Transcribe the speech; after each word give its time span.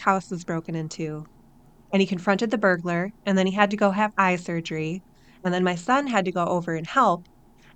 house 0.00 0.30
was 0.30 0.44
broken 0.44 0.74
into, 0.74 1.26
and 1.92 2.00
he 2.02 2.06
confronted 2.06 2.50
the 2.50 2.58
burglar, 2.58 3.10
and 3.26 3.36
then 3.38 3.46
he 3.46 3.54
had 3.54 3.70
to 3.70 3.76
go 3.76 3.90
have 3.92 4.12
eye 4.16 4.36
surgery, 4.36 5.02
and 5.44 5.54
then 5.54 5.64
my 5.64 5.74
son 5.74 6.06
had 6.08 6.24
to 6.26 6.32
go 6.32 6.44
over 6.46 6.74
and 6.74 6.86
help, 6.86 7.26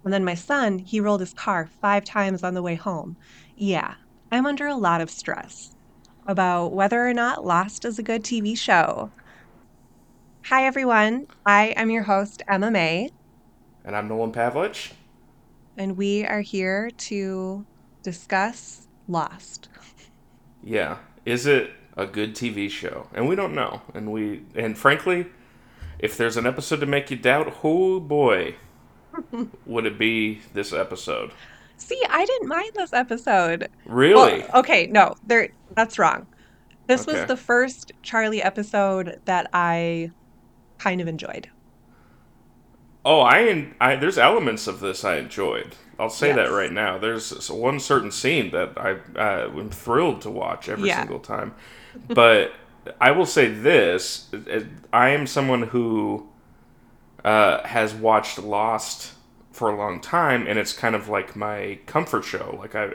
and 0.04 0.12
then 0.12 0.24
my 0.24 0.34
son, 0.34 0.78
he 0.78 1.00
rolled 1.00 1.20
his 1.20 1.32
car 1.34 1.68
five 1.80 2.04
times 2.04 2.42
on 2.42 2.54
the 2.54 2.62
way 2.62 2.74
home. 2.76 3.16
Yeah, 3.56 3.94
I'm 4.30 4.46
under 4.46 4.66
a 4.66 4.76
lot 4.76 5.00
of 5.00 5.10
stress 5.10 5.74
about 6.26 6.72
whether 6.74 7.06
or 7.08 7.14
not 7.14 7.44
Lost 7.44 7.84
is 7.84 7.98
a 7.98 8.02
good 8.02 8.22
TV 8.24 8.56
show. 8.56 9.12
Hi, 10.46 10.64
everyone. 10.66 11.26
I 11.46 11.68
am 11.76 11.90
your 11.90 12.02
host, 12.04 12.42
Emma 12.48 12.70
May, 12.70 13.10
And 13.84 13.96
I'm 13.96 14.08
Nolan 14.08 14.32
Pavlich. 14.32 14.92
and 15.76 15.96
we 15.96 16.24
are 16.26 16.40
here 16.42 16.90
to 17.08 17.66
discuss 18.02 18.88
Lost. 19.06 19.68
Yeah. 20.62 20.98
Is 21.24 21.46
it 21.46 21.70
a 21.96 22.06
good 22.06 22.34
TV 22.34 22.68
show? 22.70 23.08
And 23.14 23.28
we 23.28 23.36
don't 23.36 23.54
know. 23.54 23.82
And 23.94 24.12
we 24.12 24.42
and 24.54 24.76
frankly, 24.76 25.26
if 25.98 26.16
there's 26.16 26.36
an 26.36 26.46
episode 26.46 26.80
to 26.80 26.86
make 26.86 27.10
you 27.10 27.16
doubt, 27.16 27.56
oh 27.64 28.00
boy, 28.00 28.56
would 29.66 29.86
it 29.86 29.98
be 29.98 30.40
this 30.52 30.72
episode? 30.72 31.32
See, 31.76 32.00
I 32.08 32.24
didn't 32.24 32.48
mind 32.48 32.70
this 32.74 32.92
episode. 32.92 33.68
Really? 33.84 34.40
Well, 34.40 34.50
okay, 34.60 34.86
no, 34.86 35.16
there 35.26 35.50
that's 35.74 35.98
wrong. 35.98 36.26
This 36.86 37.06
was 37.06 37.24
the 37.24 37.36
first 37.36 37.92
Charlie 38.02 38.42
episode 38.42 39.20
that 39.24 39.48
I 39.52 40.10
kind 40.78 41.00
of 41.00 41.08
enjoyed. 41.08 41.48
Oh, 43.06 43.20
I, 43.20 43.72
I 43.80 43.96
there's 43.96 44.18
elements 44.18 44.66
of 44.66 44.80
this 44.80 45.04
I 45.04 45.16
enjoyed. 45.16 45.76
I'll 45.98 46.10
say 46.10 46.32
that 46.32 46.50
right 46.50 46.72
now. 46.72 46.98
There's 46.98 47.50
one 47.50 47.78
certain 47.78 48.10
scene 48.10 48.50
that 48.50 48.72
I 48.76 48.96
uh, 49.18 49.48
am 49.50 49.70
thrilled 49.70 50.22
to 50.22 50.30
watch 50.30 50.68
every 50.68 50.88
Yeah. 50.88 51.00
single 51.00 51.20
time. 51.20 51.54
But 52.08 52.52
I 53.00 53.10
will 53.12 53.26
say 53.26 53.48
this: 53.48 54.30
I 54.92 55.10
am 55.10 55.26
someone 55.26 55.62
who 55.62 56.28
uh, 57.24 57.66
has 57.66 57.94
watched 57.94 58.38
Lost 58.38 59.12
for 59.52 59.70
a 59.70 59.76
long 59.76 60.00
time, 60.00 60.46
and 60.46 60.58
it's 60.58 60.72
kind 60.72 60.94
of 60.94 61.08
like 61.08 61.36
my 61.36 61.78
comfort 61.86 62.24
show. 62.24 62.56
Like 62.58 62.74
I, 62.74 62.90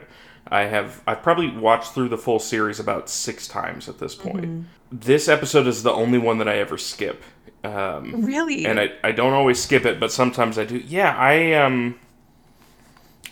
I 0.47 0.61
have 0.61 1.01
I've 1.07 1.23
probably 1.23 1.49
watched 1.49 1.93
through 1.93 2.09
the 2.09 2.17
full 2.17 2.39
series 2.39 2.79
about 2.79 3.09
six 3.09 3.47
times 3.47 3.87
at 3.89 3.97
this 3.99 4.15
point. 4.15 4.65
This 4.91 5.27
episode 5.27 5.67
is 5.67 5.83
the 5.83 5.91
only 5.91 6.17
one 6.17 6.37
that 6.39 6.47
I 6.47 6.57
ever 6.57 6.77
skip. 6.77 7.23
Um, 7.63 8.25
Really? 8.25 8.65
and 8.65 8.79
I, 8.79 8.91
I 9.03 9.11
don't 9.11 9.33
always 9.33 9.61
skip 9.61 9.85
it, 9.85 9.99
but 9.99 10.11
sometimes 10.11 10.57
I 10.57 10.65
do. 10.65 10.77
Yeah, 10.77 11.15
I 11.17 11.53
um 11.53 11.99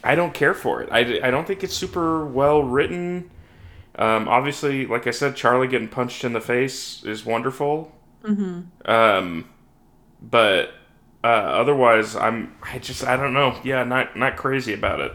I 0.04 0.16
don't 0.16 0.34
care 0.34 0.54
for 0.54 0.82
it. 0.82 0.90
I, 0.92 1.20
I 1.28 1.32
don't 1.32 1.46
think 1.48 1.64
it's 1.64 1.74
super 1.76 2.26
well 2.26 2.62
written. 2.64 3.30
Um, 3.98 4.28
obviously, 4.28 4.86
like 4.86 5.08
I 5.08 5.12
said, 5.12 5.36
Charlie 5.36 5.68
getting 5.68 5.88
punched 5.90 6.24
in 6.24 6.34
the 6.34 6.42
face 6.42 7.04
is 7.04 7.26
wonderful. 7.26 7.92
Mm-hmm. 8.24 8.62
Um, 8.90 9.50
but 10.22 10.72
uh, 11.24 11.28
otherwise, 11.28 12.16
I'm 12.16 12.56
I 12.64 12.80
just 12.80 13.04
I 13.06 13.18
don't 13.18 13.34
know. 13.34 13.60
Yeah, 13.64 13.84
not 13.84 14.16
not 14.18 14.38
crazy 14.38 14.74
about 14.74 15.02
it. 15.02 15.14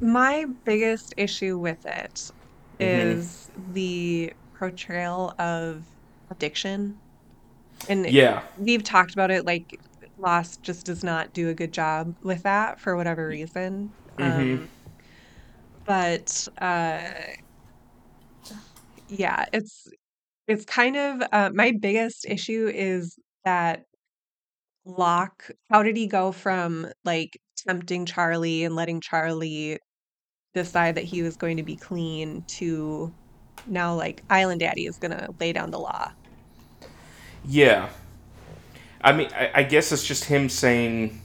My 0.00 0.44
biggest 0.64 1.14
issue 1.16 1.58
with 1.58 1.84
it 1.86 2.30
is 2.78 3.50
Mm-hmm. 3.56 3.72
the 3.72 4.32
portrayal 4.58 5.34
of 5.38 5.84
addiction. 6.30 7.00
And 7.88 8.06
Yeah, 8.06 8.42
we've 8.56 8.82
talked 8.82 9.12
about 9.14 9.30
it 9.30 9.44
like 9.46 9.80
Lost 10.18 10.62
just 10.62 10.86
does 10.86 11.04
not 11.04 11.32
do 11.32 11.48
a 11.50 11.54
good 11.54 11.72
job 11.72 12.16
with 12.22 12.42
that 12.44 12.80
for 12.80 12.96
whatever 12.96 13.28
reason. 13.28 13.94
Um, 14.20 14.70
but 15.84 16.48
uh, 16.58 17.12
yeah, 19.18 19.46
it's 19.52 19.88
it's 20.46 20.64
kind 20.64 20.96
of 20.96 21.22
uh, 21.32 21.50
my 21.54 21.72
biggest 21.72 22.26
issue 22.26 22.70
is 22.72 23.18
that 23.44 23.84
Locke. 24.84 25.50
How 25.70 25.82
did 25.82 25.96
he 25.96 26.06
go 26.06 26.32
from 26.32 26.88
like 27.04 27.38
tempting 27.56 28.06
Charlie 28.06 28.64
and 28.64 28.74
letting 28.74 29.00
Charlie 29.00 29.78
decide 30.54 30.94
that 30.96 31.04
he 31.04 31.22
was 31.22 31.36
going 31.36 31.56
to 31.56 31.62
be 31.62 31.76
clean 31.76 32.44
to 32.46 33.12
now 33.66 33.94
like 33.94 34.22
Island 34.30 34.60
Daddy 34.60 34.86
is 34.86 34.98
gonna 34.98 35.28
lay 35.40 35.52
down 35.52 35.70
the 35.70 35.78
law. 35.78 36.12
yeah. 37.44 37.88
I 39.02 39.12
mean, 39.12 39.28
I, 39.34 39.50
I 39.54 39.62
guess 39.64 39.92
it's 39.92 40.04
just 40.04 40.24
him 40.24 40.48
saying, 40.48 41.20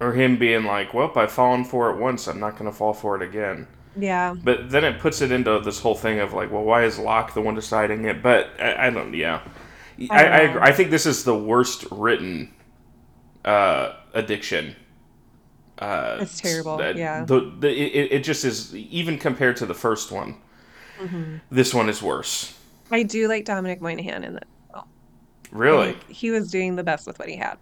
or 0.00 0.12
him 0.12 0.36
being 0.38 0.64
like, 0.64 0.94
"Well, 0.94 1.12
I've 1.16 1.32
fallen 1.32 1.64
for 1.64 1.90
it 1.90 1.98
once. 1.98 2.28
I'm 2.28 2.40
not 2.40 2.56
to 2.70 2.76
fall 2.76 2.92
for 2.94 3.16
it 3.16 3.22
again." 3.22 3.66
Yeah. 3.96 4.34
But 4.42 4.70
then 4.70 4.84
it 4.84 5.00
puts 5.00 5.20
it 5.20 5.32
into 5.32 5.60
this 5.60 5.80
whole 5.80 5.94
thing 5.94 6.20
of 6.20 6.32
like, 6.32 6.50
well, 6.50 6.62
why 6.62 6.84
is 6.84 6.98
Locke 6.98 7.34
the 7.34 7.40
one 7.40 7.54
deciding 7.54 8.04
it? 8.04 8.22
But 8.22 8.50
I, 8.60 8.86
I 8.86 8.90
don't. 8.90 9.12
Yeah, 9.14 9.40
I 10.10 10.24
I 10.24 10.24
I, 10.24 10.38
agree. 10.40 10.60
I 10.62 10.72
think 10.72 10.90
this 10.90 11.06
is 11.06 11.24
the 11.24 11.36
worst 11.36 11.84
written 11.90 12.54
uh, 13.44 13.94
addiction. 14.14 14.76
Uh, 15.78 16.18
It's 16.20 16.40
terrible, 16.40 16.76
that- 16.76 16.96
yeah. 16.96 17.24
The, 17.24 17.52
the 17.58 17.68
it, 17.70 18.12
it 18.12 18.24
just 18.24 18.44
is 18.44 18.74
even 18.74 19.18
compared 19.18 19.56
to 19.58 19.66
the 19.66 19.74
first 19.74 20.12
one. 20.12 20.36
Mm-hmm. 21.00 21.36
This 21.50 21.72
one 21.72 21.88
is 21.88 22.02
worse. 22.02 22.56
I 22.90 23.02
do 23.02 23.28
like 23.28 23.44
Dominic 23.46 23.80
Monaghan 23.80 24.24
in 24.24 24.34
that. 24.34 24.46
Really? 25.52 25.88
like, 25.88 26.08
he 26.08 26.30
was 26.30 26.50
doing 26.50 26.76
the 26.76 26.84
best 26.84 27.06
with 27.06 27.18
what 27.18 27.28
he 27.28 27.36
had. 27.36 27.56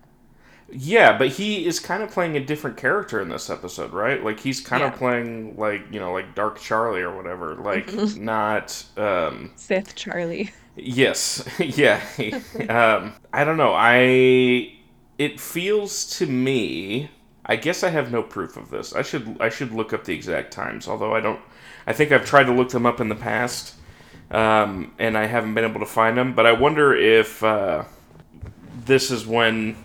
Yeah, 0.71 1.17
but 1.17 1.29
he 1.29 1.65
is 1.67 1.81
kind 1.81 2.03
of 2.03 2.11
playing 2.11 2.37
a 2.37 2.45
different 2.45 2.77
character 2.77 3.21
in 3.21 3.29
this 3.31 3.49
episode, 3.49 3.93
right? 3.93 4.23
Like 4.23 4.41
he's 4.41 4.61
kind 4.61 4.83
Yeah. 4.83 4.89
of 4.89 4.95
playing 4.97 5.57
like 5.57 5.83
you 5.91 5.99
know 6.01 6.13
like 6.13 6.35
Dark 6.35 6.61
Charlie 6.61 7.01
or 7.01 7.17
whatever. 7.17 7.55
Like 7.57 7.95
not. 8.17 8.85
um 8.97 9.53
Sith 9.57 9.95
Charlie. 9.95 10.53
Yes, 10.77 11.45
yeah. 11.59 12.01
um, 12.69 13.15
I 13.33 13.45
don't 13.45 13.57
know. 13.57 13.73
I 13.75 14.75
it 15.19 15.41
feels 15.41 16.07
to 16.19 16.27
me. 16.27 17.11
I 17.47 17.57
guess 17.57 17.83
I 17.83 17.89
have 17.89 18.13
no 18.13 18.23
proof 18.23 18.57
of 18.57 18.71
this. 18.71 18.95
I 18.95 19.03
should 19.03 19.37
I 19.41 19.49
should 19.49 19.73
look 19.73 19.93
up 19.93 20.05
the 20.05 20.15
exact 20.15 20.53
times. 20.53 20.87
Although 20.89 21.15
I 21.15 21.21
don't. 21.21 21.41
I 21.87 21.93
think 21.95 22.13
I've 22.13 22.27
tried 22.27 22.45
to 22.45 22.53
look 22.53 22.69
them 22.71 22.85
up 22.87 23.01
in 23.01 23.09
the 23.09 23.15
past, 23.17 23.75
um, 24.31 24.93
and 24.99 25.17
I 25.17 25.25
haven't 25.27 25.55
been 25.55 25.65
able 25.65 25.81
to 25.81 25.87
find 25.87 26.17
them. 26.19 26.35
But 26.35 26.47
I 26.47 26.53
wonder 26.53 26.95
if 26.95 27.43
uh, 27.43 27.85
this 28.85 29.11
is 29.11 29.27
when. 29.27 29.77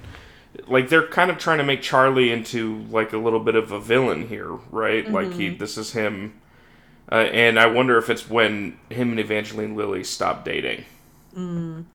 Like 0.68 0.90
they're 0.90 1.08
kind 1.08 1.32
of 1.32 1.38
trying 1.38 1.58
to 1.58 1.64
make 1.64 1.82
Charlie 1.82 2.32
into 2.32 2.84
like 2.90 3.12
a 3.14 3.18
little 3.18 3.40
bit 3.40 3.56
of 3.56 3.72
a 3.72 3.80
villain 3.80 4.28
here, 4.28 4.52
right? 4.72 5.10
Like 5.10 5.34
he, 5.34 5.50
this 5.50 5.78
is 5.78 5.94
him, 5.94 6.40
uh, 7.12 7.16
and 7.16 7.60
I 7.60 7.66
wonder 7.66 7.98
if 7.98 8.10
it's 8.10 8.30
when 8.30 8.78
him 8.90 9.12
and 9.12 9.20
Evangeline 9.20 9.76
Lilly 9.76 10.04
stop 10.04 10.46
dating. 10.46 10.86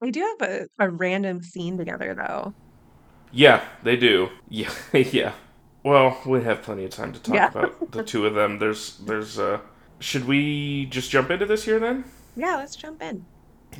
They 0.00 0.10
do 0.10 0.36
have 0.40 0.50
a, 0.50 0.66
a 0.80 0.90
random 0.90 1.42
scene 1.42 1.78
together 1.78 2.14
though. 2.14 2.52
Yeah, 3.30 3.64
they 3.82 3.96
do. 3.96 4.30
Yeah, 4.48 4.70
yeah. 4.92 5.32
Well, 5.84 6.20
we 6.26 6.42
have 6.42 6.62
plenty 6.62 6.84
of 6.84 6.90
time 6.90 7.12
to 7.12 7.20
talk 7.22 7.34
Yeah. 7.34 7.48
about 7.50 7.92
the 7.92 8.02
two 8.02 8.26
of 8.26 8.34
them. 8.34 8.58
There's, 8.58 8.96
there's. 8.98 9.38
uh 9.38 9.60
Should 10.00 10.26
we 10.26 10.86
just 10.86 11.10
jump 11.10 11.30
into 11.30 11.46
this 11.46 11.64
here 11.64 11.78
then? 11.78 12.04
Yeah, 12.36 12.56
let's 12.56 12.74
jump 12.74 13.00
in. 13.02 13.24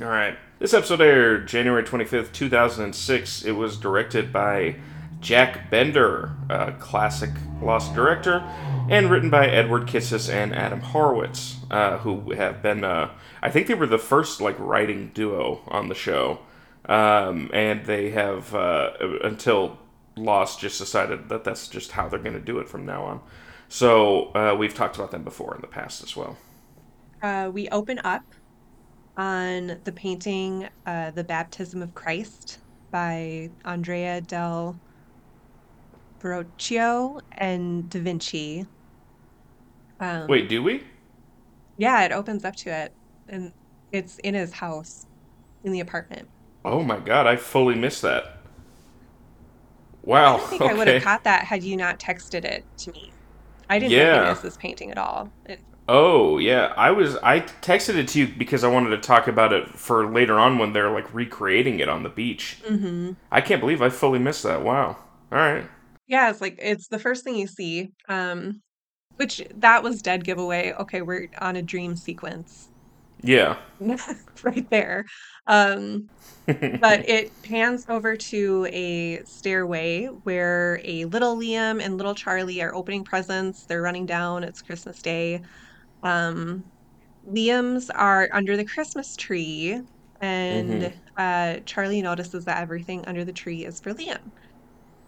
All 0.01 0.07
right. 0.07 0.37
This 0.59 0.73
episode 0.73 0.99
aired 0.99 1.47
January 1.47 1.83
25th, 1.83 2.33
2006. 2.33 3.45
It 3.45 3.53
was 3.53 3.77
directed 3.77 4.33
by 4.33 4.75
Jack 5.21 5.69
Bender, 5.71 6.33
a 6.49 6.73
classic 6.73 7.29
Lost 7.61 7.95
director, 7.95 8.39
and 8.89 9.09
written 9.09 9.29
by 9.29 9.47
Edward 9.47 9.87
Kitsis 9.87 10.29
and 10.29 10.53
Adam 10.53 10.81
Horowitz, 10.81 11.55
uh, 11.71 11.99
who 11.99 12.33
have 12.33 12.61
been, 12.61 12.83
uh, 12.83 13.09
I 13.41 13.49
think 13.49 13.67
they 13.67 13.73
were 13.73 13.87
the 13.87 13.97
first 13.97 14.41
like 14.41 14.59
writing 14.59 15.11
duo 15.13 15.61
on 15.69 15.87
the 15.87 15.95
show. 15.95 16.39
Um, 16.89 17.49
and 17.53 17.85
they 17.85 18.09
have, 18.09 18.53
uh, 18.53 18.91
until 19.23 19.79
Lost 20.17 20.59
just 20.59 20.77
decided 20.77 21.29
that 21.29 21.45
that's 21.45 21.69
just 21.69 21.93
how 21.93 22.09
they're 22.09 22.19
going 22.19 22.33
to 22.33 22.41
do 22.41 22.59
it 22.59 22.67
from 22.67 22.85
now 22.85 23.03
on. 23.05 23.21
So 23.69 24.33
uh, 24.33 24.57
we've 24.59 24.73
talked 24.73 24.97
about 24.97 25.11
them 25.11 25.23
before 25.23 25.55
in 25.55 25.61
the 25.61 25.67
past 25.67 26.03
as 26.03 26.17
well. 26.17 26.37
Uh, 27.21 27.49
we 27.53 27.69
open 27.69 28.01
up 28.03 28.23
on 29.19 29.81
the 29.83 29.91
painting 29.91 30.69
uh, 30.85 31.11
The 31.11 31.25
Baptism 31.25 31.81
of 31.81 31.93
Christ 31.93 32.59
by 32.89 33.49
Andrea 33.65 34.21
del 34.21 34.79
Verrocchio 36.21 37.19
and 37.33 37.89
Da 37.89 37.99
Vinci. 37.99 38.65
Um, 39.99 40.27
Wait, 40.29 40.47
do 40.47 40.63
we? 40.63 40.83
Yeah, 41.77 42.03
it 42.05 42.13
opens 42.13 42.45
up 42.45 42.55
to 42.57 42.69
it. 42.69 42.95
And 43.27 43.51
it's 43.91 44.17
in 44.19 44.35
his 44.35 44.53
house, 44.53 45.05
in 45.63 45.73
the 45.73 45.81
apartment. 45.81 46.29
Oh 46.63 46.81
my 46.81 46.97
god, 46.99 47.27
I 47.27 47.35
fully 47.35 47.75
missed 47.75 48.01
that. 48.03 48.37
Wow. 50.01 50.37
I 50.37 50.39
think 50.39 50.61
I 50.61 50.73
would 50.73 50.87
have 50.87 51.03
caught 51.03 51.25
that 51.25 51.43
had 51.43 51.63
you 51.63 51.75
not 51.75 51.99
texted 51.99 52.45
it 52.45 52.65
to 52.79 52.91
me. 52.91 53.13
I 53.69 53.79
didn't 53.79 53.91
Yeah. 53.91 54.17
recognize 54.17 54.41
this 54.41 54.57
painting 54.57 54.91
at 54.91 54.97
all. 54.97 55.33
It, 55.45 55.63
Oh 55.91 56.37
yeah, 56.37 56.71
I 56.77 56.91
was. 56.91 57.15
I 57.17 57.39
texted 57.39 57.95
it 57.95 58.07
to 58.09 58.19
you 58.19 58.27
because 58.27 58.63
I 58.63 58.67
wanted 58.67 58.91
to 58.91 58.99
talk 58.99 59.27
about 59.27 59.51
it 59.53 59.69
for 59.69 60.05
later 60.11 60.37
on 60.39 60.59
when 60.59 60.71
they're 60.71 60.91
like 60.91 61.11
recreating 61.13 61.79
it 61.79 61.89
on 61.89 62.03
the 62.03 62.09
beach. 62.09 62.57
hmm 62.65 63.13
I 63.31 63.41
can't 63.41 63.59
believe 63.59 63.81
I 63.81 63.89
fully 63.89 64.19
missed 64.19 64.43
that. 64.43 64.61
Wow. 64.61 64.97
All 65.31 65.37
right. 65.39 65.65
Yeah, 66.07 66.29
it's 66.29 66.41
like 66.41 66.57
it's 66.61 66.87
the 66.87 66.99
first 66.99 67.23
thing 67.23 67.35
you 67.35 67.47
see. 67.47 67.89
Um, 68.07 68.61
which 69.17 69.41
that 69.55 69.83
was 69.83 70.01
dead 70.01 70.25
giveaway. 70.25 70.73
Okay, 70.73 71.01
we're 71.01 71.29
on 71.39 71.55
a 71.55 71.63
dream 71.63 71.95
sequence. 71.95 72.69
Yeah. 73.23 73.57
right 74.43 74.69
there. 74.69 75.05
Um, 75.47 76.09
but 76.81 77.01
it 77.09 77.33
pans 77.43 77.85
over 77.89 78.15
to 78.17 78.67
a 78.71 79.23
stairway 79.25 80.05
where 80.07 80.81
a 80.83 81.05
little 81.05 81.37
Liam 81.37 81.81
and 81.83 81.97
little 81.97 82.15
Charlie 82.15 82.61
are 82.61 82.75
opening 82.75 83.03
presents. 83.03 83.65
They're 83.67 83.81
running 83.81 84.05
down. 84.05 84.43
It's 84.43 84.61
Christmas 84.61 85.01
Day. 85.01 85.41
Um, 86.03 86.71
Liam's 87.27 87.89
are 87.91 88.29
under 88.33 88.57
the 88.57 88.65
Christmas 88.65 89.15
tree, 89.15 89.81
and 90.21 90.93
uh, 91.17 91.59
Charlie 91.65 92.01
notices 92.01 92.45
that 92.45 92.61
everything 92.61 93.05
under 93.07 93.25
the 93.25 93.33
tree 93.33 93.65
is 93.65 93.79
for 93.81 93.93
Liam. 93.93 94.31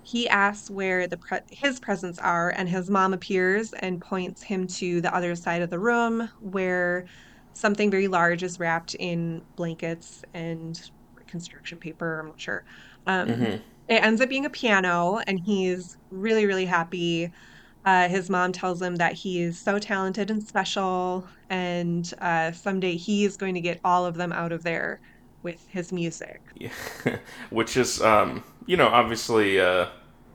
He 0.04 0.28
asks 0.30 0.70
where 0.70 1.08
the 1.08 1.18
pre 1.18 1.40
his 1.52 1.80
presents 1.80 2.20
are, 2.20 2.50
and 2.52 2.68
his 2.70 2.90
mom 2.90 3.14
appears 3.14 3.72
and 3.74 4.02
points 4.02 4.44
him 4.44 4.68
to 4.80 5.02
the 5.02 5.14
other 5.16 5.36
side 5.36 5.62
of 5.62 5.70
the 5.70 5.80
room 5.80 6.30
where 6.40 7.06
something 7.54 7.92
very 7.92 8.08
large 8.08 8.44
is 8.44 8.60
wrapped 8.60 8.96
in 8.96 9.46
blankets 9.56 10.24
and 10.34 10.80
construction 11.28 11.80
paper. 11.80 12.20
I'm 12.20 12.28
not 12.30 12.40
sure. 12.42 12.66
Um, 13.06 13.28
hmm 13.28 13.64
it 13.88 14.04
ends 14.04 14.22
up 14.22 14.30
being 14.30 14.46
a 14.46 14.50
piano, 14.50 15.20
and 15.28 15.40
he's 15.44 15.96
really, 16.10 16.46
really 16.46 16.66
happy. 16.66 17.30
Uh, 17.84 18.08
his 18.08 18.30
mom 18.30 18.52
tells 18.52 18.82
him 18.82 18.98
that 18.98 19.14
he 19.14 19.42
is 19.42 19.64
so 19.64 19.80
talented 19.80 20.30
and 20.30 20.44
special, 20.44 21.28
and 21.50 22.12
uh, 22.20 22.52
someday 22.52 22.96
he 22.96 23.26
is 23.26 23.38
going 23.38 23.56
to 23.56 23.62
get 23.62 23.80
all 23.84 24.06
of 24.06 24.16
them 24.16 24.32
out 24.32 24.52
of 24.52 24.64
there 24.64 25.02
with 25.44 25.66
his 25.70 25.92
music. 25.92 26.42
Yeah. 26.56 26.72
Which 27.50 27.78
is, 27.78 28.02
um, 28.02 28.44
you 28.66 28.78
know, 28.78 28.88
obviously, 28.88 29.60
uh, 29.60 29.88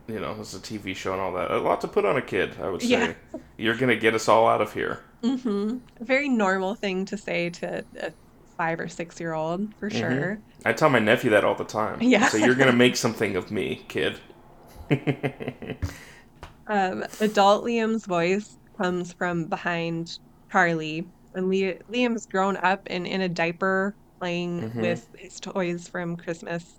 you 0.09 0.21
know, 0.21 0.37
it's 0.41 0.55
a 0.55 0.61
TV 0.61 0.95
show 0.95 1.13
and 1.13 1.21
all 1.21 1.33
that. 1.35 1.51
A 1.51 1.59
lot 1.59 1.81
to 1.83 1.89
put 1.89 2.05
on 2.05 2.17
a 2.17 2.23
kid, 2.23 2.57
I 2.61 2.69
would 2.71 2.83
Yeah. 2.83 3.07
say. 3.07 3.17
You're 3.59 3.77
gonna 3.77 3.97
get 3.97 4.15
us 4.15 4.29
all 4.29 4.47
out 4.49 4.61
of 4.61 4.73
here. 4.75 5.01
Mm-hmm. 5.25 5.79
A 6.01 6.05
very 6.05 6.29
normal 6.29 6.75
thing 6.75 7.05
to 7.07 7.17
say 7.19 7.51
to 7.51 7.87
a 7.97 8.15
five 8.57 8.81
or 8.81 8.89
six 8.89 9.19
year 9.21 9.33
old, 9.33 9.75
for 9.79 9.91
hmm 9.91 9.91
sure. 9.91 10.43
I 10.65 10.73
tell 10.73 10.91
my 10.91 10.99
nephew 10.99 11.31
that 11.31 11.45
all 11.45 11.55
the 11.55 11.65
time. 11.65 12.03
Yeah. 12.11 12.31
say, 12.31 12.41
you're 12.43 12.55
gonna 12.57 12.73
make 12.73 12.97
something 12.97 13.37
of 13.37 13.51
me, 13.51 13.85
kid. 13.89 14.19
Um, 16.67 17.05
adult 17.21 17.65
Liam's 17.65 18.07
voice 18.07 18.59
comes 18.77 19.13
from 19.13 19.49
behind 19.49 20.11
Charlie, 20.51 21.11
and 21.35 21.49
Li 21.49 21.79
Liam's 21.93 22.27
grown 22.27 22.57
up 22.57 22.83
and 22.89 23.07
in 23.07 23.21
a 23.21 23.29
diaper 23.29 23.97
playing 24.21 24.67
hmm 24.75 24.77
with 24.77 25.09
his 25.17 25.39
toys 25.41 25.89
from 25.89 26.17
Christmas. 26.17 26.79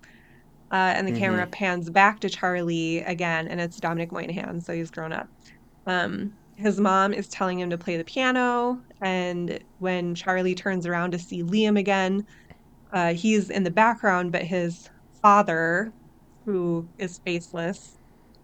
Uh, 0.71 0.93
and 0.97 1.07
the 1.07 1.11
hmm 1.11 1.13
camera 1.13 1.47
pans 1.47 1.89
back 1.89 2.19
to 2.21 2.29
Charlie 2.29 2.99
again, 2.99 3.47
and 3.47 3.61
it's 3.61 3.77
Dominic 3.77 4.11
Monaghan, 4.11 4.61
so 4.61 4.73
he's 4.73 4.91
grown 4.91 5.13
up. 5.13 5.29
Um, 5.85 6.37
his 6.57 6.79
mom 6.79 7.13
is 7.13 7.29
telling 7.29 7.59
him 7.59 7.69
to 7.71 7.77
play 7.77 7.97
the 7.97 8.05
piano, 8.05 8.81
and 9.01 9.59
when 9.79 10.15
Charlie 10.15 10.55
turns 10.55 10.85
around 10.85 11.11
to 11.11 11.19
see 11.19 11.43
Liam 11.43 11.79
again, 11.79 12.25
Uh, 12.91 13.13
he's 13.13 13.49
in 13.49 13.63
the 13.63 13.71
background, 13.71 14.31
but 14.31 14.43
his 14.43 14.87
father, 15.21 15.93
who 16.45 16.89
is 16.97 17.19
faceless, 17.25 17.97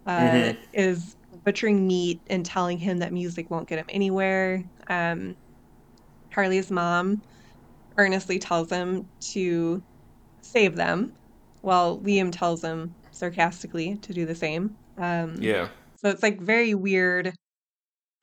uh, 0.06 0.52
hmm 0.52 0.64
is 0.72 1.16
butchering 1.44 1.86
meat 1.86 2.22
and 2.28 2.44
telling 2.46 2.78
him 2.78 2.98
that 2.98 3.12
music 3.12 3.50
won't 3.50 3.68
get 3.68 3.78
him 3.80 3.86
anywhere. 3.90 4.62
Um, 4.88 5.36
Charlie's 6.32 6.70
mom 6.70 7.22
earnestly 7.98 8.38
tells 8.38 8.70
him 8.70 9.10
to 9.32 9.82
save 10.42 10.76
them, 10.76 11.14
while 11.62 12.00
Liam 12.02 12.32
tells 12.32 12.62
him 12.64 12.96
sarcastically 13.12 13.98
to 14.02 14.12
do 14.14 14.26
the 14.26 14.34
same. 14.34 14.76
Um, 14.98 15.34
Yeah. 15.40 15.68
so 15.96 16.10
it's 16.10 16.22
like 16.22 16.40
very 16.40 16.74
weird 16.74 17.34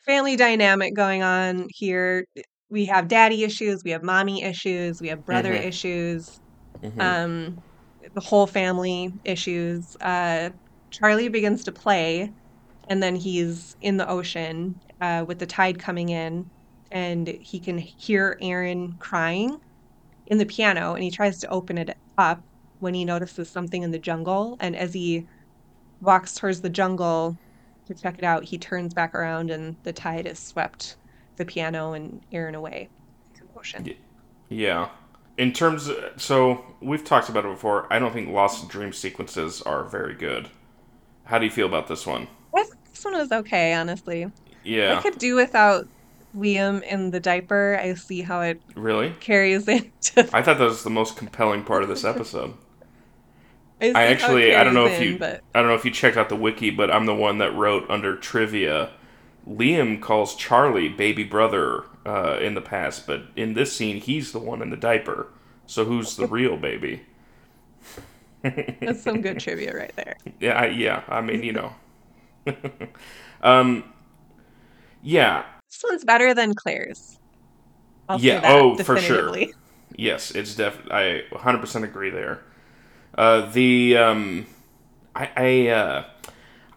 family 0.05 0.35
dynamic 0.35 0.95
going 0.95 1.23
on 1.23 1.67
here. 1.69 2.25
We 2.69 2.85
have 2.85 3.07
daddy 3.07 3.43
issues, 3.43 3.83
we 3.83 3.91
have 3.91 4.03
mommy 4.03 4.43
issues, 4.43 4.99
we 5.01 5.09
have 5.09 5.25
brother 5.25 5.53
hmm 5.53 5.55
issues 5.55 6.39
hmm 6.83 7.13
um, 7.23 7.63
the 8.13 8.21
whole 8.21 8.47
family 8.47 9.11
issues. 9.25 9.95
Uh, 10.01 10.51
Charlie 10.91 11.29
begins 11.29 11.63
to 11.65 11.71
play, 11.71 12.31
and 12.91 13.01
then 13.01 13.15
he's 13.15 13.77
in 13.81 13.95
the 13.95 14.09
ocean 14.09 14.77
uh, 14.99 15.23
with 15.25 15.39
the 15.39 15.45
tide 15.45 15.79
coming 15.79 16.09
in, 16.09 16.49
and 16.91 17.25
he 17.25 17.57
can 17.57 17.77
hear 17.77 18.37
Aaron 18.41 18.97
crying 18.99 19.61
in 20.27 20.37
the 20.37 20.45
piano, 20.45 20.93
and 20.93 21.01
he 21.01 21.09
tries 21.09 21.39
to 21.39 21.47
open 21.47 21.77
it 21.77 21.95
up 22.17 22.43
when 22.81 22.93
he 22.93 23.05
notices 23.05 23.49
something 23.49 23.81
in 23.81 23.91
the 23.91 23.97
jungle. 23.97 24.57
And 24.59 24.75
as 24.75 24.93
he 24.93 25.25
walks 26.01 26.35
towards 26.35 26.59
the 26.59 26.69
jungle 26.69 27.37
to 27.85 27.93
check 27.93 28.17
it 28.17 28.25
out, 28.25 28.43
he 28.43 28.57
turns 28.57 28.93
back 28.93 29.15
around, 29.15 29.51
and 29.51 29.77
the 29.83 29.93
tide 29.93 30.27
has 30.27 30.37
swept 30.37 30.97
the 31.37 31.45
piano 31.45 31.93
and 31.93 32.19
Aaron 32.33 32.55
away 32.55 32.89
to 33.35 33.43
the 33.45 33.57
ocean. 33.57 33.89
Yeah. 34.49 34.89
In 35.37 35.53
terms 35.53 35.87
of, 35.87 35.97
so 36.17 36.65
we've 36.81 37.05
talked 37.05 37.29
about 37.29 37.45
it 37.45 37.51
before. 37.51 37.87
I 37.89 37.99
don't 37.99 38.11
think 38.11 38.27
Lost 38.27 38.67
Dream 38.67 38.91
sequences 38.91 39.61
are 39.61 39.85
very 39.85 40.13
good. 40.13 40.49
How 41.23 41.39
do 41.39 41.45
you 41.45 41.51
feel 41.51 41.67
about 41.67 41.87
this 41.87 42.05
one? 42.05 42.27
I 42.53 42.63
this 43.01 43.11
one 43.11 43.19
was 43.19 43.31
okay, 43.31 43.73
honestly. 43.73 44.31
Yeah. 44.63 44.97
I 44.97 45.01
could 45.01 45.17
do 45.17 45.35
without 45.35 45.87
Liam 46.35 46.83
in 46.83 47.09
the 47.11 47.19
diaper. 47.19 47.79
I 47.81 47.95
see 47.95 48.21
how 48.21 48.41
it 48.41 48.61
Really? 48.75 49.15
carries 49.19 49.67
into. 49.67 50.29
I 50.33 50.41
thought 50.41 50.59
that 50.59 50.65
was 50.65 50.83
the 50.83 50.89
most 50.91 51.17
compelling 51.17 51.63
part 51.63 51.81
of 51.83 51.89
this 51.89 52.03
episode. 52.05 52.53
I 53.81 53.91
I 53.95 54.05
see 54.15 54.15
how 54.17 54.35
it 54.37 54.43
actually, 54.43 54.55
I 54.55 54.63
don't 54.63 54.75
know 54.75 54.85
if 54.85 55.01
in, 55.01 55.13
you, 55.13 55.17
but 55.17 55.41
I 55.55 55.59
don't 55.59 55.67
know 55.69 55.75
if 55.75 55.83
you 55.85 55.91
checked 55.91 56.17
out 56.17 56.29
the 56.29 56.35
wiki, 56.35 56.69
but 56.69 56.91
I'm 56.91 57.07
the 57.07 57.15
one 57.15 57.39
that 57.39 57.55
wrote 57.55 57.89
under 57.89 58.15
trivia. 58.15 58.91
Liam 59.49 59.99
calls 59.99 60.35
Charlie 60.35 60.89
baby 60.89 61.23
brother 61.23 61.85
uh, 62.05 62.37
in 62.39 62.53
the 62.53 62.61
past, 62.61 63.07
but 63.07 63.23
in 63.35 63.55
this 63.55 63.75
scene, 63.75 63.97
he's 63.99 64.31
the 64.31 64.39
one 64.39 64.61
in 64.61 64.69
the 64.69 64.77
diaper. 64.77 65.27
So 65.65 65.85
who's 65.85 66.15
the 66.15 66.27
real 66.27 66.57
baby? 66.57 67.01
that's 68.43 69.01
some 69.03 69.21
good 69.21 69.39
trivia 69.39 69.75
right 69.75 69.95
there. 69.95 70.17
Yeah, 70.39 70.53
I, 70.53 70.65
yeah. 70.67 71.03
I 71.07 71.21
mean, 71.21 71.43
you 71.43 71.53
know. 71.53 71.73
um, 73.41 73.83
yeah, 75.01 75.45
This 75.69 75.83
one's 75.83 76.03
better 76.05 76.33
than 76.33 76.53
Claire's. 76.55 77.19
I'll 78.09 78.19
yeah. 78.19 78.41
Oh, 78.43 78.77
for 78.77 78.97
sure. 78.97 79.37
Yes, 79.95 80.31
it's 80.31 80.55
def. 80.55 80.79
I 80.91 81.23
100% 81.31 81.83
agree 81.83 82.09
there. 82.09 82.43
Uh, 83.15 83.49
the 83.51 83.97
um, 83.97 84.47
I 85.15 85.29
I 85.35 85.67
uh, 85.69 86.05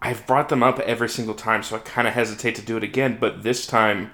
I've 0.03 0.27
brought 0.27 0.49
them 0.49 0.63
up 0.63 0.79
every 0.81 1.09
single 1.09 1.35
time, 1.35 1.63
so 1.63 1.77
I 1.77 1.79
kind 1.81 2.09
of 2.09 2.15
hesitate 2.15 2.55
to 2.57 2.63
do 2.63 2.77
it 2.77 2.85
again. 2.85 3.19
But 3.21 3.43
this 3.43 3.67
time, 3.67 4.13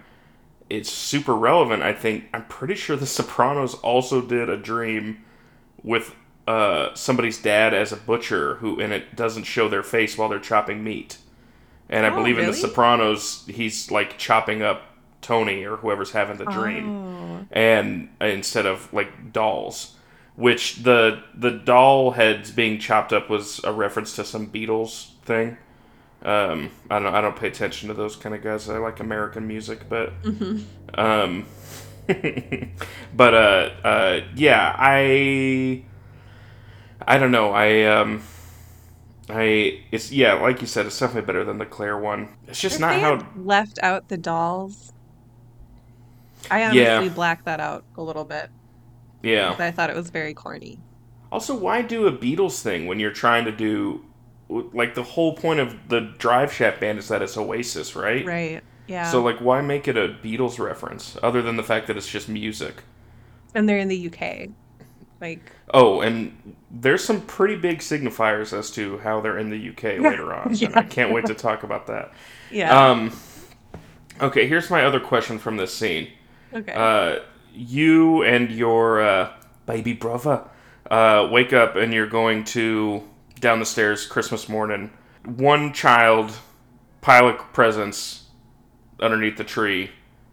it's 0.70 0.90
super 0.90 1.34
relevant. 1.34 1.82
I 1.82 1.92
think 1.92 2.26
I'm 2.34 2.46
pretty 2.46 2.74
sure 2.74 2.96
The 2.96 3.06
Sopranos 3.06 3.74
also 3.76 4.20
did 4.22 4.48
a 4.48 4.56
dream 4.56 5.24
with 5.82 6.14
uh 6.48 6.94
somebody's 6.94 7.40
dad 7.42 7.74
as 7.74 7.92
a 7.92 7.96
butcher 7.96 8.56
who 8.56 8.80
and 8.80 8.92
it 8.92 9.14
doesn't 9.16 9.44
show 9.44 9.68
their 9.68 9.82
face 9.82 10.16
while 10.18 10.28
they're 10.28 10.38
chopping 10.40 10.82
meat. 10.84 11.18
And 11.90 12.06
I 12.06 12.10
Oh, 12.10 12.14
believe 12.16 12.38
in 12.38 12.46
The? 12.46 12.52
Sopranos, 12.54 13.44
he's 13.46 13.90
like 13.90 14.16
chopping 14.18 14.62
up 14.62 14.82
Tony 15.20 15.64
or 15.64 15.76
whoever's 15.76 16.12
having 16.12 16.38
the 16.38 16.46
dream. 16.46 16.88
Oh, 16.88 17.46
and 17.52 18.08
instead 18.20 18.66
of 18.66 18.92
like 18.92 19.32
dolls 19.32 19.96
which 20.36 20.76
the 20.84 21.22
the 21.34 21.50
doll 21.50 22.12
heads 22.12 22.50
being 22.50 22.78
chopped 22.78 23.12
up 23.12 23.28
was 23.28 23.62
a 23.64 23.72
reference 23.72 24.14
to 24.16 24.24
some 24.24 24.46
beatles 24.50 25.10
thing. 25.24 25.56
Um 26.22 26.70
i 26.90 26.98
don't 26.98 27.14
i 27.14 27.20
don't 27.20 27.36
pay 27.36 27.48
attention 27.48 27.88
to 27.88 27.94
those 27.94 28.16
kind 28.16 28.34
of 28.34 28.42
guys. 28.42 28.68
I 28.68 28.78
like 28.78 29.00
american 29.00 29.46
music 29.46 29.88
but 29.88 30.10
hmm 30.24 30.58
um 30.94 31.46
but 33.14 33.34
uh 33.34 33.70
uh 33.84 34.20
yeah 34.36 34.74
i 34.78 35.82
i 37.06 37.18
don't 37.18 37.30
know. 37.32 37.50
I 37.50 37.82
um 37.84 38.22
i 39.32 39.78
it's 39.92 40.10
yeah 40.12 40.34
like 40.34 40.60
you 40.60 40.66
said 40.66 40.86
it's 40.86 40.98
definitely 40.98 41.26
better 41.26 41.44
than 41.44 41.58
the 41.58 41.66
claire 41.66 41.98
one 41.98 42.28
it's 42.46 42.60
just 42.60 42.78
If 42.78 42.80
not 42.80 42.98
how 42.98 43.26
left 43.34 43.78
out 43.82 44.08
the 44.08 44.16
dolls, 44.16 44.92
I 46.50 46.64
yeah 46.66 46.66
honestly 46.66 47.08
blacked 47.08 47.44
that 47.46 47.60
out 47.60 47.86
a 47.96 48.02
little 48.02 48.24
bit 48.24 48.50
yeah 49.22 49.56
because 49.56 49.60
I 49.60 49.70
thought 49.72 49.90
it 49.90 49.96
was 49.96 50.10
very 50.10 50.34
corny. 50.34 50.82
Also, 51.32 51.54
why 51.56 51.82
do 51.82 52.06
a 52.06 52.12
Beatles 52.12 52.60
thing 52.62 52.86
when 52.86 52.98
you're 52.98 53.12
trying 53.12 53.44
to 53.44 53.52
do 53.52 54.04
like 54.48 54.94
the 54.94 55.02
whole 55.04 55.36
point 55.36 55.60
of 55.60 55.88
the 55.88 56.00
Drive 56.18 56.52
Shaft 56.52 56.80
band 56.80 56.98
is 56.98 57.08
that 57.08 57.22
it's 57.22 57.36
Oasis, 57.36 57.94
right? 57.94 58.26
Right. 58.26 58.62
Yeah. 58.86 59.04
So 59.10 59.22
like 59.22 59.38
why 59.38 59.60
make 59.62 59.88
it 59.88 59.96
a 59.96 60.08
Beatles 60.08 60.58
reference 60.58 61.16
other 61.22 61.42
than 61.42 61.56
the 61.56 61.62
fact 61.62 61.86
that 61.88 61.96
it's 61.96 62.08
just 62.08 62.28
music? 62.28 62.82
And 63.54 63.68
they're 63.68 63.78
in 63.78 63.88
the 63.88 64.06
UK. 64.06 64.50
Like, 65.20 65.52
Oh, 65.72 66.00
and 66.00 66.54
there's 66.70 67.04
some 67.04 67.20
pretty 67.22 67.56
big 67.56 67.78
signifiers 67.78 68.56
as 68.56 68.70
to 68.72 68.98
how 68.98 69.20
they're 69.20 69.38
in 69.38 69.50
the 69.50 69.68
UK 69.70 69.82
later 70.00 70.32
on, 70.32 70.56
and 70.62 70.76
I 70.76 70.82
can't 70.82 71.12
wait 71.12 71.26
to 71.26 71.34
talk 71.34 71.62
about 71.62 71.86
that. 71.88 72.12
Yeah. 72.50 72.90
Um, 72.90 73.12
okay, 74.20 74.46
here's 74.46 74.70
my 74.70 74.84
other 74.84 75.00
question 75.00 75.38
from 75.38 75.56
this 75.56 75.74
scene. 75.74 76.08
Okay. 76.52 76.72
Uh, 76.72 77.20
you 77.54 78.22
and 78.22 78.50
your 78.50 79.00
uh, 79.00 79.32
baby 79.66 79.92
brother 79.92 80.42
uh, 80.90 81.28
wake 81.30 81.52
up 81.52 81.76
and 81.76 81.92
you're 81.92 82.06
going 82.06 82.44
to 82.44 83.02
down 83.40 83.58
the 83.58 83.66
stairs 83.66 84.06
Christmas 84.06 84.48
morning. 84.48 84.90
One 85.24 85.72
child 85.72 86.32
pile 87.00 87.28
of 87.28 87.38
presents 87.52 88.24
underneath 89.00 89.36
the 89.36 89.44
tree. 89.44 89.90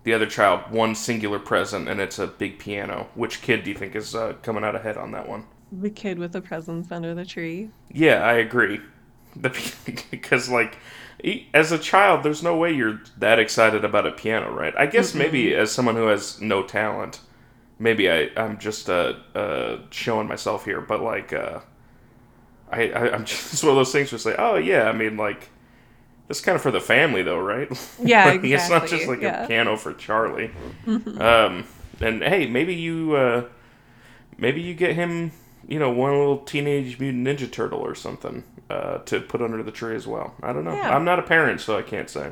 The 0.07 0.13
other 0.13 0.25
child 0.25 0.71
one 0.71 0.95
singular 0.95 1.37
present, 1.37 1.89
and 1.89 1.99
it's 1.99 2.17
a 2.17 2.27
big 2.27 2.59
piano. 2.59 3.09
Which 3.13 3.41
kid 3.41 3.65
do 3.65 3.69
you 3.69 3.75
think 3.75 3.93
is 3.93 4.15
uh, 4.15 4.35
coming 4.41 4.63
out 4.63 4.73
ahead 4.73 4.95
on 4.95 5.11
that 5.11 5.27
one? 5.27 5.45
The 5.69 5.89
kid 5.89 6.17
with 6.17 6.31
the 6.31 6.39
presents 6.39 6.93
under 6.93 7.13
the 7.13 7.25
tree. 7.25 7.71
Yeah, 7.91 8.23
I 8.23 8.35
agree. 8.35 8.79
Because 10.09 10.49
like, 10.49 10.77
as 11.53 11.73
a 11.73 11.77
child, 11.77 12.23
there's 12.23 12.41
no 12.41 12.55
way 12.55 12.71
you're 12.71 13.01
that 13.17 13.37
excited 13.37 13.83
about 13.83 14.07
a 14.07 14.13
piano, 14.13 14.49
right? 14.49 14.73
I 14.77 14.85
guess 14.85 15.11
mm 15.11 15.17
maybe 15.17 15.53
as 15.53 15.73
someone 15.73 15.95
who 15.95 16.07
has 16.07 16.39
no 16.39 16.63
talent, 16.63 17.19
maybe 17.77 18.09
I 18.09 18.29
I'm 18.37 18.57
just 18.57 18.89
uh, 18.89 19.13
uh 19.35 19.79
showing 19.89 20.29
myself 20.29 20.63
here, 20.63 20.79
but 20.79 21.01
like 21.01 21.33
uh, 21.33 21.59
I, 22.71 22.89
I 22.91 23.13
am 23.13 23.25
just 23.31 23.61
one 23.61 23.71
of 23.71 23.75
those 23.75 23.91
things 23.91 24.13
where 24.13 24.15
it's 24.15 24.25
like, 24.25 24.39
oh 24.39 24.55
yeah, 24.55 24.83
I 24.87 24.93
mean 24.93 25.17
like. 25.17 25.49
That's 26.27 26.41
kind 26.41 26.55
of 26.55 26.61
for 26.61 26.71
the 26.71 26.81
family, 26.81 27.21
though, 27.21 27.39
right? 27.39 27.69
Yeah, 28.01 28.25
like, 28.29 28.43
exactly. 28.43 28.53
It's 28.53 28.69
not 28.69 28.87
just 28.87 29.07
like 29.07 29.21
yeah. 29.21 29.43
a 29.43 29.47
piano 29.47 29.77
for 29.77 29.93
Charlie. 29.93 30.51
Mm-hmm. 30.85 31.21
Um, 31.21 31.65
and 32.01 32.21
hey, 32.21 32.47
maybe 32.47 32.75
you, 32.75 33.15
uh, 33.15 33.45
maybe 34.37 34.61
you 34.61 34.73
get 34.73 34.95
him 34.95 35.31
you 35.67 35.79
know, 35.79 35.89
one 35.89 36.11
little 36.11 36.39
teenage 36.39 36.99
mutant 36.99 37.27
ninja 37.27 37.51
turtle 37.51 37.79
or 37.79 37.93
something 37.93 38.43
uh, 38.69 38.99
to 38.99 39.19
put 39.19 39.41
under 39.41 39.61
the 39.61 39.71
tree 39.71 39.95
as 39.95 40.07
well. 40.07 40.33
I 40.41 40.53
don't 40.53 40.63
know. 40.63 40.73
Yeah. 40.73 40.95
I'm 40.95 41.03
not 41.03 41.19
a 41.19 41.23
parent, 41.23 41.61
so 41.61 41.77
I 41.77 41.81
can't 41.81 42.09
say. 42.09 42.31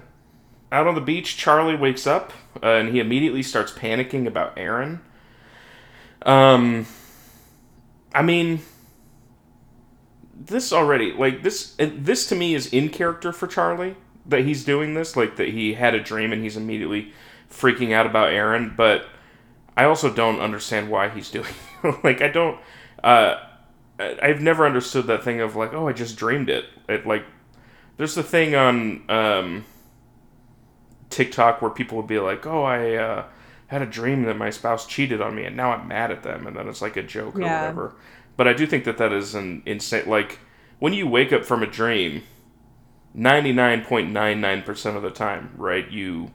Out 0.71 0.87
on 0.87 0.95
the 0.95 1.01
beach, 1.01 1.37
Charlie 1.37 1.75
wakes 1.75 2.07
up 2.07 2.31
uh, 2.63 2.67
and 2.67 2.89
he 2.89 2.99
immediately 2.99 3.43
starts 3.43 3.71
panicking 3.71 4.25
about 4.25 4.57
Aaron. 4.57 5.01
Um, 6.25 6.87
I 8.13 8.21
mean, 8.21 8.61
this 10.35 10.73
already 10.73 11.13
like 11.13 11.43
this. 11.43 11.75
This 11.77 12.27
to 12.27 12.35
me 12.35 12.53
is 12.55 12.67
in 12.67 12.89
character 12.89 13.31
for 13.31 13.47
Charlie 13.47 13.95
that 14.25 14.45
he's 14.45 14.65
doing 14.65 14.93
this. 14.93 15.15
Like 15.15 15.37
that 15.37 15.49
he 15.49 15.73
had 15.73 15.95
a 15.95 16.01
dream 16.01 16.33
and 16.33 16.43
he's 16.43 16.57
immediately 16.57 17.13
freaking 17.49 17.93
out 17.93 18.05
about 18.05 18.29
Aaron. 18.29 18.73
But 18.75 19.05
I 19.77 19.85
also 19.85 20.13
don't 20.13 20.39
understand 20.39 20.89
why 20.89 21.09
he's 21.09 21.29
doing. 21.31 21.53
It. 21.83 22.03
Like 22.03 22.21
I 22.21 22.29
don't 22.29 22.59
uh, 23.03 23.37
I've 23.99 24.41
never 24.41 24.65
understood 24.65 25.07
that 25.07 25.23
thing 25.23 25.39
of 25.39 25.55
like, 25.55 25.73
oh, 25.73 25.87
I 25.87 25.93
just 25.93 26.17
dreamed 26.17 26.49
it. 26.49 26.65
It 26.89 27.05
like, 27.05 27.23
there's 27.97 28.15
the 28.15 28.23
thing 28.23 28.55
on 28.55 29.09
um, 29.09 29.65
TikTok 31.09 31.61
where 31.61 31.71
people 31.71 31.97
would 31.97 32.07
be 32.07 32.19
like, 32.19 32.45
oh, 32.45 32.63
I 32.63 32.95
uh, 32.95 33.25
had 33.67 33.81
a 33.81 33.85
dream 33.85 34.23
that 34.23 34.37
my 34.37 34.49
spouse 34.49 34.85
cheated 34.85 35.21
on 35.21 35.35
me, 35.35 35.45
and 35.45 35.55
now 35.55 35.71
I'm 35.71 35.87
mad 35.87 36.11
at 36.11 36.23
them, 36.23 36.45
and 36.47 36.55
then 36.57 36.67
it's 36.67 36.81
like 36.81 36.97
a 36.97 37.03
joke 37.03 37.37
yeah. 37.37 37.43
or 37.43 37.59
whatever. 37.61 37.95
But 38.37 38.47
I 38.47 38.53
do 38.53 38.65
think 38.67 38.83
that 38.85 38.97
that 38.97 39.13
is 39.13 39.35
an 39.35 39.63
insane. 39.65 40.07
Like 40.07 40.39
when 40.79 40.93
you 40.93 41.07
wake 41.07 41.31
up 41.31 41.45
from 41.45 41.63
a 41.63 41.67
dream, 41.67 42.23
ninety 43.13 43.53
nine 43.53 43.83
point 43.83 44.11
nine 44.11 44.41
nine 44.41 44.61
percent 44.61 44.97
of 44.97 45.03
the 45.03 45.11
time, 45.11 45.53
right, 45.57 45.89
you 45.89 46.31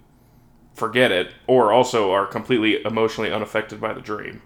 forget 0.75 1.13
it, 1.13 1.33
or 1.47 1.73
also 1.73 2.11
are 2.11 2.27
completely 2.27 2.83
emotionally 2.85 3.33
unaffected 3.33 3.81
by 3.81 3.93
the 3.93 4.01
dream. 4.01 4.43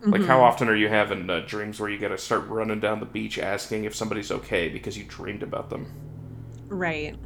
Mm-hmm. 0.00 0.10
Like, 0.10 0.22
how 0.22 0.36
mm-hmm. 0.36 0.44
often 0.44 0.68
are 0.68 0.76
you 0.76 0.88
having 0.88 1.30
uh, 1.30 1.40
dreams 1.46 1.80
where 1.80 1.88
you 1.88 1.98
got 1.98 2.08
to 2.08 2.18
start 2.18 2.46
running 2.48 2.80
down 2.80 3.00
the 3.00 3.06
beach 3.06 3.38
asking 3.38 3.84
if 3.84 3.94
somebody's 3.94 4.30
okay 4.30 4.68
because 4.68 4.98
you 4.98 5.04
dreamed 5.04 5.42
about 5.42 5.70
them? 5.70 5.90
Right. 6.68 7.16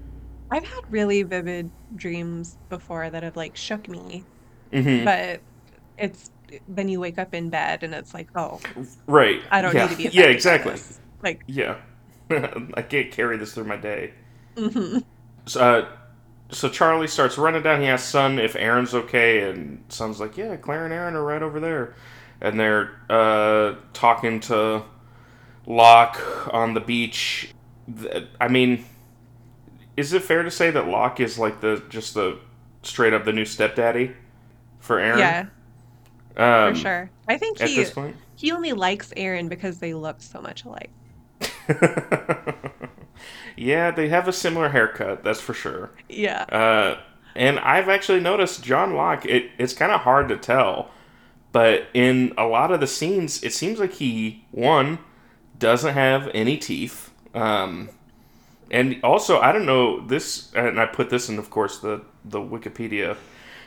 I've 0.53 0.65
had 0.65 0.91
really 0.91 1.23
vivid 1.25 1.71
dreams 1.97 2.57
before 2.69 3.11
that 3.11 3.23
have 3.23 3.37
like 3.37 3.57
shook 3.57 3.89
me, 3.89 4.25
mm-hmm. 4.73 5.05
but 5.05 5.41
it's 5.99 6.31
then 6.69 6.89
you 6.89 7.01
wake 7.01 7.19
up 7.19 7.35
in 7.35 7.51
bed 7.51 7.83
and 7.83 7.95
it's 7.95 8.15
like, 8.15 8.29
oh, 8.35 8.61
right. 9.07 9.41
I 9.51 9.63
don't 9.63 9.75
yeah. 9.75 9.87
need 9.87 9.91
to 9.91 9.97
be. 9.97 10.17
yeah, 10.17 10.27
exactly. 10.27 10.77
Like, 11.23 11.43
yeah, 11.47 11.77
I 12.31 12.83
can't 12.83 13.11
carry 13.11 13.37
this 13.37 13.55
through 13.55 13.65
my 13.65 13.77
day. 13.77 14.15
Mm-hmm. 14.57 14.99
So, 15.47 15.61
uh, 15.61 15.89
so 16.51 16.69
Charlie 16.69 17.09
starts 17.09 17.39
running 17.39 17.63
down. 17.63 17.81
He 17.81 17.87
asks 17.87 18.09
Sun 18.09 18.39
if 18.39 18.57
Aaron's 18.57 18.95
okay, 18.95 19.49
and 19.49 19.85
Sun's 19.89 20.19
like, 20.19 20.37
"Yeah, 20.37 20.57
Claire 20.57 20.85
and 20.85 20.93
Aaron 20.93 21.15
are 21.15 21.23
right 21.23 21.43
over 21.43 21.61
there." 21.61 21.95
and 22.41 22.59
they're 22.59 22.93
uh, 23.09 23.75
talking 23.93 24.41
to 24.41 24.83
Locke 25.67 26.49
on 26.53 26.75
the 26.75 26.81
beach. 26.81 27.53
I 28.41 28.49
mean, 28.49 28.85
is 29.97 30.13
it 30.13 30.23
fair 30.23 30.43
to 30.43 30.51
say 30.51 30.71
that 30.71 30.87
Locke 30.87 31.21
is 31.21 31.39
like 31.39 31.61
the 31.61 31.83
just 31.89 32.15
the 32.15 32.39
straight 32.83 33.13
up 33.13 33.25
the 33.25 33.33
new 33.33 33.45
stepdaddy 33.45 34.15
for 34.79 34.99
Aaron? 34.99 35.19
Yeah, 35.19 35.47
um, 36.41 36.75
for 36.75 36.81
sure. 36.81 37.11
I 37.29 37.39
think 37.39 37.61
he 37.61 37.87
he 38.37 38.53
only 38.53 38.73
likes 38.73 39.13
Aaron 39.17 39.49
because 39.49 39.79
they 39.79 39.95
look 39.95 40.21
so 40.21 40.41
much 40.41 40.65
alike. 40.65 40.91
yeah, 43.57 43.91
they 43.91 44.09
have 44.09 44.29
a 44.29 44.33
similar 44.33 44.69
haircut. 44.69 45.23
That's 45.23 45.41
for 45.41 45.55
sure. 45.55 45.91
Yeah. 46.09 46.43
Uh, 46.45 46.99
and 47.35 47.59
I've 47.61 47.89
actually 47.89 48.21
noticed 48.21 48.63
John 48.65 48.95
Locke. 48.95 49.25
It, 49.25 49.51
it's 49.59 49.73
kind 49.73 49.93
of 49.93 50.01
hard 50.01 50.29
to 50.31 50.37
tell 50.37 50.91
but 51.53 51.89
in 51.95 52.33
a 52.39 52.45
lot 52.47 52.71
of 52.71 52.81
the 52.81 52.87
scenes, 52.87 53.43
it 53.43 53.53
seems 53.53 53.79
like 53.79 53.95
he 53.95 54.45
one 54.51 54.99
doesn't 55.59 55.95
have 55.95 56.31
any 56.33 56.57
teeth. 56.57 57.11
Um, 57.35 57.91
and 58.71 59.01
also, 59.03 59.41
I 59.41 59.51
don't 59.51 59.67
know 59.67 60.07
this, 60.07 60.53
and 60.55 60.81
I 60.81 60.87
put 60.87 61.11
this 61.11 61.29
in, 61.29 61.39
of 61.39 61.51
course, 61.51 61.79
the 61.79 62.03
the 62.25 62.39
Wikipedia 62.39 63.17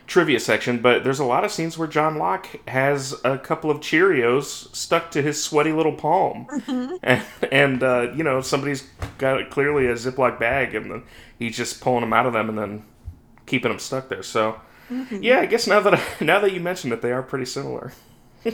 trivia 0.07 0.39
section. 0.39 0.79
But 0.79 1.03
there's 1.03 1.19
a 1.19 1.25
lot 1.25 1.43
of 1.43 1.51
scenes 1.51 1.77
where 1.77 1.88
John 1.88 2.17
Locke 2.17 2.67
has 2.67 3.15
a 3.24 3.38
couple 3.38 3.69
of 3.72 3.79
Cheerios 3.79 4.74
stuck 4.75 5.12
to 5.12 5.22
his 5.22 5.41
sweaty 5.43 5.72
little 5.72 5.93
palm, 5.93 6.48
mm-hmm. 6.50 6.95
and, 7.03 7.24
and 7.51 7.83
uh, 7.83 8.12
you 8.15 8.24
know 8.24 8.41
somebody's 8.41 8.88
got 9.17 9.50
clearly 9.50 9.88
a 9.88 9.93
Ziploc 9.93 10.39
bag, 10.39 10.75
and 10.75 11.03
he's 11.38 11.57
just 11.57 11.81
pulling 11.81 12.01
them 12.01 12.13
out 12.13 12.25
of 12.25 12.33
them 12.33 12.50
and 12.50 12.57
then 12.57 12.86
keeping 13.45 13.69
them 13.69 13.79
stuck 13.79 14.10
there. 14.10 14.24
So 14.24 14.60
Mm-hmm. 14.93 15.24
Yeah, 15.24 15.39
I 15.39 15.45
guess 15.45 15.67
now 15.67 15.79
that 15.79 15.95
I, 15.95 16.03
now 16.24 16.39
that 16.39 16.53
you 16.53 16.60
mention 16.60 16.91
it, 16.91 17.01
they 17.01 17.12
are 17.12 17.24
pretty 17.24 17.45
similar. 17.45 17.93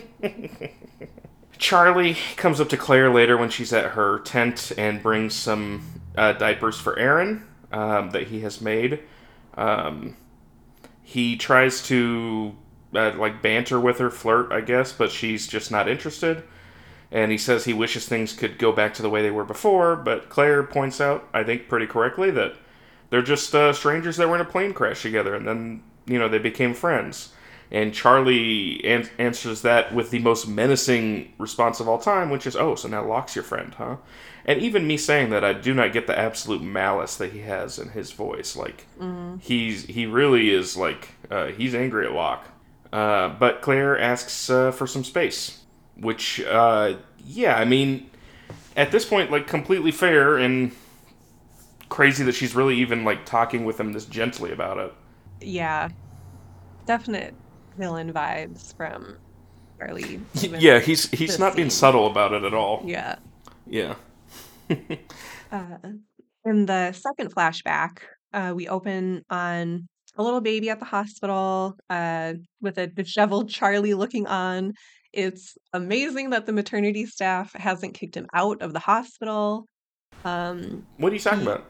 Charlie 1.57 2.15
comes 2.37 2.61
up 2.61 2.69
to 2.69 2.77
Claire 2.77 3.11
later 3.13 3.37
when 3.37 3.49
she's 3.49 3.73
at 3.73 3.91
her 3.91 4.19
tent 4.19 4.71
and 4.77 5.03
brings 5.03 5.33
some 5.35 5.83
uh, 6.15 6.33
diapers 6.33 6.79
for 6.79 6.97
Aaron 6.97 7.45
um, 7.71 8.11
that 8.11 8.27
he 8.27 8.41
has 8.41 8.61
made. 8.61 8.99
Um, 9.55 10.15
he 11.09 11.35
tries 11.35 11.81
to 11.81 12.55
uh, 12.93 13.13
like 13.17 13.41
banter 13.41 13.79
with 13.79 13.97
her, 13.97 14.11
flirt, 14.11 14.51
I 14.51 14.61
guess, 14.61 14.93
but 14.93 15.09
she's 15.09 15.47
just 15.47 15.71
not 15.71 15.89
interested. 15.89 16.43
And 17.11 17.31
he 17.31 17.37
says 17.39 17.65
he 17.65 17.73
wishes 17.73 18.07
things 18.07 18.31
could 18.31 18.59
go 18.59 18.71
back 18.71 18.93
to 18.93 19.01
the 19.01 19.09
way 19.09 19.23
they 19.23 19.31
were 19.31 19.43
before, 19.43 19.95
but 19.95 20.29
Claire 20.29 20.61
points 20.61 21.01
out, 21.01 21.27
I 21.33 21.43
think 21.43 21.67
pretty 21.67 21.87
correctly, 21.87 22.29
that 22.29 22.53
they're 23.09 23.23
just 23.23 23.55
uh, 23.55 23.73
strangers 23.73 24.17
that 24.17 24.29
were 24.29 24.35
in 24.35 24.41
a 24.41 24.45
plane 24.45 24.71
crash 24.71 25.01
together, 25.01 25.33
and 25.33 25.47
then 25.47 25.81
you 26.05 26.19
know, 26.19 26.29
they 26.29 26.37
became 26.37 26.75
friends. 26.75 27.33
And 27.71 27.91
Charlie 27.91 28.85
an- 28.85 29.09
answers 29.17 29.63
that 29.63 29.91
with 29.91 30.11
the 30.11 30.19
most 30.19 30.47
menacing 30.47 31.33
response 31.39 31.79
of 31.79 31.89
all 31.89 31.97
time, 31.97 32.29
which 32.29 32.45
is, 32.45 32.55
"Oh, 32.55 32.75
so 32.75 32.87
now 32.87 33.03
Locke's 33.03 33.35
your 33.35 33.43
friend, 33.43 33.73
huh?" 33.75 33.95
And 34.45 34.61
even 34.61 34.87
me 34.87 34.97
saying 34.97 35.29
that, 35.29 35.43
I 35.43 35.53
do 35.53 35.73
not 35.73 35.93
get 35.93 36.07
the 36.07 36.17
absolute 36.17 36.61
malice 36.61 37.17
that 37.17 37.31
he 37.31 37.39
has 37.39 37.77
in 37.77 37.89
his 37.89 38.11
voice. 38.11 38.55
Like 38.55 38.87
mm-hmm. 38.99 39.37
he's 39.37 39.85
he 39.85 40.05
really 40.05 40.49
is 40.49 40.75
like 40.75 41.09
uh, 41.29 41.47
he's 41.47 41.75
angry 41.75 42.05
at 42.05 42.13
Locke. 42.13 42.47
Uh, 42.91 43.29
but 43.29 43.61
Claire 43.61 43.99
asks 43.99 44.49
uh, 44.49 44.71
for 44.71 44.87
some 44.87 45.03
space, 45.03 45.59
which 45.95 46.41
uh, 46.41 46.95
yeah, 47.25 47.55
I 47.55 47.65
mean, 47.65 48.09
at 48.75 48.91
this 48.91 49.05
point, 49.05 49.29
like 49.29 49.47
completely 49.47 49.91
fair 49.91 50.37
and 50.37 50.71
crazy 51.89 52.23
that 52.23 52.35
she's 52.35 52.55
really 52.55 52.77
even 52.77 53.03
like 53.03 53.25
talking 53.25 53.65
with 53.65 53.79
him 53.79 53.93
this 53.93 54.05
gently 54.05 54.51
about 54.51 54.77
it 54.77 54.93
yeah, 55.41 55.89
definite 56.85 57.33
villain 57.77 58.11
vibes 58.11 58.75
from 58.75 59.17
Charlie. 59.77 60.21
Yeah, 60.33 60.79
he's 60.79 61.09
he's 61.11 61.39
not 61.39 61.53
scene. 61.53 61.57
being 61.57 61.69
subtle 61.69 62.07
about 62.07 62.33
it 62.33 62.43
at 62.43 62.53
all. 62.53 62.81
Yeah. 62.85 63.15
Yeah. 63.67 63.95
uh, 65.51 65.77
in 66.45 66.65
the 66.65 66.91
second 66.91 67.33
flashback, 67.33 67.99
uh, 68.33 68.53
we 68.55 68.67
open 68.67 69.23
on 69.29 69.87
a 70.17 70.23
little 70.23 70.41
baby 70.41 70.69
at 70.69 70.79
the 70.79 70.85
hospital 70.85 71.75
uh, 71.89 72.33
with 72.61 72.77
a 72.77 72.87
disheveled 72.87 73.49
Charlie 73.49 73.93
looking 73.93 74.27
on. 74.27 74.73
It's 75.13 75.57
amazing 75.73 76.31
that 76.31 76.45
the 76.45 76.53
maternity 76.53 77.05
staff 77.05 77.53
hasn't 77.53 77.95
kicked 77.95 78.15
him 78.15 78.27
out 78.33 78.61
of 78.61 78.73
the 78.73 78.79
hospital. 78.79 79.65
Um, 80.23 80.85
what 80.97 81.11
are 81.11 81.15
you 81.15 81.21
talking 81.21 81.43
about? 81.43 81.65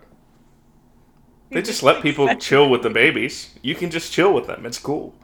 They 1.52 1.62
just 1.62 1.82
let 1.82 2.04
people 2.04 2.28
chill 2.36 2.70
with 2.70 2.84
the 2.84 2.90
babies. 2.90 3.56
You 3.64 3.76
can 3.76 3.90
just 3.90 4.12
chill 4.12 4.34
with 4.34 4.48
them. 4.48 4.66
It's 4.66 4.78
cool. 4.78 5.16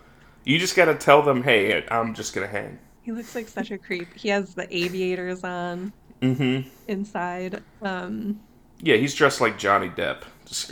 You 0.43 0.57
just 0.57 0.75
got 0.75 0.85
to 0.85 0.95
tell 0.95 1.21
them, 1.21 1.43
"Hey, 1.43 1.85
I'm 1.89 2.13
just 2.13 2.33
gonna 2.33 2.47
hang." 2.47 2.79
He 3.01 3.11
looks 3.11 3.35
like 3.35 3.47
such 3.47 3.69
a 3.69 3.77
creep. 3.77 4.07
He 4.15 4.29
has 4.29 4.55
the 4.55 4.67
aviators 4.75 5.43
on 5.43 5.93
mm-hmm. 6.21 6.69
inside. 6.87 7.63
Um, 7.81 8.39
yeah, 8.79 8.95
he's 8.95 9.13
dressed 9.13 9.41
like 9.41 9.57
Johnny 9.57 9.89
Depp. 9.89 10.23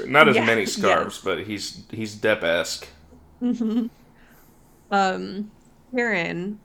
Not 0.08 0.30
as 0.30 0.36
yeah, 0.36 0.46
many 0.46 0.66
scarves, 0.66 1.16
yes. 1.16 1.24
but 1.24 1.40
he's 1.46 1.84
he's 1.90 2.16
Depp 2.16 2.44
esque. 2.44 2.88
Mm-hmm. 3.42 3.88
Um, 4.92 5.52
Karen, 5.96 6.60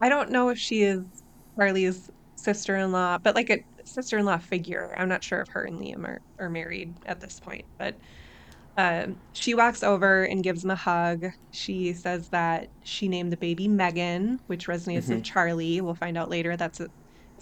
I 0.00 0.08
don't 0.08 0.30
know 0.30 0.48
if 0.48 0.58
she 0.58 0.82
is 0.82 1.04
Charlie's 1.56 2.10
sister-in-law, 2.36 3.18
but 3.18 3.34
like 3.34 3.50
a 3.50 3.64
sister-in-law 3.84 4.38
figure. 4.38 4.94
I'm 4.96 5.08
not 5.08 5.22
sure 5.22 5.40
if 5.40 5.48
her 5.48 5.64
and 5.64 5.78
Liam 5.78 6.04
are, 6.04 6.20
are 6.38 6.48
married 6.48 6.94
at 7.06 7.20
this 7.20 7.40
point, 7.40 7.64
but 7.78 7.94
Uh, 8.78 9.08
she 9.32 9.54
walks 9.54 9.82
over 9.82 10.22
and 10.22 10.44
gives 10.44 10.62
him 10.62 10.70
a 10.70 10.76
hug. 10.76 11.26
She 11.50 11.92
says 11.92 12.28
that 12.28 12.68
she 12.84 13.08
named 13.08 13.32
the 13.32 13.36
baby 13.36 13.66
Megan, 13.66 14.38
which 14.46 14.68
resonates 14.68 15.08
with 15.08 15.24
Charlie. 15.24 15.80
We'll 15.80 15.96
find 15.96 16.16
out 16.16 16.30
later 16.30 16.56
that's 16.56 16.78
his 16.78 16.88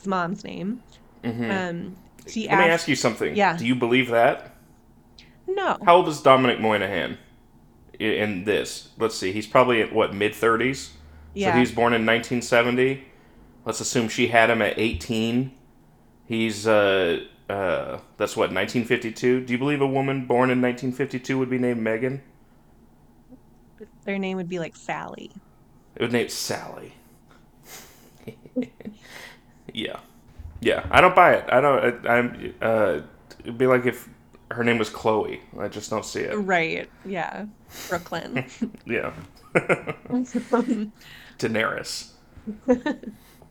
mom's 0.04 0.44
name. 0.44 0.82
Um, 1.24 1.96
she 2.26 2.48
Let 2.48 2.58
me 2.58 2.64
ask 2.66 2.88
you 2.88 2.96
something. 2.96 3.34
Yeah. 3.36 3.56
Do 3.56 3.66
you 3.66 3.74
believe 3.74 4.08
that? 4.10 4.52
no, 5.46 5.78
How 5.84 5.96
old 5.96 6.08
is 6.08 6.20
Dominic 6.20 6.60
Monaghan 6.60 7.18
in 7.98 8.44
this? 8.44 8.90
Let's 8.98 9.16
see. 9.16 9.32
He's 9.32 9.46
probably 9.46 9.80
at 9.80 9.92
what 9.92 10.14
mid 10.14 10.34
thirties. 10.34 10.92
Yeah. 11.34 11.52
So 11.52 11.58
he's 11.58 11.70
born 11.70 11.92
in 11.92 12.06
1970. 12.06 13.04
Let's 13.64 13.80
assume 13.80 14.08
she 14.08 14.28
had 14.28 14.50
him 14.50 14.62
at 14.62 14.78
18. 14.78 15.52
He's 16.26 16.66
uh 16.66 17.20
uh 17.48 17.98
that's 18.16 18.36
what 18.36 18.52
1952. 18.52 19.44
Do 19.44 19.52
you 19.52 19.58
believe 19.58 19.80
a 19.80 19.86
woman 19.86 20.26
born 20.26 20.50
in 20.50 20.60
1952 20.60 21.38
would 21.38 21.50
be 21.50 21.58
named 21.58 21.80
Megan? 21.80 22.22
their 24.04 24.18
name 24.18 24.36
would 24.36 24.48
be 24.48 24.58
like 24.58 24.76
Sally. 24.76 25.30
It 25.96 26.02
would 26.02 26.12
name 26.12 26.28
Sally. 26.28 26.94
yeah, 29.76 30.00
yeah. 30.60 30.86
I 30.90 31.00
don't 31.00 31.14
buy 31.14 31.34
it. 31.34 31.44
I 31.48 31.60
don't. 31.60 32.06
I, 32.06 32.18
I'm. 32.18 32.54
Uh, 32.60 33.00
it'd 33.40 33.58
be 33.58 33.66
like 33.66 33.86
if 33.86 34.08
her 34.50 34.64
name 34.64 34.78
was 34.78 34.88
Chloe. 34.88 35.40
I 35.58 35.68
just 35.68 35.90
don't 35.90 36.04
see 36.04 36.20
it. 36.20 36.34
Right. 36.34 36.88
Yeah. 37.04 37.46
Brooklyn. 37.88 38.44
Yeah. 38.86 39.12
Daenerys. 41.38 42.10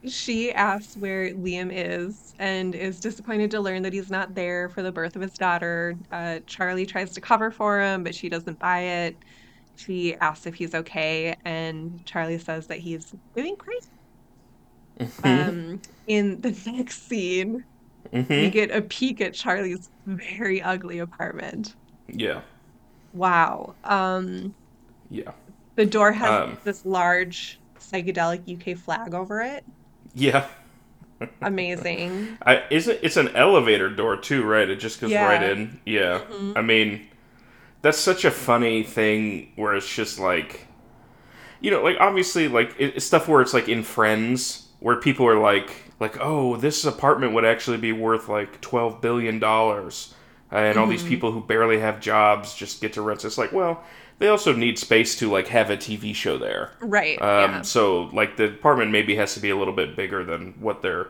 she 0.08 0.52
asks 0.54 0.96
where 0.98 1.32
Liam 1.34 1.70
is 1.74 2.34
and 2.40 2.76
is 2.76 3.00
disappointed 3.00 3.52
to 3.52 3.60
learn 3.60 3.82
that 3.84 3.92
he's 3.92 4.10
not 4.10 4.36
there 4.36 4.70
for 4.70 4.82
the 4.84 4.92
birth 4.92 5.16
of 5.16 5.22
his 5.22 5.34
daughter. 5.34 5.98
Uh, 6.12 6.40
Charlie 6.46 6.86
tries 6.86 7.12
to 7.14 7.22
cover 7.22 7.52
for 7.52 7.82
him, 7.82 8.04
but 8.04 8.16
she 8.16 8.30
doesn't 8.30 8.60
buy 8.60 8.80
it. 8.82 9.18
She 9.76 10.16
asks 10.16 10.46
if 10.46 10.56
he's 10.56 10.74
okay, 10.74 11.36
and 11.44 12.06
Charlie 12.06 12.38
says 12.38 12.68
that 12.68 12.80
he's 12.80 13.14
doing 13.36 13.56
great. 13.56 13.88
Um, 15.24 15.82
in 16.08 16.42
the 16.42 16.52
next 16.68 17.08
scene, 17.08 17.66
we 18.36 18.50
hmm 18.50 18.52
get 18.52 18.72
a 18.72 18.82
peek 18.84 19.22
at 19.22 19.36
Charlie's 19.36 19.90
very 20.06 20.62
ugly 20.62 21.00
apartment. 21.00 21.76
Yeah. 22.08 22.42
Wow. 23.12 23.78
Um, 23.84 24.56
Yeah. 25.10 25.32
the 25.76 25.86
door 25.86 26.12
has 26.12 26.34
Um. 26.34 26.58
this 26.64 26.84
large 26.86 27.62
psychedelic 27.80 28.44
UK 28.48 28.76
flag 28.76 29.14
over 29.14 29.42
it. 29.42 29.66
Yeah. 30.16 30.48
Amazing. 31.42 32.40
I 32.46 32.64
isn't 32.70 33.00
it's 33.02 33.18
an 33.18 33.36
elevator 33.36 33.90
door 33.90 34.18
too, 34.18 34.44
right? 34.44 34.70
It 34.70 34.78
just 34.78 35.02
goes 35.02 35.16
Yeah. 35.16 35.18
right 35.18 35.42
in. 35.42 35.80
Yeah. 35.86 36.22
Mhm. 36.30 36.56
I 36.56 36.62
mean, 36.62 37.08
that's 37.82 38.00
such 38.00 38.26
a 38.26 38.32
funny 38.32 38.84
thing 38.84 39.52
where 39.56 39.76
it's 39.76 39.94
just 39.94 40.20
like, 40.20 40.68
you 41.62 41.72
know, 41.72 41.84
like 41.84 41.98
obviously 42.00 42.48
like 42.48 42.76
it, 42.80 42.96
it's 42.98 43.06
stuff 43.06 43.28
where 43.28 43.42
it's 43.42 43.54
like 43.54 43.70
in 43.70 43.84
Friends 43.84 44.65
where 44.86 44.98
people 44.98 45.26
are 45.26 45.40
like, 45.40 45.72
like, 46.00 46.16
oh, 46.22 46.58
this 46.58 46.86
apartment 46.86 47.34
would 47.34 47.44
actually 47.44 47.78
be 47.78 47.92
worth 47.92 48.30
like 48.30 48.62
twelve 48.62 49.02
billion 49.02 49.40
dollars, 49.40 50.14
and 50.52 50.78
all 50.78 50.86
these 50.86 51.02
Mhm. 51.04 51.08
people 51.08 51.32
who 51.32 51.42
barely 51.42 51.80
have 51.80 52.00
jobs 52.00 52.54
just 52.54 52.82
get 52.82 52.94
to 52.94 53.02
rent. 53.02 53.26
It's 53.26 53.36
like, 53.40 53.52
well, 53.52 53.84
they 54.20 54.28
also 54.28 54.54
need 54.54 54.78
space 54.78 55.16
to 55.16 55.32
like 55.32 55.48
have 55.48 55.72
a 55.72 55.76
TV 55.76 56.14
show 56.14 56.38
there. 56.38 56.70
Right. 56.82 57.20
Um, 57.20 57.52
yeah. 57.52 57.62
So, 57.64 58.12
like, 58.14 58.38
the 58.38 58.46
apartment 58.46 58.92
maybe 58.92 59.16
has 59.16 59.34
to 59.34 59.40
be 59.40 59.50
a 59.50 59.56
little 59.56 59.74
bit 59.74 59.96
bigger 59.96 60.24
than 60.24 60.54
what 60.60 60.84
they're 60.84 61.08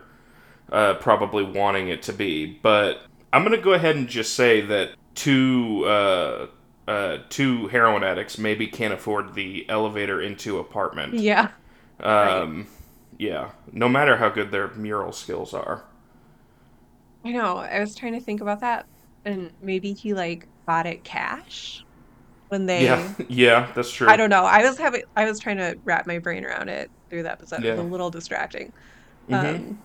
uh, 0.72 0.94
probably 0.94 1.44
wanting 1.44 1.90
it 1.90 2.02
to 2.04 2.14
be. 2.14 2.58
But 2.64 3.02
I'm 3.34 3.44
gonna 3.44 3.58
go 3.58 3.74
ahead 3.74 3.98
and 3.98 4.08
just 4.08 4.36
say 4.36 4.62
that 4.62 4.92
two 5.16 5.84
uh, 5.86 6.48
uh, 6.88 7.18
two 7.28 7.68
heroin 7.68 8.04
addicts 8.06 8.38
maybe 8.38 8.68
can't 8.68 8.94
afford 8.94 9.34
the 9.34 9.66
elevator 9.68 10.22
into 10.22 10.60
apartment. 10.60 11.16
Yeah. 11.16 11.50
Um, 12.00 12.68
yeah. 13.18 13.52
No 13.72 13.90
matter 13.90 14.18
how 14.18 14.30
good 14.30 14.52
their 14.52 14.70
mural 14.76 15.12
skills 15.12 15.54
are. 15.54 15.86
I 17.24 17.32
know. 17.32 17.58
I 17.58 17.80
was 17.80 17.96
trying 17.96 18.14
to 18.14 18.20
think 18.22 18.42
about 18.42 18.62
that. 18.62 18.86
And 19.24 19.54
maybe 19.60 19.94
he 19.94 20.14
like 20.14 20.48
bought 20.68 20.86
it 20.86 21.04
cash 21.04 21.86
when 22.50 22.66
they 22.68 22.88
Yeah. 22.88 23.16
Yeah. 23.30 23.72
That's 23.76 23.92
true. 23.92 24.08
I 24.08 24.18
don't 24.18 24.30
know. 24.30 24.44
I 24.46 24.64
was 24.64 24.78
having 24.78 25.04
I 25.16 25.26
was 25.26 25.40
trying 25.40 25.58
to 25.58 25.78
wrap 25.86 26.08
my 26.08 26.20
brain 26.20 26.46
around 26.46 26.70
it 26.70 26.92
through 27.10 27.24
the 27.24 27.32
episode. 27.32 27.64
It 27.64 27.70
was 27.70 27.78
Yeah. 27.78 27.80
a 27.80 27.84
little 27.84 28.12
distracting. 28.12 28.72
hmm 29.28 29.58
Um 29.58 29.84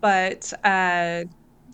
but 0.00 0.52
uh 0.64 1.24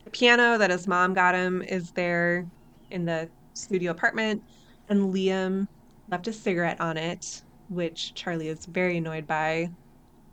the 0.04 0.10
piano 0.12 0.58
that 0.58 0.70
his 0.70 0.86
mom 0.88 1.14
got 1.14 1.34
him 1.34 1.62
is 1.62 1.92
there 1.92 2.46
in 2.90 3.04
the 3.04 3.30
studio 3.54 3.90
apartment 3.92 4.42
and 4.88 5.12
Liam 5.14 5.66
left 6.08 6.26
a 6.28 6.32
cigarette 6.32 6.80
on 6.80 6.96
it, 6.96 7.24
which 7.68 8.14
Charlie 8.14 8.48
is 8.48 8.64
very 8.66 8.96
annoyed 8.98 9.26
by. 9.26 9.68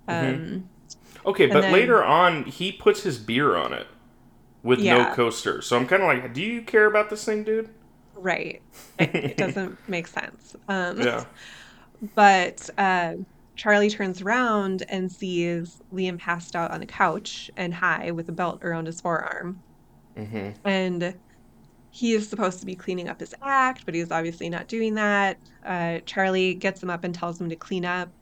Hmm 0.09 0.35
Um 0.39 0.69
Okay, 1.25 1.47
but 1.47 1.69
then 1.71 1.71
later 1.71 2.03
on, 2.03 2.45
he 2.45 2.71
puts 2.71 3.03
his 3.03 3.17
beer 3.19 3.55
on 3.55 3.73
it 3.73 3.87
with 4.63 4.83
no 4.83 5.05
coaster. 5.05 5.61
So 5.61 5.77
I'm 5.77 5.87
kind 5.87 6.03
of 6.03 6.07
like, 6.09 6.33
do 6.33 6.41
you 6.41 6.63
care 6.63 6.85
about 6.87 7.09
this 7.09 7.25
thing, 7.25 7.43
dude? 7.43 7.69
right. 8.13 8.61
It, 8.99 9.21
it 9.23 9.37
doesn't 9.37 9.79
make 9.87 10.07
sense. 10.07 10.55
Um 10.67 10.97
yeah. 10.97 11.25
But 12.15 12.69
uh, 12.77 13.15
Charlie 13.55 13.89
turns 13.89 14.21
around 14.21 14.83
and 14.89 15.11
sees 15.11 15.81
Liam 15.93 16.19
passed 16.19 16.55
out 16.55 16.71
on 16.71 16.81
a 16.81 16.85
couch 16.87 17.51
and 17.57 17.73
high 17.73 18.11
with 18.11 18.29
a 18.29 18.33
belt 18.33 18.63
around 18.63 18.85
his 18.87 19.01
forearm. 19.01 19.63
hmm 20.15 20.51
And 20.63 21.19
he 21.91 22.13
is 22.13 22.29
supposed 22.29 22.59
to 22.61 22.67
be 22.67 22.75
cleaning 22.75 23.09
up 23.09 23.19
his 23.21 23.35
act, 23.43 23.85
but 23.85 23.95
he's 23.95 24.11
obviously 24.11 24.49
not 24.49 24.67
doing 24.69 24.95
that. 24.95 25.39
Uh, 25.65 25.99
Charlie 26.05 26.55
gets 26.55 26.83
him 26.83 26.89
up 26.89 27.03
and 27.05 27.15
tells 27.15 27.41
him 27.41 27.49
to 27.49 27.57
clean 27.57 27.85
up. 27.85 28.13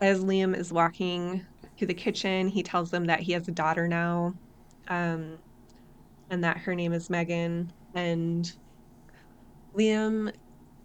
As 0.00 0.20
Liam 0.24 0.56
is 0.56 0.72
walking 0.72 1.46
to 1.78 1.86
the 1.86 1.94
kitchen, 1.94 2.48
he 2.48 2.62
tells 2.62 2.90
them 2.90 3.06
that 3.06 3.20
he 3.20 3.32
has 3.32 3.48
a 3.48 3.52
daughter 3.52 3.86
now, 3.88 4.34
um, 4.88 5.40
and 6.30 6.44
that 6.44 6.58
her 6.58 6.74
name 6.76 6.92
is 6.92 7.10
Megan. 7.10 7.72
And 7.94 8.50
Liam 9.76 10.32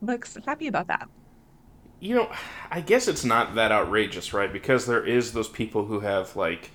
looks 0.02 0.38
happy 0.46 0.68
about 0.68 0.88
that. 0.88 1.10
You 2.00 2.16
know, 2.16 2.32
I 2.70 2.82
guess 2.82 3.08
it's 3.08 3.24
not 3.26 3.56
that 3.56 3.72
outrageous, 3.72 4.34
right? 4.34 4.52
Because 4.52 4.86
there 4.86 5.04
is 5.06 5.32
those 5.34 5.48
people 5.50 5.86
who 5.86 6.02
have 6.02 6.36
like, 6.36 6.72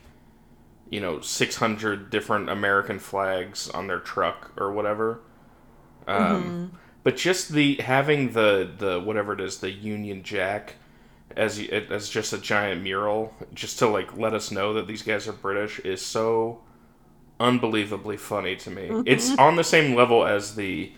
you 0.91 1.01
know, 1.01 1.21
600 1.21 2.11
different 2.11 2.51
American 2.51 2.99
flags 2.99 3.69
on 3.71 3.87
their 3.89 4.01
truck 4.01 4.53
or 4.59 4.73
whatever. 4.73 5.21
Um, 6.09 6.57
hmm 6.57 6.81
but 7.05 7.17
just 7.17 7.51
the 7.51 7.77
having 7.77 8.33
the 8.33 8.71
the 8.79 9.01
whatever 9.01 9.35
it 9.35 9.41
is, 9.41 9.59
the 9.61 9.71
Union 9.71 10.23
Jack 10.25 10.77
as 11.37 11.59
as 11.61 12.09
just 12.09 12.33
a 12.33 12.39
giant 12.39 12.83
mural, 12.83 13.35
just 13.55 13.79
to 13.81 13.87
like 13.89 14.17
let 14.17 14.35
us 14.35 14.51
know 14.51 14.75
that 14.75 14.87
these 14.87 15.03
guys 15.03 15.29
are 15.29 15.33
British, 15.33 15.79
is 15.81 16.03
so 16.03 16.61
unbelievably 17.39 18.17
funny 18.19 18.57
to 18.57 18.71
me. 18.71 18.91
It's 19.07 19.37
on 19.39 19.57
the 19.57 19.65
same 19.65 19.95
level 19.95 20.27
as 20.27 20.55
the. 20.55 20.93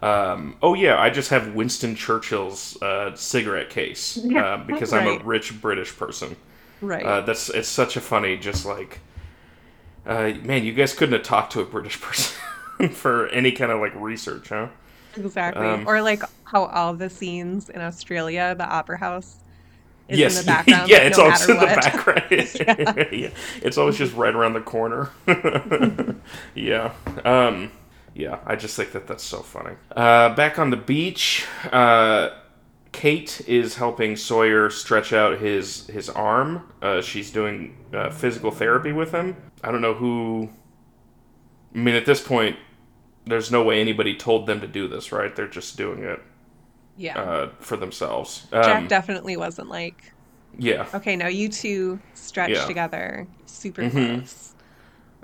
Um, 0.00 0.56
oh 0.62 0.74
yeah, 0.74 1.00
I 1.00 1.10
just 1.10 1.30
have 1.30 1.54
Winston 1.54 1.94
Churchill's 1.94 2.80
uh, 2.82 3.14
cigarette 3.14 3.70
case 3.70 4.16
Yeah, 4.24 4.54
uh, 4.54 4.64
because 4.64 4.92
I'm 4.92 5.06
a 5.06 5.24
rich 5.24 5.60
British 5.60 5.96
person. 5.96 6.34
right. 6.80 7.04
Uh, 7.04 7.20
that's 7.20 7.48
it's 7.50 7.68
such 7.68 7.96
a 7.96 8.00
funny, 8.00 8.36
just 8.36 8.66
like, 8.66 8.98
uh, 10.04 10.32
man, 10.42 10.64
you 10.64 10.72
guys 10.72 10.92
couldn't 10.92 11.12
have 11.12 11.22
talked 11.22 11.52
to 11.52 11.60
a 11.60 11.64
British 11.64 12.00
person 12.00 12.36
for 12.90 13.28
any 13.28 13.52
kind 13.52 13.70
of 13.70 13.80
like 13.80 13.94
research, 13.94 14.48
huh? 14.48 14.68
Exactly. 15.16 15.64
Um, 15.66 15.86
Or 15.86 16.02
like 16.02 16.22
how 16.44 16.64
all 16.64 16.94
the 16.94 17.08
scenes 17.10 17.68
in 17.68 17.80
Australia, 17.80 18.54
the 18.58 18.66
opera 18.66 18.98
house 18.98 19.36
is 20.20 20.40
in 20.40 20.46
the 20.46 20.52
yes, 20.52 20.66
background, 20.66 20.90
yeah, 20.90 20.98
it's 20.98 21.18
no 21.18 21.24
always 21.24 21.48
in 21.48 21.56
the 21.56 21.66
what. 21.66 21.76
background. 21.82 22.22
Yeah. 22.30 23.08
yeah, 23.12 23.30
it's 23.62 23.78
always 23.78 23.96
just 23.96 24.14
right 24.14 24.34
around 24.34 24.54
the 24.54 24.60
corner. 24.60 25.10
yeah, 26.54 26.92
um, 27.24 27.70
yeah. 28.14 28.38
I 28.46 28.56
just 28.56 28.76
think 28.76 28.92
that 28.92 29.06
that's 29.06 29.24
so 29.24 29.40
funny. 29.42 29.76
Uh, 29.94 30.34
back 30.34 30.58
on 30.58 30.70
the 30.70 30.76
beach, 30.76 31.46
uh, 31.72 32.30
Kate 32.92 33.40
is 33.46 33.76
helping 33.76 34.16
Sawyer 34.16 34.70
stretch 34.70 35.12
out 35.12 35.38
his 35.40 35.86
his 35.88 36.08
arm. 36.08 36.72
Uh, 36.80 37.00
she's 37.00 37.30
doing 37.30 37.76
uh, 37.92 38.10
physical 38.10 38.50
therapy 38.50 38.92
with 38.92 39.12
him. 39.12 39.36
I 39.62 39.70
don't 39.70 39.80
know 39.82 39.94
who. 39.94 40.50
I 41.74 41.78
mean, 41.78 41.94
at 41.94 42.04
this 42.06 42.20
point, 42.20 42.56
there's 43.26 43.50
no 43.50 43.62
way 43.62 43.80
anybody 43.80 44.14
told 44.14 44.46
them 44.46 44.60
to 44.60 44.66
do 44.66 44.88
this, 44.88 45.10
right? 45.10 45.34
They're 45.34 45.46
just 45.48 45.76
doing 45.76 46.02
it 46.02 46.20
Yeah. 46.96 47.18
uh, 47.18 47.50
for 47.60 47.76
themselves. 47.76 48.48
Jack 48.60 48.86
Um, 48.86 48.88
definitely 48.88 49.36
wasn't 49.36 49.68
like, 49.68 50.14
yeah, 50.58 50.88
okay, 50.94 51.16
now 51.16 51.28
you 51.28 51.48
two 51.48 52.02
stretch 52.14 52.50
yeah. 52.50 52.64
together 52.64 53.28
super 53.46 53.84
hmm 53.88 53.88
close. 53.88 54.54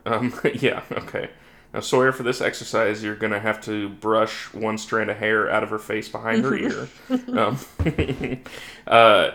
Um, 0.06 0.34
yeah, 0.54 0.82
okay. 0.92 1.30
Now, 1.74 1.80
Sawyer, 1.80 2.12
for 2.12 2.22
this 2.22 2.40
exercise, 2.40 3.02
you're 3.04 3.16
going 3.16 3.32
to 3.32 3.40
have 3.40 3.60
to 3.62 3.90
brush 3.90 4.52
one 4.54 4.78
strand 4.78 5.10
of 5.10 5.18
hair 5.18 5.50
out 5.50 5.62
of 5.62 5.70
her 5.70 5.78
face 5.78 6.08
behind 6.08 6.42
her 6.42 6.56
ear. 6.56 6.90
Um, 7.36 7.58
uh, 8.86 9.30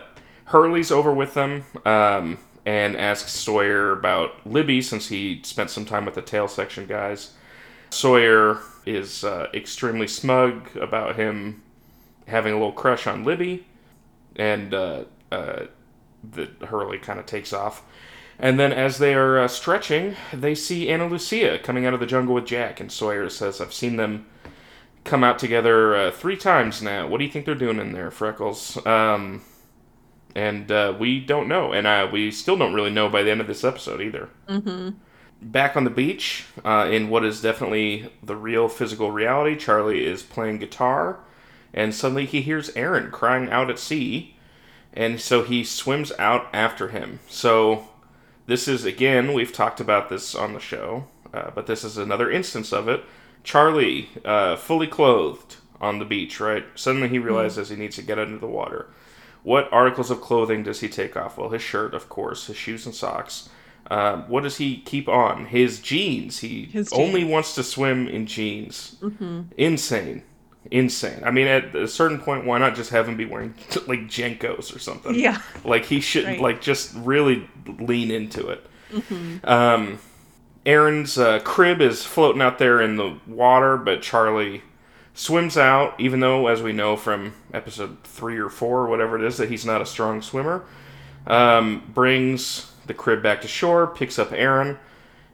Hurley's 0.45 0.91
over 0.91 1.13
with 1.13 1.33
them 1.35 1.63
um, 1.85 2.39
and 2.65 2.95
asks 2.97 3.31
Sawyer 3.31 3.91
about 3.91 4.45
Libby 4.45 4.81
since 4.81 5.07
he 5.09 5.41
spent 5.43 5.69
some 5.69 5.85
time 5.85 6.05
with 6.05 6.15
the 6.15 6.21
tail 6.21 6.47
section 6.47 6.85
guys. 6.87 7.33
Sawyer 7.89 8.59
is 8.85 9.23
uh, 9.23 9.47
extremely 9.53 10.07
smug 10.07 10.75
about 10.77 11.15
him 11.15 11.61
having 12.27 12.53
a 12.53 12.57
little 12.57 12.71
crush 12.71 13.07
on 13.07 13.23
Libby, 13.23 13.65
and 14.35 14.73
uh, 14.73 15.03
uh, 15.31 15.63
the 16.23 16.49
Hurley 16.65 16.97
kind 16.97 17.19
of 17.19 17.25
takes 17.25 17.53
off. 17.53 17.83
And 18.39 18.59
then, 18.59 18.73
as 18.73 18.97
they 18.97 19.13
are 19.13 19.39
uh, 19.39 19.47
stretching, 19.47 20.15
they 20.33 20.55
see 20.55 20.89
Ana 20.89 21.07
Lucia 21.07 21.59
coming 21.59 21.85
out 21.85 21.93
of 21.93 21.99
the 21.99 22.05
jungle 22.05 22.35
with 22.35 22.45
Jack, 22.45 22.79
and 22.79 22.91
Sawyer 22.91 23.29
says, 23.29 23.61
"I've 23.61 23.73
seen 23.73 23.97
them 23.97 24.25
come 25.03 25.23
out 25.23 25.37
together 25.37 25.95
uh, 25.95 26.11
three 26.11 26.37
times 26.37 26.81
now. 26.81 27.07
What 27.07 27.19
do 27.19 27.25
you 27.25 27.31
think 27.31 27.45
they're 27.45 27.55
doing 27.55 27.79
in 27.79 27.93
there, 27.93 28.11
Freckles?" 28.11 28.83
Um, 28.85 29.43
and 30.35 30.71
uh, 30.71 30.95
we 30.97 31.19
don't 31.19 31.47
know, 31.47 31.73
and 31.73 31.85
uh, 31.85 32.09
we 32.11 32.31
still 32.31 32.57
don't 32.57 32.73
really 32.73 32.89
know 32.89 33.07
by 33.09 33.23
the 33.23 33.31
end 33.31 33.41
of 33.41 33.47
this 33.47 33.63
episode 33.63 34.01
either. 34.01 34.29
Mm-hmm. 34.47 34.89
Back 35.41 35.75
on 35.75 35.83
the 35.83 35.89
beach, 35.89 36.45
uh, 36.63 36.87
in 36.89 37.09
what 37.09 37.23
is 37.25 37.41
definitely 37.41 38.11
the 38.23 38.35
real 38.35 38.67
physical 38.67 39.11
reality, 39.11 39.55
Charlie 39.55 40.05
is 40.05 40.23
playing 40.23 40.57
guitar, 40.59 41.19
and 41.73 41.93
suddenly 41.93 42.25
he 42.25 42.41
hears 42.41 42.75
Aaron 42.75 43.11
crying 43.11 43.49
out 43.49 43.69
at 43.69 43.79
sea, 43.79 44.35
and 44.93 45.19
so 45.19 45.43
he 45.43 45.63
swims 45.63 46.11
out 46.19 46.47
after 46.53 46.89
him. 46.89 47.19
So 47.27 47.87
this 48.45 48.67
is 48.67 48.85
again, 48.85 49.33
we've 49.33 49.53
talked 49.53 49.79
about 49.79 50.09
this 50.09 50.35
on 50.35 50.53
the 50.53 50.59
show, 50.59 51.05
uh, 51.33 51.51
but 51.55 51.67
this 51.67 51.83
is 51.83 51.97
another 51.97 52.29
instance 52.29 52.71
of 52.71 52.87
it. 52.87 53.03
Charlie, 53.43 54.09
uh, 54.23 54.55
fully 54.55 54.87
clothed 54.87 55.57
on 55.81 55.99
the 55.99 56.05
beach, 56.05 56.39
right? 56.39 56.65
Suddenly 56.75 57.09
he 57.09 57.19
realizes 57.19 57.69
he 57.69 57.75
needs 57.75 57.95
to 57.97 58.01
get 58.01 58.19
under 58.19 58.37
the 58.37 58.47
water. 58.47 58.87
What 59.43 59.71
articles 59.73 60.09
of 60.09 60.21
clothing 60.21 60.63
does 60.63 60.79
he 60.79 60.87
take 60.87 61.17
off? 61.17 61.37
Well, 61.37 61.49
his 61.49 61.61
shirt, 61.61 61.93
of 61.93 62.07
course, 62.07 62.47
his 62.47 62.55
shoes 62.55 62.85
and 62.85 62.95
socks. 62.95 63.49
Um, 63.91 64.23
what 64.29 64.43
does 64.43 64.57
he 64.57 64.77
keep 64.77 65.09
on? 65.09 65.47
His 65.47 65.81
jeans. 65.81 66.39
He 66.39 66.65
His 66.65 66.93
only 66.93 67.25
wants 67.25 67.53
to 67.55 67.63
swim 67.63 68.07
in 68.07 68.25
jeans. 68.25 68.95
Mm-hmm. 69.01 69.41
Insane. 69.57 70.23
Insane. 70.71 71.21
I 71.25 71.31
mean, 71.31 71.47
at 71.47 71.75
a 71.75 71.87
certain 71.87 72.19
point, 72.19 72.45
why 72.45 72.57
not 72.57 72.75
just 72.75 72.89
have 72.91 73.07
him 73.07 73.17
be 73.17 73.25
wearing 73.25 73.53
like 73.87 74.01
JNCOs 74.07 74.75
or 74.75 74.79
something? 74.79 75.13
Yeah. 75.15 75.41
Like 75.65 75.85
he 75.85 75.99
should 75.99 76.25
Right. 76.25 76.39
like 76.41 76.61
just 76.61 76.93
really 76.95 77.47
lean 77.79 78.11
into 78.11 78.47
it. 78.49 78.65
Mm-hmm. 78.91 79.45
Um, 79.49 79.99
Aaron's 80.65 81.17
uh, 81.17 81.39
crib 81.39 81.81
is 81.81 82.05
floating 82.05 82.41
out 82.41 82.57
there 82.59 82.81
in 82.81 82.95
the 82.95 83.17
water, 83.27 83.75
but 83.77 84.01
Charlie 84.01 84.61
swims 85.13 85.57
out, 85.57 85.99
even 85.99 86.21
though, 86.21 86.47
as 86.47 86.61
we 86.61 86.71
know 86.71 86.95
from 86.95 87.33
episode 87.53 87.97
three 88.03 88.37
or 88.37 88.49
four 88.49 88.79
or 88.81 88.87
whatever 88.87 89.17
it 89.17 89.23
is, 89.25 89.37
that 89.37 89.49
he's 89.49 89.65
not 89.65 89.81
a 89.81 89.85
strong 89.85 90.21
swimmer. 90.21 90.63
Um, 91.27 91.83
brings 91.93 92.71
the 92.87 92.93
crib 92.93 93.21
back 93.21 93.41
to 93.41 93.47
shore, 93.47 93.87
picks 93.87 94.17
up 94.17 94.31
Aaron, 94.31 94.77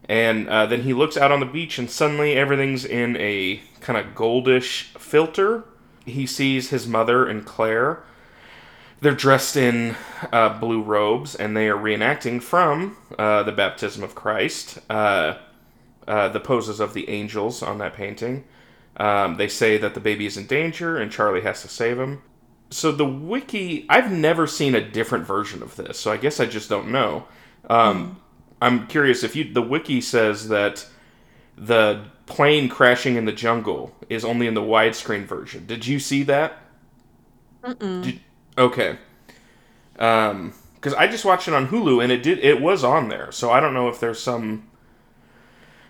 and 0.09 0.49
uh, 0.49 0.65
then 0.65 0.81
he 0.81 0.93
looks 0.93 1.15
out 1.15 1.31
on 1.31 1.39
the 1.39 1.45
beach, 1.45 1.77
and 1.77 1.89
suddenly 1.89 2.33
everything's 2.33 2.83
in 2.83 3.15
a 3.17 3.61
kind 3.79 3.97
of 3.97 4.15
goldish 4.15 4.85
filter. 4.97 5.65
He 6.03 6.25
sees 6.25 6.71
his 6.71 6.87
mother 6.87 7.27
and 7.27 7.45
Claire. 7.45 8.03
They're 9.01 9.13
dressed 9.13 9.55
in 9.55 9.95
uh, 10.33 10.57
blue 10.59 10.81
robes, 10.81 11.35
and 11.35 11.55
they 11.55 11.69
are 11.69 11.77
reenacting 11.77 12.41
from 12.41 12.97
uh, 13.19 13.43
the 13.43 13.51
baptism 13.51 14.03
of 14.03 14.15
Christ, 14.15 14.79
uh, 14.89 15.35
uh, 16.07 16.29
the 16.29 16.39
poses 16.39 16.79
of 16.79 16.95
the 16.95 17.07
angels 17.07 17.61
on 17.61 17.77
that 17.77 17.93
painting. 17.93 18.45
Um, 18.97 19.37
they 19.37 19.47
say 19.47 19.77
that 19.77 19.93
the 19.93 19.99
baby 19.99 20.25
is 20.25 20.37
in 20.37 20.47
danger, 20.47 20.97
and 20.97 21.11
Charlie 21.11 21.41
has 21.41 21.61
to 21.61 21.67
save 21.67 21.99
him. 21.99 22.23
So 22.71 22.91
the 22.91 23.05
wiki, 23.05 23.85
I've 23.87 24.11
never 24.11 24.47
seen 24.47 24.73
a 24.73 24.81
different 24.81 25.27
version 25.27 25.61
of 25.61 25.75
this, 25.75 25.99
so 25.99 26.11
I 26.11 26.17
guess 26.17 26.39
I 26.39 26.47
just 26.47 26.67
don't 26.67 26.91
know. 26.91 27.25
Um, 27.69 28.19
I'm 28.61 28.87
curious 28.87 29.23
if 29.23 29.35
you. 29.35 29.53
The 29.53 29.61
wiki 29.61 30.01
says 30.01 30.49
that 30.49 30.85
the 31.57 32.05
plane 32.25 32.69
crashing 32.69 33.15
in 33.15 33.25
the 33.25 33.31
jungle 33.31 33.95
is 34.09 34.23
only 34.25 34.47
in 34.47 34.53
the 34.53 34.61
widescreen 34.61 35.25
version. 35.25 35.65
Did 35.65 35.85
you 35.87 35.99
see 35.99 36.23
that? 36.23 36.57
Did- 37.79 38.19
Okay. 38.57 38.97
Um, 39.97 40.53
because 40.75 40.93
I 40.93 41.07
just 41.07 41.25
watched 41.25 41.47
it 41.47 41.53
on 41.53 41.67
Hulu 41.67 42.01
and 42.03 42.11
it 42.11 42.23
did 42.23 42.39
it 42.39 42.61
was 42.61 42.83
on 42.85 43.09
there, 43.09 43.31
so 43.31 43.51
I 43.51 43.59
don't 43.59 43.73
know 43.73 43.89
if 43.89 43.99
there's 43.99 44.19
some 44.19 44.65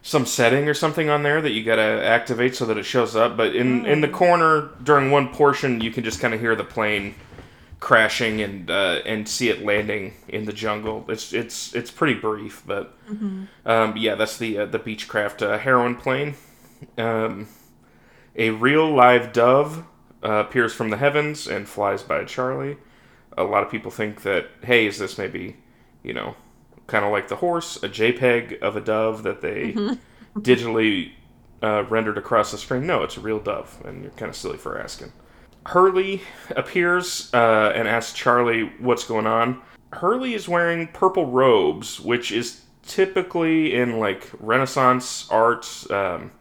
some 0.02 0.26
setting 0.26 0.68
or 0.68 0.74
something 0.74 1.10
on 1.10 1.22
there 1.24 1.42
that 1.42 1.52
you 1.52 1.64
gotta 1.64 2.04
activate 2.04 2.56
so 2.56 2.66
that 2.66 2.78
it 2.78 2.84
shows 2.86 3.16
up. 3.16 3.38
But 3.38 3.56
in 3.56 3.86
in 3.86 4.02
the 4.02 4.08
corner 4.08 4.70
during 4.84 5.12
one 5.12 5.28
portion, 5.30 5.82
you 5.82 5.92
can 5.92 6.04
just 6.04 6.20
kind 6.20 6.34
of 6.34 6.40
hear 6.40 6.56
the 6.56 6.64
plane 6.64 7.14
crashing 7.80 8.42
and 8.42 8.70
uh, 8.70 9.00
and 9.06 9.28
see 9.28 9.50
it 9.50 9.64
landing 9.64 10.14
in 10.28 10.46
the 10.46 10.54
jungle. 10.54 11.06
It's 11.08 11.34
it's 11.34 11.74
it's 11.74 11.92
pretty 11.92 12.16
brief, 12.16 12.64
but 12.66 12.98
um, 13.66 13.96
yeah, 13.98 14.16
that's 14.16 14.38
the 14.38 14.60
uh, 14.60 14.66
the 14.66 14.80
Beechcraft 14.80 15.42
uh, 15.42 15.58
heroin 15.60 15.96
plane. 15.96 16.36
Um, 16.98 17.48
a 18.36 18.52
real 18.52 18.90
live 18.90 19.34
dove 19.34 19.84
uh, 20.24 20.32
appears 20.48 20.74
from 20.74 20.90
the 20.90 20.98
heavens 20.98 21.48
and 21.48 21.68
flies 21.68 22.04
by 22.04 22.24
Charlie. 22.26 22.78
A 23.38 23.44
lot 23.44 23.64
of 23.64 23.72
people 23.72 23.92
think 23.92 24.22
that, 24.24 24.48
hey, 24.64 24.86
is 24.86 24.98
this 25.00 25.18
maybe, 25.18 25.58
you 26.04 26.14
know, 26.14 26.36
kind 26.88 27.06
of 27.06 27.12
like 27.12 27.28
the 27.28 27.38
horse, 27.38 27.82
a 27.84 27.90
JPEG 27.90 28.60
of 28.62 28.76
a 28.76 28.82
dove 28.82 29.24
that 29.24 29.42
they 29.42 29.74
digitally 30.36 31.12
uh, 31.62 31.84
rendered 31.90 32.18
across 32.18 32.52
the 32.52 32.58
screen? 32.58 32.86
No, 32.86 33.04
it's 33.04 33.18
a 33.18 33.22
real 33.22 33.40
dove, 33.40 33.82
and 33.86 34.04
you're 34.04 34.12
kind 34.12 34.30
of 34.30 34.36
silly 34.36 34.58
for 34.58 34.80
asking. 34.80 35.12
Hurley 35.66 36.22
appears 36.56 37.30
uh, 37.34 37.72
and 37.76 37.88
asks 37.88 38.14
Charlie 38.14 38.72
what's 38.80 39.04
going 39.04 39.28
on. 39.28 39.62
Hurley 39.94 40.34
is 40.34 40.48
wearing 40.48 40.88
purple 40.88 41.26
robes, 41.26 42.00
which 42.00 42.32
is 42.32 42.62
typically 42.86 43.76
in 43.76 44.00
like 44.00 44.30
Renaissance 44.40 45.28
art. 45.30 45.86
Um, 45.92 46.32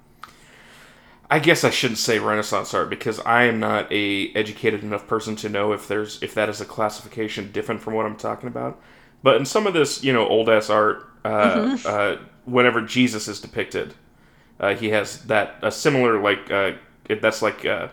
I 1.31 1.39
guess 1.39 1.63
I 1.63 1.71
shouldn't 1.71 1.99
say 1.99 2.19
Renaissance 2.19 2.73
art 2.73 2.89
because 2.89 3.21
I 3.21 3.45
am 3.45 3.61
not 3.61 3.91
a 3.93 4.33
educated 4.35 4.83
enough 4.83 5.07
person 5.07 5.37
to 5.37 5.49
know 5.49 5.73
if 5.73 5.87
there's 5.87 6.23
if 6.23 6.35
that 6.35 6.49
is 6.49 6.61
a 6.61 6.65
classification 6.65 7.53
different 7.53 7.83
from 7.83 7.95
what 7.95 8.07
I'm 8.07 8.17
talking 8.17 8.49
about. 8.49 8.81
But 9.23 9.37
in 9.37 9.45
some 9.45 9.67
of 9.67 9.75
this, 9.75 10.03
you 10.03 10.13
know, 10.13 10.27
old 10.27 10.49
ass 10.49 10.71
art, 10.71 11.07
uh, 11.25 11.77
uh, 11.85 12.17
whenever 12.45 12.81
Jesus 12.81 13.29
is 13.29 13.41
depicted, 13.41 13.95
uh, 14.61 14.75
he 14.75 14.89
has 14.91 15.25
that 15.25 15.57
a 15.63 15.71
similar 15.71 16.21
like 16.21 16.51
uh, 16.51 16.73
it, 17.09 17.23
that's 17.23 17.43
like 17.43 17.65
uh, 17.65 17.89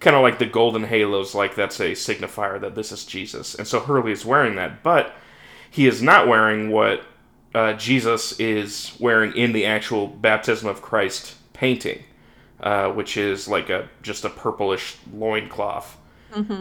kind 0.00 0.16
of 0.16 0.22
like 0.22 0.38
the 0.38 0.46
golden 0.46 0.84
halos, 0.84 1.34
like 1.34 1.54
that's 1.54 1.80
a 1.80 1.92
signifier 1.92 2.60
that 2.60 2.74
this 2.74 2.92
is 2.92 3.04
Jesus. 3.04 3.54
And 3.54 3.66
so 3.66 3.80
Hurley 3.80 4.12
is 4.12 4.24
wearing 4.24 4.56
that, 4.56 4.82
but 4.82 5.14
he 5.70 5.86
is 5.86 6.02
not 6.02 6.26
wearing 6.28 6.70
what 6.70 7.02
uh, 7.54 7.74
Jesus 7.74 8.38
is 8.40 8.92
wearing 8.98 9.34
in 9.36 9.52
the 9.52 9.66
actual 9.66 10.06
baptism 10.06 10.68
of 10.68 10.82
Christ 10.82 11.36
painting, 11.52 12.02
uh, 12.60 12.90
which 12.92 13.16
is 13.16 13.48
like 13.48 13.70
a 13.70 13.88
just 14.02 14.24
a 14.24 14.30
purplish 14.30 14.96
loincloth. 15.12 15.96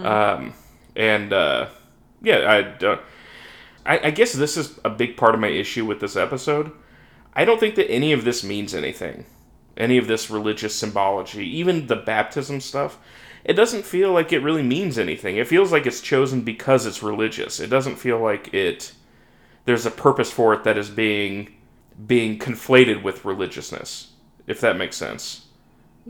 Um, 0.05 0.53
and 0.95 1.31
uh, 1.31 1.67
yeah, 2.21 2.73
I, 2.83 2.97
I 3.85 4.07
I 4.07 4.11
guess 4.11 4.33
this 4.33 4.57
is 4.57 4.79
a 4.83 4.89
big 4.89 5.15
part 5.15 5.33
of 5.35 5.41
my 5.41 5.47
issue 5.47 5.85
with 5.85 5.99
this 5.99 6.15
episode. 6.15 6.71
I 7.33 7.45
don't 7.45 7.59
think 7.59 7.75
that 7.75 7.89
any 7.89 8.11
of 8.11 8.23
this 8.25 8.43
means 8.43 8.73
anything. 8.73 9.25
Any 9.79 9.97
of 9.97 10.07
this 10.07 10.29
religious 10.29 10.75
symbology, 10.75 11.47
even 11.57 11.87
the 11.87 11.95
baptism 11.95 12.59
stuff, 12.59 12.99
it 13.45 13.53
doesn't 13.53 13.85
feel 13.85 14.11
like 14.11 14.33
it 14.33 14.43
really 14.43 14.61
means 14.61 14.99
anything. 14.99 15.37
It 15.37 15.47
feels 15.47 15.71
like 15.71 15.85
it's 15.85 16.01
chosen 16.01 16.41
because 16.41 16.85
it's 16.85 17.01
religious. 17.01 17.59
It 17.59 17.69
doesn't 17.69 17.95
feel 17.95 18.19
like 18.19 18.53
it 18.53 18.91
there's 19.65 19.85
a 19.85 19.91
purpose 19.91 20.31
for 20.31 20.53
it 20.53 20.63
that 20.63 20.77
is 20.77 20.89
being 20.89 21.55
being 22.05 22.37
conflated 22.39 23.03
with 23.03 23.25
religiousness, 23.25 24.11
if 24.47 24.61
that 24.61 24.77
makes 24.77 24.97
sense. 24.97 25.45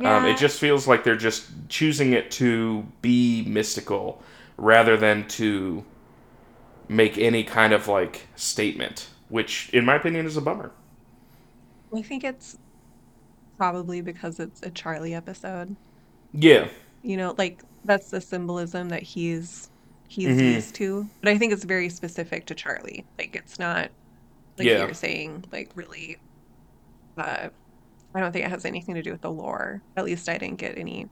Um, 0.02 0.26
it 0.26 0.38
just 0.38 0.60
feels 0.60 0.88
like 0.88 1.04
they're 1.04 1.18
just 1.18 1.48
choosing 1.68 2.14
it 2.14 2.32
to 2.32 2.86
be 3.02 3.44
mystical 3.46 4.24
rather 4.56 4.96
than 4.96 5.28
to 5.30 5.84
make 6.88 7.18
any 7.18 7.44
kind 7.44 7.74
of 7.74 7.88
like 7.88 8.28
statement, 8.36 9.10
which, 9.28 9.70
in 9.74 9.84
my 9.84 9.96
opinion, 9.96 10.26
is 10.26 10.38
a 10.38 10.42
bummer. 10.42 10.72
I 11.94 12.02
think 12.02 12.24
it's 12.24 12.58
probably 13.60 14.02
because 14.02 14.40
it's 14.40 14.64
a 14.64 14.72
Charlie 14.72 15.16
episode. 15.16 15.78
Yeah, 16.34 16.70
You 17.04 17.18
know, 17.18 17.36
like 17.38 17.64
that's 17.86 18.10
the 18.12 18.22
symbolism 18.22 18.90
that 18.90 19.04
he's 19.04 19.70
he's 20.08 20.42
Mhm. 20.42 20.54
used 20.56 20.76
to. 20.76 21.12
But 21.22 21.32
I 21.32 21.38
think 21.38 21.54
it's 21.54 21.66
very 21.66 21.90
specific 21.90 22.48
to 22.48 22.56
Charlie. 22.56 23.08
Like 23.20 23.36
it's 23.36 23.60
not 23.60 23.92
like 24.58 24.70
Yeah. 24.70 24.80
you're 24.80 24.94
saying, 24.96 25.46
like 25.52 25.72
really 25.76 26.20
uh 27.18 27.50
I 28.16 28.20
don't 28.22 28.32
think 28.34 28.46
it 28.46 28.52
has 28.52 28.66
anything 28.66 28.96
to 28.96 29.04
do 29.04 29.12
with 29.12 29.22
the 29.22 29.32
lore. 29.32 29.84
At 29.98 30.06
least 30.06 30.30
I 30.30 30.38
didn't 30.40 30.58
get 30.60 30.78
any. 30.78 31.10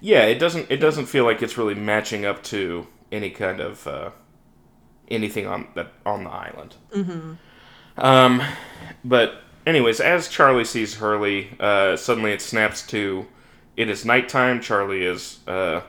yeah. 0.00 0.24
It 0.24 0.38
doesn't. 0.38 0.70
It 0.70 0.78
doesn't 0.78 1.06
feel 1.06 1.24
like 1.24 1.42
it's 1.42 1.58
really 1.58 1.74
matching 1.74 2.24
up 2.26 2.42
to 2.44 2.86
any 3.12 3.30
kind 3.30 3.60
of 3.60 3.86
uh, 3.86 4.10
anything 5.10 5.46
on 5.46 5.68
that 5.74 5.92
on 6.06 6.24
the 6.24 6.30
island. 6.30 6.76
hmm 6.92 7.34
Um, 7.96 8.42
but 9.04 9.42
anyways, 9.68 10.00
as 10.00 10.28
Charlie 10.28 10.64
sees 10.64 10.94
Hurley, 10.94 11.50
uh, 11.60 11.96
suddenly 11.96 12.32
it 12.32 12.40
snaps 12.40 12.86
to 12.88 13.26
it 13.76 13.88
is 13.88 14.04
nighttime. 14.04 14.60
Charlie 14.60 15.04
is 15.04 15.38
uh, 15.46 15.82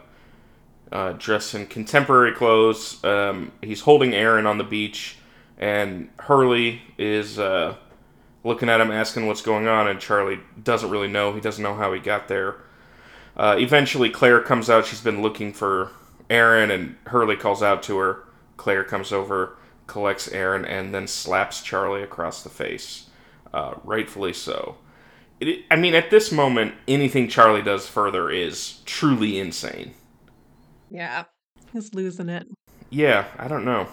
uh, 0.91 1.13
dressed 1.13 1.55
in 1.55 1.65
contemporary 1.65 2.33
clothes. 2.33 3.03
Um, 3.03 3.51
he's 3.61 3.81
holding 3.81 4.13
Aaron 4.13 4.45
on 4.45 4.59
the 4.59 4.63
beach, 4.63 5.17
and 5.57 6.09
Hurley 6.19 6.81
is 6.99 7.39
uh, 7.39 7.75
looking 8.43 8.69
at 8.69 8.79
him, 8.79 8.91
asking 8.91 9.25
what's 9.25 9.41
going 9.41 9.67
on, 9.67 9.87
and 9.87 9.99
Charlie 9.99 10.39
doesn't 10.61 10.91
really 10.91 11.07
know. 11.07 11.33
He 11.33 11.41
doesn't 11.41 11.63
know 11.63 11.73
how 11.73 11.91
he 11.91 11.99
got 11.99 12.27
there. 12.27 12.57
Uh, 13.35 13.55
eventually, 13.57 14.11
Claire 14.11 14.41
comes 14.41 14.69
out. 14.69 14.85
She's 14.85 15.01
been 15.01 15.23
looking 15.23 15.51
for 15.51 15.91
Aaron, 16.29 16.69
and 16.69 16.95
Hurley 17.07 17.37
calls 17.37 17.63
out 17.63 17.81
to 17.83 17.97
her. 17.97 18.23
Claire 18.57 18.83
comes 18.83 19.11
over, 19.11 19.57
collects 19.87 20.27
Aaron, 20.27 20.63
and 20.63 20.93
then 20.93 21.07
slaps 21.07 21.63
Charlie 21.63 22.03
across 22.03 22.43
the 22.43 22.49
face. 22.49 23.08
Uh, 23.53 23.75
rightfully 23.83 24.33
so. 24.33 24.77
It, 25.39 25.65
I 25.71 25.75
mean, 25.75 25.95
at 25.95 26.09
this 26.09 26.31
moment, 26.31 26.75
anything 26.87 27.27
Charlie 27.27 27.61
does 27.61 27.87
further 27.87 28.29
is 28.29 28.81
truly 28.85 29.39
insane. 29.39 29.93
Yeah. 30.89 31.25
He's 31.73 31.93
losing 31.93 32.29
it. 32.29 32.47
Yeah, 32.89 33.25
I 33.37 33.47
don't 33.47 33.65
know. 33.65 33.87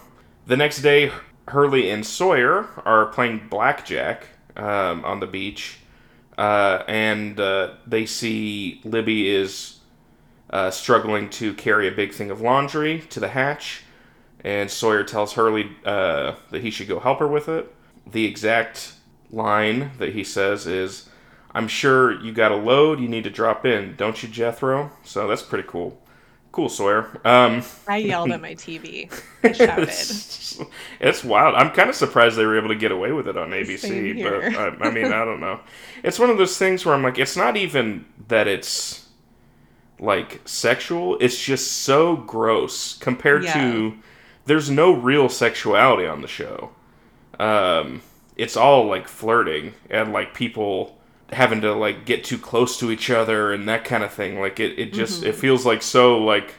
The 0.47 0.57
next 0.57 0.83
day, 0.83 1.13
Hurley 1.49 1.91
and 1.91 2.05
Sawyer 2.05 2.69
are 2.85 3.07
playing 3.07 3.49
blackjack 3.49 4.27
um, 4.57 5.05
on 5.05 5.21
the 5.21 5.27
beach, 5.27 5.79
uh, 6.39 6.83
and 6.89 7.39
uh, 7.39 7.75
they 7.87 8.07
see 8.07 8.81
Libby 8.85 9.29
is 9.29 9.79
uh, 10.51 10.71
struggling 10.71 11.29
to 11.31 11.55
carry 11.55 11.89
a 11.89 11.93
big 11.93 12.13
thing 12.13 12.31
of 12.31 12.41
laundry 12.41 13.01
to 13.11 13.21
the 13.21 13.29
hatch, 13.29 13.83
and 14.43 14.71
Sawyer 14.71 15.05
tells 15.05 15.35
Hurley 15.35 15.71
uh, 15.85 16.35
that 16.51 16.63
he 16.63 16.71
should 16.71 16.89
go 16.89 16.99
help 16.99 17.19
her 17.19 17.29
with 17.29 17.49
it. 17.49 17.73
The 18.11 18.25
exact 18.25 18.95
line 19.37 19.93
that 19.99 20.13
he 20.15 20.25
says 20.25 20.67
is, 20.67 21.09
I'm 21.55 21.69
sure 21.69 22.21
you 22.21 22.33
got 22.33 22.53
a 22.53 22.57
load 22.57 23.01
you 23.01 23.09
need 23.09 23.25
to 23.25 23.31
drop 23.31 23.65
in, 23.65 23.95
don't 23.97 24.23
you, 24.23 24.29
Jethro? 24.29 24.91
So 25.05 25.29
that's 25.29 25.43
pretty 25.43 25.69
cool. 25.69 26.01
Cool, 26.53 26.69
Sawyer. 26.71 27.21
Um, 27.25 27.63
I 27.87 27.99
yelled 27.99 28.31
at 28.33 28.41
my 28.41 28.55
TV. 28.55 29.13
I 29.45 29.53
shouted. 29.53 29.89
it's, 29.89 30.59
it's 31.01 31.23
wild. 31.23 31.55
I'm 31.55 31.71
kind 31.71 31.91
of 31.91 31.95
surprised 31.95 32.37
they 32.37 32.47
were 32.47 32.57
able 32.57 32.69
to 32.69 32.75
get 32.75 32.93
away 32.93 33.13
with 33.13 33.29
it 33.29 33.37
on 33.37 33.51
ABC, 33.51 34.23
but 34.23 34.57
I, 34.85 34.89
I 34.89 34.91
mean, 34.91 35.13
I 35.13 35.25
don't 35.27 35.41
know. 35.41 35.61
It's 36.03 36.19
one 36.19 36.31
of 36.31 36.39
those 36.39 36.57
things 36.57 36.87
where 36.87 36.95
I'm 36.95 37.03
like, 37.03 37.19
it's 37.19 37.37
not 37.37 37.59
even 37.59 38.07
that 38.29 38.49
it's 38.49 39.07
like 39.99 40.41
sexual. 40.47 41.19
It's 41.21 41.43
just 41.43 41.71
so 41.83 42.17
gross 42.17 42.97
compared 42.97 43.45
Yeah. 43.45 43.53
to. 43.55 43.99
There's 44.47 44.71
no 44.71 44.93
real 44.93 45.29
sexuality 45.29 46.07
on 46.07 46.23
the 46.23 46.29
show. 46.29 46.71
Um, 47.39 48.01
it's 48.37 48.57
all 48.57 48.87
like 48.87 49.09
flirting 49.09 49.75
and 49.91 50.13
like 50.13 50.35
people 50.35 50.99
having 51.33 51.61
to 51.61 51.75
like 51.75 52.05
get 52.05 52.23
too 52.23 52.39
close 52.39 52.79
to 52.79 52.91
each 52.91 53.11
other 53.11 53.53
and 53.53 53.69
that 53.69 53.85
kind 53.85 54.05
of 54.05 54.13
thing. 54.13 54.39
Like 54.39 54.61
it, 54.61 54.79
it 54.79 54.93
just 54.93 55.23
it 55.25 55.35
feels 55.35 55.67
like 55.67 55.83
so 55.83 56.19
like 56.19 56.55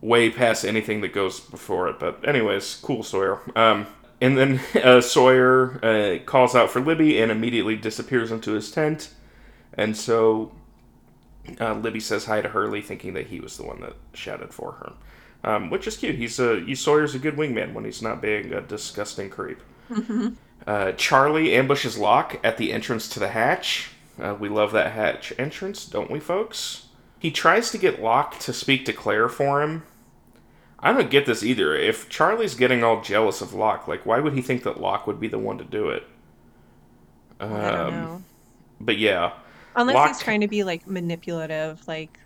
way 0.00 0.30
past 0.30 0.64
anything 0.64 1.00
that 1.00 1.12
goes 1.12 1.40
before 1.40 1.88
it. 1.88 1.98
But 1.98 2.26
anyways, 2.26 2.76
cool 2.76 3.02
Sawyer. 3.02 3.40
Um, 3.56 3.86
and 4.20 4.38
then 4.38 4.60
uh, 4.82 5.00
Sawyer 5.00 5.84
uh, 5.84 6.18
calls 6.24 6.54
out 6.54 6.70
for 6.70 6.80
Libby 6.80 7.20
and 7.20 7.30
immediately 7.30 7.76
disappears 7.76 8.30
into 8.30 8.52
his 8.52 8.70
tent. 8.70 9.10
And 9.74 9.96
so 9.96 10.52
uh, 11.60 11.74
Libby 11.74 12.00
says 12.00 12.26
hi 12.26 12.40
to 12.40 12.48
Hurley, 12.48 12.82
thinking 12.82 13.14
that 13.14 13.28
he 13.28 13.40
was 13.40 13.56
the 13.56 13.64
one 13.64 13.80
that 13.80 13.94
shouted 14.14 14.52
for 14.52 14.72
her, 14.72 14.92
um, 15.44 15.70
which 15.70 15.86
is 15.86 15.96
cute. 15.96 16.16
He's 16.16 16.38
a 16.38 16.60
he, 16.60 16.74
Sawyer's 16.74 17.14
a 17.14 17.18
good 17.18 17.36
wingman 17.36 17.72
when 17.74 17.84
he's 17.84 18.02
not 18.02 18.20
being 18.20 18.52
a 18.52 18.60
disgusting 18.60 19.30
creep. 19.30 19.60
Uh, 20.66 20.92
Charlie 20.92 21.54
ambushes 21.54 21.96
Locke 21.96 22.38
at 22.44 22.56
the 22.56 22.72
entrance 22.72 23.08
to 23.10 23.20
the 23.20 23.28
hatch. 23.28 23.90
Uh, 24.20 24.36
we 24.38 24.48
love 24.48 24.72
that 24.72 24.92
hatch 24.92 25.32
entrance, 25.38 25.84
don't 25.86 26.10
we, 26.10 26.20
folks? 26.20 26.86
He 27.18 27.30
tries 27.30 27.70
to 27.70 27.78
get 27.78 28.02
Locke 28.02 28.38
to 28.40 28.52
speak 28.52 28.84
to 28.84 28.92
Claire 28.92 29.28
for 29.28 29.62
him. 29.62 29.84
I 30.80 30.92
don't 30.92 31.10
get 31.10 31.26
this 31.26 31.42
either. 31.42 31.74
If 31.74 32.08
Charlie's 32.08 32.54
getting 32.54 32.84
all 32.84 33.00
jealous 33.00 33.40
of 33.40 33.52
Locke, 33.52 33.88
like, 33.88 34.06
why 34.06 34.20
would 34.20 34.34
he 34.34 34.42
think 34.42 34.62
that 34.62 34.80
Locke 34.80 35.06
would 35.06 35.18
be 35.18 35.28
the 35.28 35.38
one 35.38 35.58
to 35.58 35.64
do 35.64 35.88
it? 35.88 36.04
Um, 37.40 37.52
I 37.52 37.70
don't 37.70 37.90
know. 37.92 38.22
But 38.80 38.98
yeah, 38.98 39.32
Unless 39.74 39.94
Locke- 39.94 40.08
he's 40.08 40.20
trying 40.20 40.40
to 40.42 40.48
be 40.48 40.64
like 40.64 40.86
manipulative, 40.86 41.86
like, 41.88 42.18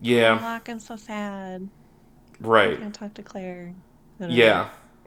yeah, 0.00 0.38
Locke, 0.40 0.68
I'm 0.68 0.78
so 0.80 0.96
sad. 0.96 1.68
I 2.42 2.46
right. 2.46 2.78
can't 2.78 2.94
talk 2.94 3.14
to 3.14 3.22
Claire. 3.22 3.74
Don't 4.20 4.30
know. 4.30 4.34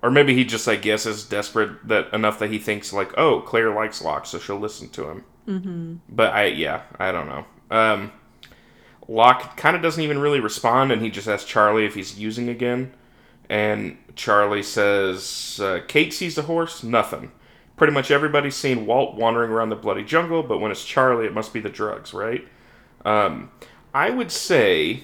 Or 0.02 0.10
maybe 0.10 0.34
he 0.34 0.46
just, 0.46 0.68
I 0.68 0.76
guess, 0.76 1.06
is 1.06 1.26
desperate 1.26 1.88
that 1.88 2.14
enough 2.14 2.40
that 2.40 2.52
he 2.52 2.58
thinks 2.58 2.94
like, 2.94 3.12
oh, 3.18 3.42
Claire 3.42 3.74
likes 3.74 4.02
Locke, 4.02 4.26
so 4.26 4.40
she'll 4.40 4.60
listen 4.60 4.90
to 4.90 5.10
him. 5.10 5.26
Mm-hmm. 5.48 5.96
But 6.08 6.34
I, 6.34 6.46
yeah, 6.46 6.84
I 6.98 7.12
don't 7.12 7.28
know. 7.28 7.46
Um, 7.70 8.12
Locke 9.08 9.58
kind 9.58 9.76
of 9.76 9.82
doesn't 9.82 10.04
even 10.04 10.20
really 10.20 10.40
respond, 10.40 10.92
and 10.92 11.02
he 11.02 11.10
just 11.10 11.28
asks 11.28 11.50
Charlie 11.50 11.86
if 11.86 11.96
he's 11.96 12.18
using 12.18 12.48
again. 12.48 12.94
And 13.50 13.98
Charlie 14.16 14.64
says, 14.64 15.60
uh, 15.62 15.82
Kate 15.88 16.14
sees 16.14 16.36
the 16.36 16.44
horse? 16.44 16.84
Nothing. 16.84 17.32
Pretty 17.76 17.92
much 17.94 18.12
everybody's 18.12 18.56
seen 18.56 18.86
Walt 18.86 19.16
wandering 19.16 19.52
around 19.52 19.70
the 19.70 19.76
bloody 19.76 20.04
jungle, 20.04 20.44
but 20.44 20.60
when 20.60 20.72
it's 20.72 20.86
Charlie, 20.86 21.26
it 21.26 21.34
must 21.34 21.54
be 21.54 21.60
the 21.60 21.70
drugs, 21.70 22.14
right? 22.14 22.48
Um, 23.04 23.52
I 23.94 24.12
would 24.12 24.32
say 24.32 25.02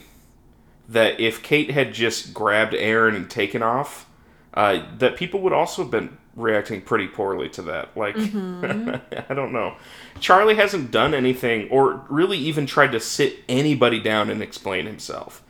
that 0.87 1.19
if 1.19 1.41
Kate 1.41 1.71
had 1.71 1.93
just 1.93 2.33
grabbed 2.33 2.75
Aaron 2.75 3.15
and 3.15 3.29
taken 3.29 3.63
off, 3.63 4.05
uh, 4.55 4.83
that 4.97 5.17
people 5.17 5.41
would 5.41 5.53
also 5.53 5.83
have 5.83 5.91
been 5.91 6.17
reacting 6.35 6.81
pretty 6.81 7.07
poorly 7.07 7.49
to 7.49 7.61
that. 7.63 7.95
Like, 7.95 8.15
I 8.17 9.33
don't 9.33 9.51
know. 9.51 9.75
Charlie 10.19 10.55
hasn't 10.55 10.91
done 10.91 11.13
anything 11.13 11.69
or 11.69 12.05
really 12.09 12.37
even 12.37 12.65
tried 12.65 12.91
to 12.93 12.99
sit 12.99 13.39
anybody 13.47 13.99
down 13.99 14.29
and 14.29 14.41
explain 14.41 14.85
himself. 14.85 15.43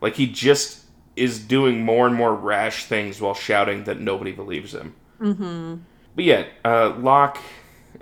Like, 0.00 0.16
he 0.16 0.26
just 0.26 0.84
is 1.16 1.38
doing 1.38 1.84
more 1.84 2.06
and 2.06 2.14
more 2.16 2.34
rash 2.34 2.84
things 2.84 3.20
while 3.20 3.34
shouting 3.34 3.84
that 3.84 4.00
nobody 4.00 4.32
believes 4.32 4.74
him. 4.74 4.94
Mm-hmm. 5.20 5.76
But 6.14 6.24
yeah, 6.24 6.44
uh, 6.64 6.94
Locke 6.96 7.38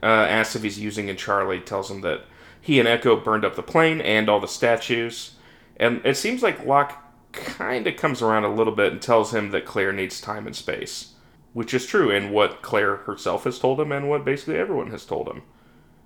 uh, 0.02 0.06
asks 0.06 0.56
if 0.56 0.62
he's 0.62 0.78
using, 0.78 1.10
and 1.10 1.18
Charlie 1.18 1.60
tells 1.60 1.90
him 1.90 2.02
that 2.02 2.22
he 2.60 2.78
and 2.78 2.88
Echo 2.88 3.16
burned 3.16 3.44
up 3.44 3.56
the 3.56 3.62
plane 3.62 4.00
and 4.00 4.28
all 4.28 4.40
the 4.40 4.48
statues. 4.48 5.34
And 5.76 6.04
it 6.04 6.16
seems 6.16 6.42
like 6.42 6.64
Locke 6.64 7.02
kind 7.32 7.86
of 7.86 7.96
comes 7.96 8.22
around 8.22 8.44
a 8.44 8.54
little 8.54 8.74
bit 8.74 8.92
and 8.92 9.02
tells 9.02 9.34
him 9.34 9.50
that 9.50 9.64
Claire 9.66 9.92
needs 9.92 10.20
time 10.20 10.46
and 10.46 10.56
space, 10.56 11.14
which 11.52 11.74
is 11.74 11.86
true, 11.86 12.10
and 12.10 12.32
what 12.32 12.62
Claire 12.62 12.96
herself 12.96 13.44
has 13.44 13.58
told 13.58 13.80
him, 13.80 13.92
and 13.92 14.08
what 14.08 14.24
basically 14.24 14.56
everyone 14.56 14.90
has 14.90 15.04
told 15.04 15.28
him. 15.28 15.42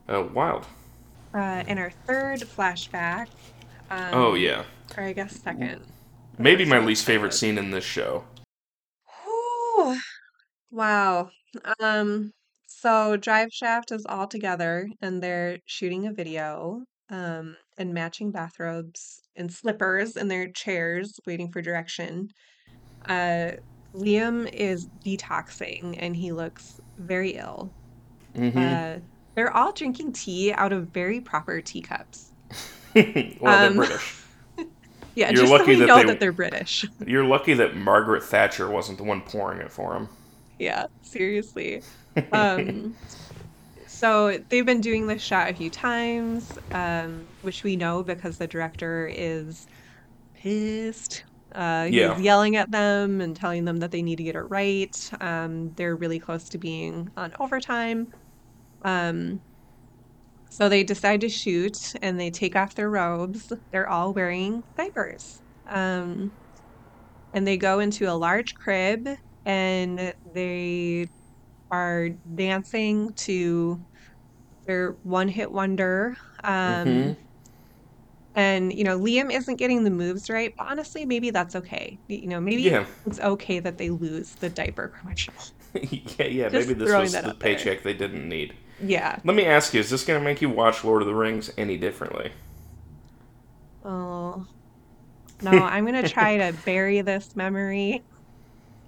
Uh, 0.08 0.24
wild. 0.32 0.66
Uh, 1.35 1.64
in 1.66 1.78
our 1.78 1.90
third 2.06 2.40
flashback. 2.40 3.28
Um, 3.90 4.14
Oh 4.14 4.35
yeah, 4.35 4.64
Or 4.96 5.04
I 5.04 5.12
guess 5.12 5.40
second. 5.40 5.82
maybe 6.38 6.64
my 6.64 6.78
least 6.78 7.04
favorite 7.04 7.35
scene 7.35 7.56
in 7.58 7.70
this 7.70 7.85
show. 7.85 8.24
Whew. 9.24 9.98
Wow. 10.70 11.30
Um, 11.80 12.32
so 12.66 13.16
Drive 13.16 13.48
Shaft 13.52 13.92
is 13.92 14.04
all 14.06 14.26
together 14.26 14.88
and 15.00 15.22
they're 15.22 15.58
shooting 15.66 16.06
a 16.06 16.12
video, 16.12 16.85
um, 17.11 17.56
in 17.78 17.92
matching 17.92 18.30
bathrobes 18.30 19.21
and 19.37 19.53
slippers 19.53 20.16
in 20.16 20.29
their 20.29 20.49
chairs 20.49 21.18
waiting 21.27 21.51
for 21.51 21.62
direction. 21.62 22.29
Uh, 23.07 23.53
Liam 23.95 24.49
is 24.53 24.88
detoxing 25.05 25.97
and 25.99 26.16
he 26.16 26.33
looks 26.33 26.81
very 26.99 27.31
ill. 27.33 27.73
hmm 28.35 28.57
Uh, 28.57 28.97
they're 29.35 29.55
all 29.57 29.73
drinking 29.73 30.12
tea 30.12 30.53
out 30.53 30.73
of 30.73 30.88
very 30.88 31.21
proper 31.21 31.61
teacups. 31.62 32.33
well, 32.95 33.05
they're 33.40 33.68
um, 33.68 33.77
British. 33.77 34.18
Yeah, 35.14 35.29
You're 35.29 35.40
just 35.40 35.49
so 35.53 35.57
lucky 35.59 35.73
we 35.73 35.77
that 35.81 35.87
know 35.87 35.97
they- 35.99 36.05
that 36.05 36.21
they're 36.21 36.33
British. 36.33 36.87
You're 37.07 37.25
lucky 37.25 37.53
that 37.55 37.77
Margaret 37.77 38.23
Thatcher 38.23 38.68
wasn't 38.71 38.97
the 38.97 39.05
one 39.05 39.21
pouring 39.21 39.61
it 39.61 39.71
for 39.71 39.95
him. 39.95 40.09
Yeah, 40.59 40.87
seriously. 41.03 41.83
Um, 42.33 42.95
so 44.03 44.38
they've 44.51 44.67
been 44.67 44.81
doing 44.81 45.07
this 45.07 45.23
shot 45.23 45.51
a 45.51 45.55
few 45.55 45.71
times, 45.71 46.59
um, 46.73 47.29
which 47.41 47.65
we 47.65 47.77
know 47.77 48.03
because 48.03 48.38
the 48.38 48.49
director 48.49 49.09
is 49.12 49.67
pissed. 50.35 51.25
Uh, 51.55 51.87
he's 51.87 52.19
Yeah. 52.19 52.21
yelling 52.21 52.57
at 52.57 52.71
them 52.71 53.21
and 53.21 53.37
telling 53.37 53.65
them 53.67 53.79
that 53.79 53.93
they 53.93 54.03
need 54.03 54.17
to 54.17 54.25
get 54.25 54.37
it 54.37 54.43
right. 54.43 54.97
Um, 55.21 55.75
they're 55.75 55.97
really 55.97 56.21
close 56.21 56.49
to 56.51 56.59
being 56.59 57.11
on 57.17 57.35
overtime. 57.41 58.09
Um, 58.85 59.43
so 60.51 60.69
they 60.69 60.85
decide 60.85 61.21
to 61.23 61.29
shoot 61.29 61.77
and 62.03 62.21
they 62.21 62.31
take 62.31 62.57
off 62.57 62.75
their 62.75 62.91
robes. 62.91 63.51
They're 63.71 63.88
all 63.88 64.12
wearing 64.12 64.65
diapers. 64.77 65.41
Um, 65.67 66.33
and 67.33 67.47
they 67.47 67.57
go 67.57 67.81
into 67.81 68.07
a 68.11 68.15
large 68.15 68.55
crib 68.55 69.09
and 69.45 70.15
they 70.35 71.09
are 71.71 72.11
dancing 72.35 73.12
to 73.17 73.87
their 74.66 74.92
one 75.03 75.29
hit 75.29 75.51
wonder. 75.53 76.16
Um, 76.44 76.87
Mhm. 76.87 77.16
And, 78.35 78.72
you 78.72 78.83
know, 78.85 78.98
Liam 78.98 79.31
isn't 79.31 79.57
getting 79.57 79.85
the 79.85 79.90
moves 79.90 80.31
right, 80.31 80.55
but 80.57 80.66
honestly, 80.66 81.05
maybe 81.05 81.31
that's 81.31 81.55
okay. 81.55 81.98
You 82.09 82.29
know, 82.29 82.40
maybe 82.40 82.62
Yeah. 82.62 82.87
it's 83.07 83.20
okay 83.20 83.59
that 83.61 83.77
they 83.77 83.90
lose 83.90 84.37
the 84.37 84.48
diaper 84.48 84.88
commercial. 84.88 85.35
yeah, 85.75 86.27
yeah. 86.27 86.48
Just 86.48 86.68
maybe 86.68 86.79
this 86.79 86.94
was 86.94 87.12
the 87.12 87.18
out 87.18 87.25
there. 87.25 87.35
paycheck 87.35 87.83
they 87.83 87.92
didn't 87.92 88.27
need. 88.27 88.55
Yeah. 88.83 89.18
Let 89.25 89.37
me 89.37 89.44
ask 89.44 89.75
you: 89.75 89.81
Is 89.81 89.90
this 89.90 90.05
going 90.05 90.18
to 90.18 90.25
make 90.25 90.40
you 90.40 90.48
watch 90.48 90.83
Lord 90.83 91.03
of 91.03 91.09
the 91.09 91.14
Rings 91.14 91.53
any 91.59 91.77
differently? 91.77 92.33
Oh, 93.85 94.46
no, 95.42 95.51
I'm 95.51 95.85
going 95.87 96.03
to 96.03 96.09
try 96.09 96.38
to 96.38 96.53
bury 96.64 97.01
this 97.03 97.35
memory. 97.37 98.03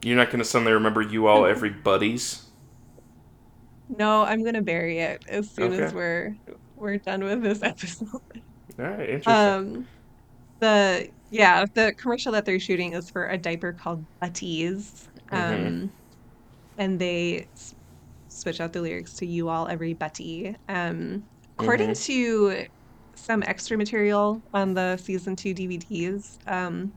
You're 0.02 0.16
not 0.16 0.28
going 0.28 0.38
to 0.38 0.44
suddenly 0.44 0.72
remember 0.72 1.02
you 1.02 1.26
all 1.26 1.46
every 1.46 1.70
buddies. 1.70 2.43
No, 3.88 4.22
I'm 4.22 4.44
gonna 4.44 4.62
bury 4.62 4.98
it 5.00 5.24
as 5.28 5.52
soon 5.54 5.72
as 5.72 5.92
we're 5.92 6.36
we're 6.76 6.98
done 6.98 7.22
with 7.24 7.42
this 7.42 7.62
episode. 7.62 8.08
All 8.78 8.86
right. 8.86 9.08
Interesting. 9.10 9.54
Um, 9.58 9.88
the 10.60 11.10
yeah, 11.30 11.66
the 11.74 11.94
commercial 11.98 12.32
that 12.32 12.44
they're 12.44 12.60
shooting 12.60 12.94
is 12.94 13.10
for 13.10 13.28
a 13.28 13.38
diaper 13.38 13.74
called 13.74 14.06
Butties. 14.22 15.08
Mm-hmm. 15.32 15.68
Um, 15.68 15.92
and 16.78 17.00
they 17.00 17.50
s- 17.56 17.74
switch 18.28 18.60
out 18.60 18.72
the 18.72 18.82
lyrics 18.82 19.14
to 19.16 19.26
"You 19.26 19.48
all 19.48 19.68
every 19.68 19.94
Betty." 19.94 20.56
Um, 20.68 21.28
according 21.58 21.90
Mm-hmm. 21.90 22.02
to 22.06 22.66
some 23.16 23.42
extra 23.44 23.76
material 23.78 24.42
on 24.54 24.74
the 24.74 24.96
season 24.98 25.36
two 25.36 25.54
DVDs, 25.54 26.38
um, 26.46 26.94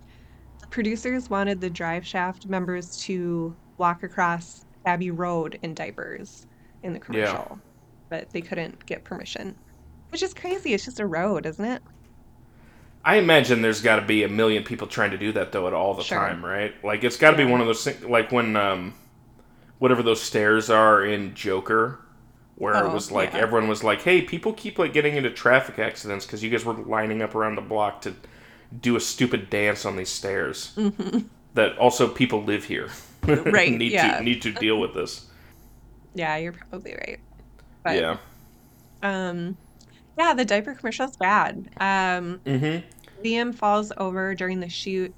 producers 0.71 1.29
wanted 1.29 1.61
the 1.61 1.69
Drive 1.69 2.05
Shaft 2.07 2.47
members 2.47 2.97
to 3.05 3.57
walk 3.77 4.03
across 4.03 4.65
Abbey 4.85 5.11
Road 5.11 5.59
in 5.63 5.73
diapers 5.73 6.45
in 6.83 6.93
the 6.93 6.99
Yeah. 7.09 7.39
commercial, 7.39 7.61
but 8.09 8.31
they 8.33 8.41
couldn't 8.41 8.85
get 8.85 9.05
permission, 9.05 9.59
which 10.11 10.23
is 10.23 10.33
crazy. 10.33 10.73
It's 10.73 10.85
just 10.85 10.99
a 10.99 11.07
road, 11.07 11.45
isn't 11.45 11.65
it? 11.65 11.83
I 13.03 13.15
imagine 13.15 13.61
there's 13.61 13.81
got 13.81 13.97
to 13.97 14.01
be 14.01 14.23
a 14.23 14.27
million 14.27 14.63
people 14.63 14.87
trying 14.87 15.11
to 15.11 15.17
do 15.17 15.31
that 15.33 15.51
though 15.51 15.67
at 15.67 15.73
all 15.73 15.93
the 15.93 16.03
Sure. 16.03 16.41
time, 16.43 16.43
right? 16.43 16.73
Like 16.83 17.03
it's 17.03 17.17
got 17.17 17.31
to 17.31 17.37
be 17.37 17.45
one 17.45 17.61
of 17.61 17.67
those 17.67 17.83
things, 17.83 18.03
like 18.03 18.31
when 18.31 18.55
um, 18.55 18.95
whatever 19.79 20.03
those 20.03 20.21
stairs 20.21 20.69
are 20.69 21.05
in 21.05 21.35
Joker, 21.35 22.01
where 22.55 22.85
it 22.85 22.91
Oh, 22.91 22.93
was 22.93 23.11
like 23.11 23.33
yeah. 23.33 23.37
everyone 23.37 23.69
was 23.69 23.83
like, 23.83 24.03
"Hey, 24.03 24.21
people 24.21 24.53
keep 24.53 24.79
like 24.79 24.93
getting 24.93 25.17
into 25.17 25.31
traffic 25.31 25.79
accidents 25.79 26.25
because 26.25 26.43
you 26.43 26.49
guys 26.51 26.65
were 26.65 26.73
lining 26.73 27.21
up 27.21 27.35
around 27.35 27.55
the 27.55 27.61
block 27.61 28.01
to 28.03 28.15
do 28.79 28.95
a 28.95 29.01
stupid 29.01 29.49
dance 29.49 29.85
on 29.85 29.97
these 29.97 30.09
stairs." 30.09 30.77
hmm 30.77 31.29
That 31.53 31.77
also 31.77 32.07
people 32.09 32.43
live 32.43 32.65
here, 32.65 32.89
Right. 33.49 33.81
need 33.83 33.97
to 33.99 34.09
Yeah. 34.09 34.23
need 34.23 34.41
to 34.43 34.51
deal 34.51 34.79
with 34.79 34.93
this. 34.93 35.27
Yeah, 36.17 36.37
you're 36.37 36.53
probably 36.53 36.93
right. 36.95 37.19
But 37.83 37.95
Yeah. 37.95 38.17
um, 39.03 39.57
yeah, 40.17 40.33
the 40.33 40.45
diaper 40.45 40.73
commercial 40.73 41.07
is 41.07 41.15
bad. 41.17 41.69
Um, 41.79 42.39
Mm-hmm. 42.45 43.23
Liam 43.23 43.53
falls 43.53 43.91
over 43.97 44.35
during 44.35 44.59
the 44.59 44.69
shoot 44.69 45.13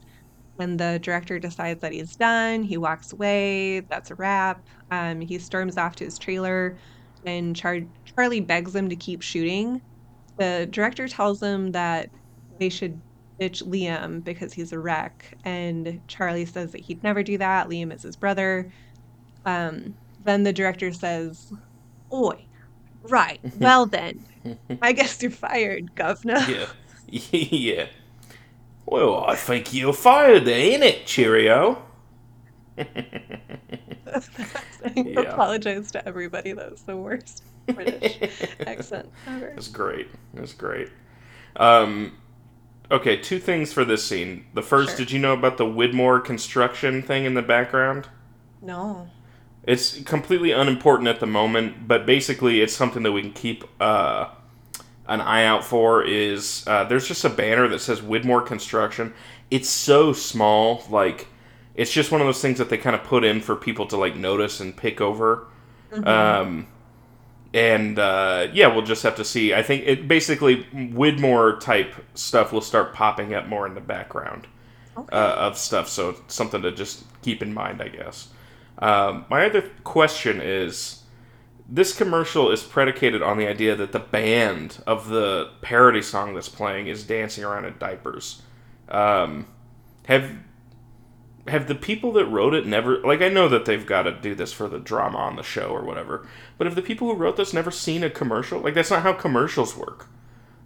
when 0.56 0.78
the 0.78 1.00
director 1.02 1.38
decides 1.40 1.82
that 1.82 1.92
he's 1.92 2.16
done. 2.16 2.64
He 2.64 2.78
walks 2.78 3.12
away. 3.14 3.82
That's 3.82 4.12
a 4.12 4.16
wrap. 4.16 4.62
Um, 4.92 5.22
he 5.22 5.38
storms 5.40 5.78
off 5.78 5.96
to 5.98 6.06
his 6.06 6.18
trailer, 6.18 6.78
and 7.26 7.56
Char- 7.56 7.88
Charlie 8.06 8.40
begs 8.42 8.76
him 8.76 8.90
to 8.90 8.96
keep 8.96 9.22
shooting. 9.22 9.82
The 10.38 10.68
director 10.72 11.08
tells 11.08 11.42
him 11.44 11.72
that 11.72 12.10
they 12.58 12.70
should 12.70 13.00
ditch 13.40 13.64
Liam 13.64 14.24
because 14.24 14.54
he's 14.54 14.72
a 14.74 14.80
wreck, 14.80 15.38
and 15.46 16.02
Charlie 16.08 16.46
says 16.46 16.72
that 16.72 16.82
he'd 16.82 17.04
never 17.04 17.22
do 17.24 17.38
that. 17.38 17.68
Liam 17.70 17.94
is 17.94 18.04
his 18.04 18.16
brother. 18.16 18.72
Um, 19.46 19.94
then 20.24 20.44
the 20.44 20.54
director 20.54 20.92
says, 20.92 21.52
Oi, 22.14 22.44
right, 23.04 23.40
well 23.60 23.86
then, 23.86 24.24
I 24.82 24.92
guess 24.94 25.22
you're 25.22 25.32
fired, 25.32 25.96
governor. 25.96 26.40
yeah. 26.50 26.66
yeah. 27.32 27.86
Well, 28.86 29.24
I 29.26 29.36
think 29.36 29.74
you're 29.74 29.94
fired 29.94 30.46
there, 30.46 30.82
it 30.82 31.06
Cheerio? 31.06 31.84
I 32.78 32.84
Yeah. 34.96 35.20
apologize 35.22 35.92
to 35.92 36.08
everybody. 36.08 36.54
That 36.54 36.72
was 36.72 36.82
the 36.84 36.98
worst 36.98 37.44
British 37.68 38.42
accent 38.66 39.10
ever. 39.28 39.52
That's 39.54 39.68
great. 39.68 40.08
That's 40.34 40.54
great. 40.54 40.90
Um, 41.58 42.18
okay, 42.90 43.18
two 43.18 43.40
things 43.40 43.74
for 43.74 43.86
this 43.86 44.04
scene. 44.04 44.46
The 44.54 44.62
first, 44.62 44.92
Sure. 44.92 44.98
did 44.98 45.12
you 45.12 45.20
know 45.20 45.34
about 45.34 45.58
the 45.58 45.66
Widmore 45.66 46.24
construction 46.24 47.02
thing 47.02 47.26
in 47.26 47.34
the 47.34 47.42
background? 47.42 48.08
No. 48.62 49.08
It's 49.64 50.02
completely 50.04 50.52
unimportant 50.52 51.08
at 51.08 51.20
the 51.20 51.28
moment, 51.28 51.88
but 51.88 52.06
basically, 52.06 52.62
it's 52.62 52.74
something 52.74 53.04
that 53.04 53.12
we 53.12 53.22
can 53.22 53.34
keep 53.34 53.64
uh, 53.80 54.30
an 55.08 55.22
eye 55.22 55.46
out 55.46 55.64
for. 55.64 56.04
Is 56.04 56.64
uh, 56.66 56.86
there's 56.86 57.08
just 57.08 57.24
a 57.26 57.30
banner 57.30 57.68
that 57.68 57.80
says 57.80 58.02
Widmore 58.02 58.46
Construction. 58.46 59.14
It's 59.52 59.70
so 59.70 60.14
small, 60.14 60.84
like 60.90 61.28
it's 61.76 61.92
just 61.92 62.12
one 62.12 62.22
of 62.22 62.28
those 62.28 62.42
things 62.42 62.58
that 62.58 62.70
they 62.70 62.78
kind 62.78 62.96
of 62.96 63.04
put 63.04 63.24
in 63.24 63.42
for 63.42 63.56
people 63.56 63.86
to 63.88 63.98
like 63.98 64.16
notice 64.16 64.60
and 64.60 64.76
pick 64.76 65.02
over. 65.02 65.48
Mhm. 65.92 66.08
Um, 66.08 66.68
and 67.54 67.98
uh, 67.98 68.48
yeah, 68.54 68.68
we'll 68.68 68.86
just 68.86 69.04
have 69.04 69.16
to 69.16 69.26
see. 69.26 69.54
I 69.54 69.64
think 69.64 69.84
it 69.86 70.08
basically 70.08 70.66
Widmore 70.74 71.60
type 71.60 71.96
stuff 72.14 72.52
will 72.52 72.62
start 72.62 72.94
popping 72.94 73.34
up 73.34 73.48
more 73.48 73.66
in 73.66 73.74
the 73.74 73.82
background 73.82 74.48
okay. 74.98 75.16
uh, 75.16 75.36
of 75.36 75.58
stuff. 75.58 75.90
So 75.90 76.16
something 76.28 76.62
to 76.62 76.72
just 76.72 77.04
keep 77.22 77.42
in 77.42 77.54
mind, 77.54 77.82
I 77.82 77.88
guess. 77.88 78.30
Um, 78.80 79.26
my 79.30 79.46
other 79.46 79.62
question 79.84 80.40
is 80.42 81.04
this 81.68 81.96
commercial 81.96 82.50
is 82.52 82.64
predicated 82.64 83.22
on 83.22 83.38
the 83.38 83.48
idea 83.48 83.76
that 83.76 83.92
the 83.92 84.00
band 84.00 84.82
of 84.88 85.10
the 85.10 85.52
parody 85.62 86.02
song 86.02 86.34
that's 86.34 86.50
playing 86.50 86.88
is 86.88 87.04
dancing 87.04 87.44
around 87.44 87.66
in 87.66 87.76
diapers. 87.78 88.42
Um, 88.88 89.48
have 90.08 90.32
have 91.48 91.68
the 91.68 91.76
people 91.76 92.12
that 92.14 92.26
wrote 92.26 92.54
it 92.54 92.66
never 92.68 92.98
like 93.00 93.22
I 93.22 93.30
know 93.30 93.48
that 93.50 93.66
they've 93.66 93.86
got 93.86 94.04
to 94.04 94.12
do 94.12 94.34
this 94.36 94.54
for 94.54 94.68
the 94.68 94.80
drama 94.80 95.18
on 95.18 95.36
the 95.36 95.44
show 95.44 95.70
or 95.70 95.84
whatever, 95.84 96.28
but 96.58 96.66
have 96.68 96.76
the 96.76 96.82
people 96.82 97.08
who 97.08 97.16
wrote 97.16 97.38
this 97.38 97.54
never 97.54 97.72
seen 97.72 98.04
a 98.04 98.10
commercial? 98.10 98.60
Like 98.60 98.74
that's 98.74 98.92
not 98.92 99.04
how 99.04 99.14
commercials 99.14 99.76
work. 99.76 100.08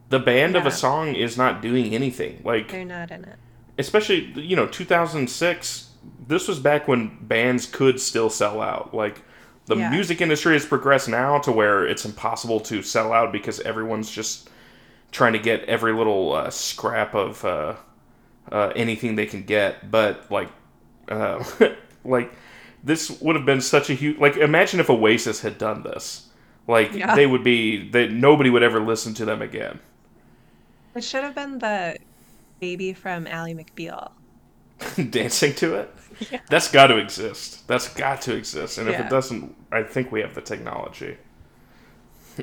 The 0.09 0.19
band 0.19 0.55
of 0.55 0.65
a 0.65 0.71
song 0.71 1.15
is 1.15 1.37
not 1.37 1.61
doing 1.61 1.95
anything. 1.95 2.41
Like 2.43 2.71
They're 2.71 2.85
not 2.85 3.11
in 3.11 3.25
it. 3.25 3.39
especially 3.77 4.31
you 4.41 4.55
know 4.55 4.67
2006 4.67 5.89
this 6.27 6.47
was 6.47 6.59
back 6.59 6.87
when 6.87 7.17
bands 7.21 7.65
could 7.65 7.99
still 7.99 8.29
sell 8.29 8.61
out 8.61 8.93
like 8.93 9.21
the 9.65 9.75
Yeah. 9.77 9.89
music 9.89 10.19
industry 10.21 10.53
has 10.53 10.65
progressed 10.65 11.07
now 11.09 11.39
to 11.39 11.51
where 11.51 11.85
it's 11.87 12.05
impossible 12.05 12.59
to 12.61 12.81
sell 12.83 13.13
out 13.13 13.31
because 13.31 13.59
everyone's 13.61 14.11
just 14.11 14.49
trying 15.11 15.33
to 15.33 15.39
get 15.39 15.63
every 15.65 15.93
little 15.93 16.33
uh, 16.33 16.49
scrap 16.49 17.13
of 17.15 17.43
uh, 17.45 17.75
uh, 18.51 18.73
anything 18.75 19.15
they 19.15 19.25
can 19.25 19.43
get 19.43 19.89
but 19.91 20.29
like 20.31 20.49
uh, 21.09 21.43
like 22.05 22.33
this 22.83 23.09
would 23.21 23.35
have 23.35 23.45
been 23.45 23.61
such 23.61 23.89
a 23.89 23.93
huge 23.93 24.17
like 24.19 24.35
imagine 24.37 24.79
if 24.79 24.89
oasis 24.89 25.41
had 25.41 25.57
done 25.57 25.83
this 25.83 26.29
like 26.67 26.93
Yeah. 26.93 27.15
they 27.15 27.27
would 27.27 27.43
be 27.43 27.89
that 27.91 28.11
nobody 28.11 28.49
would 28.49 28.63
ever 28.63 28.79
listen 28.81 29.13
to 29.15 29.25
them 29.25 29.41
again 29.41 29.79
It 30.95 31.03
should 31.03 31.23
have 31.23 31.35
been 31.35 31.59
the 31.59 31.97
baby 32.59 32.93
from 32.93 33.27
Ally 33.27 33.53
McBeal. 33.53 34.11
dancing 35.09 35.53
to 35.55 35.75
it 35.75 35.93
Yeah. 36.31 36.39
That's 36.49 36.71
got 36.71 36.87
to 36.87 36.97
exist. 36.97 37.67
That's 37.67 37.87
got 37.93 38.21
to 38.23 38.35
exist. 38.35 38.77
And 38.77 38.87
if 38.87 38.99
it 38.99 39.09
doesn't, 39.09 39.55
I 39.71 39.83
think 39.83 40.11
we 40.11 40.21
have 40.21 40.35
the 40.35 40.41
technology. 40.41 41.17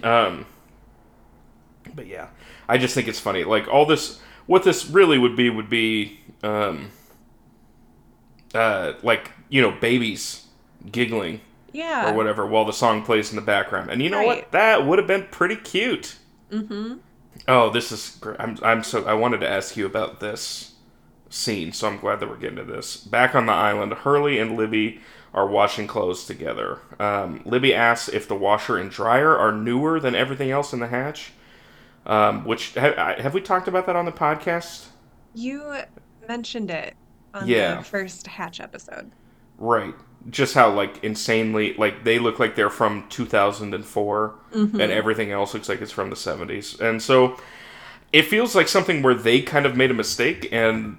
Um, 0.03 0.47
but 1.95 2.07
yeah, 2.07 2.29
I 2.69 2.79
just 2.79 2.95
think 2.95 3.09
it's 3.09 3.21
funny. 3.21 3.45
Like 3.45 3.69
all 3.69 3.87
this, 3.87 4.21
what 4.47 4.65
this 4.65 4.87
really 4.87 5.19
would 5.19 5.37
be 5.37 5.51
would 5.51 5.71
be, 5.71 6.21
um, 6.43 6.91
uh, 8.55 8.95
like 9.03 9.31
you 9.49 9.63
know, 9.63 9.71
babies 9.73 10.47
giggling 10.91 11.41
Yeah. 11.73 12.11
or 12.11 12.15
whatever 12.15 12.47
while 12.47 12.65
the 12.65 12.73
song 12.73 13.05
plays 13.05 13.31
in 13.31 13.37
the 13.37 13.43
background. 13.43 13.91
And 13.91 14.03
you 14.03 14.11
know 14.11 14.23
what? 14.23 14.51
That 14.53 14.87
would 14.87 14.99
have 14.99 15.09
been 15.09 15.27
pretty 15.31 15.57
cute. 15.57 16.17
Mm-hmm. 16.51 16.95
Oh, 17.49 17.71
this 17.71 17.93
is 17.93 18.17
great. 18.21 18.37
I'm, 18.41 18.59
I'm 18.63 18.83
so 18.85 19.05
I 19.05 19.15
wanted 19.15 19.41
to 19.41 19.49
ask 19.49 19.77
you 19.77 19.87
about 19.87 20.21
this 20.21 20.70
scene, 21.31 21.73
so 21.73 21.89
I'm 21.89 21.99
glad 21.99 22.21
that 22.21 22.29
we're 22.29 22.37
getting 22.37 22.57
to 22.57 22.65
this. 22.65 22.97
Back 22.99 23.35
on 23.35 23.47
the 23.47 23.53
island, 23.53 23.93
Hurley 23.95 24.39
and 24.39 24.57
Libby 24.57 25.01
are 25.33 25.47
washing 25.47 25.87
clothes 25.87 26.27
together. 26.27 26.81
Um, 26.99 27.41
Libby 27.45 27.73
asks 27.73 28.09
if 28.09 28.27
the 28.29 28.35
washer 28.35 28.77
and 28.77 28.91
dryer 28.91 29.37
are 29.39 29.53
newer 29.53 30.01
than 30.01 30.15
everything 30.15 30.51
else 30.51 30.73
in 30.73 30.81
the 30.81 30.89
hatch. 30.89 31.33
Um, 32.05 32.45
which 32.45 32.75
ha- 32.75 33.15
have 33.19 33.33
we 33.35 33.41
talked 33.41 33.69
about 33.69 33.87
that 33.87 33.95
on 33.95 34.07
the 34.07 34.13
podcast? 34.13 34.87
You 35.35 35.77
mentioned 36.29 36.71
it 36.71 36.95
on 37.35 37.47
Yeah. 37.47 37.77
the 37.77 37.85
first 37.85 38.27
Hatch 38.27 38.59
episode. 38.61 39.13
Right. 39.59 39.95
Just 40.31 40.55
how 40.55 40.71
like 40.71 41.05
insanely 41.05 41.75
like 41.75 42.03
they 42.05 42.19
look 42.19 42.39
like 42.41 42.57
they're 42.57 42.71
from 42.71 43.07
2004 43.11 44.35
Mhm. 44.53 44.73
and 44.81 44.91
everything 44.93 45.31
else 45.31 45.55
looks 45.55 45.69
like 45.69 45.81
it's 45.81 45.93
from 45.93 46.11
the 46.11 46.17
70s. 46.17 46.79
And 46.81 47.01
so 47.03 47.37
it 48.13 48.23
feels 48.23 48.55
like 48.57 48.67
something 48.67 49.03
where 49.03 49.15
they 49.15 49.41
kind 49.43 49.67
of 49.67 49.77
made 49.77 49.91
a 49.91 49.95
mistake 49.95 50.49
and 50.51 50.97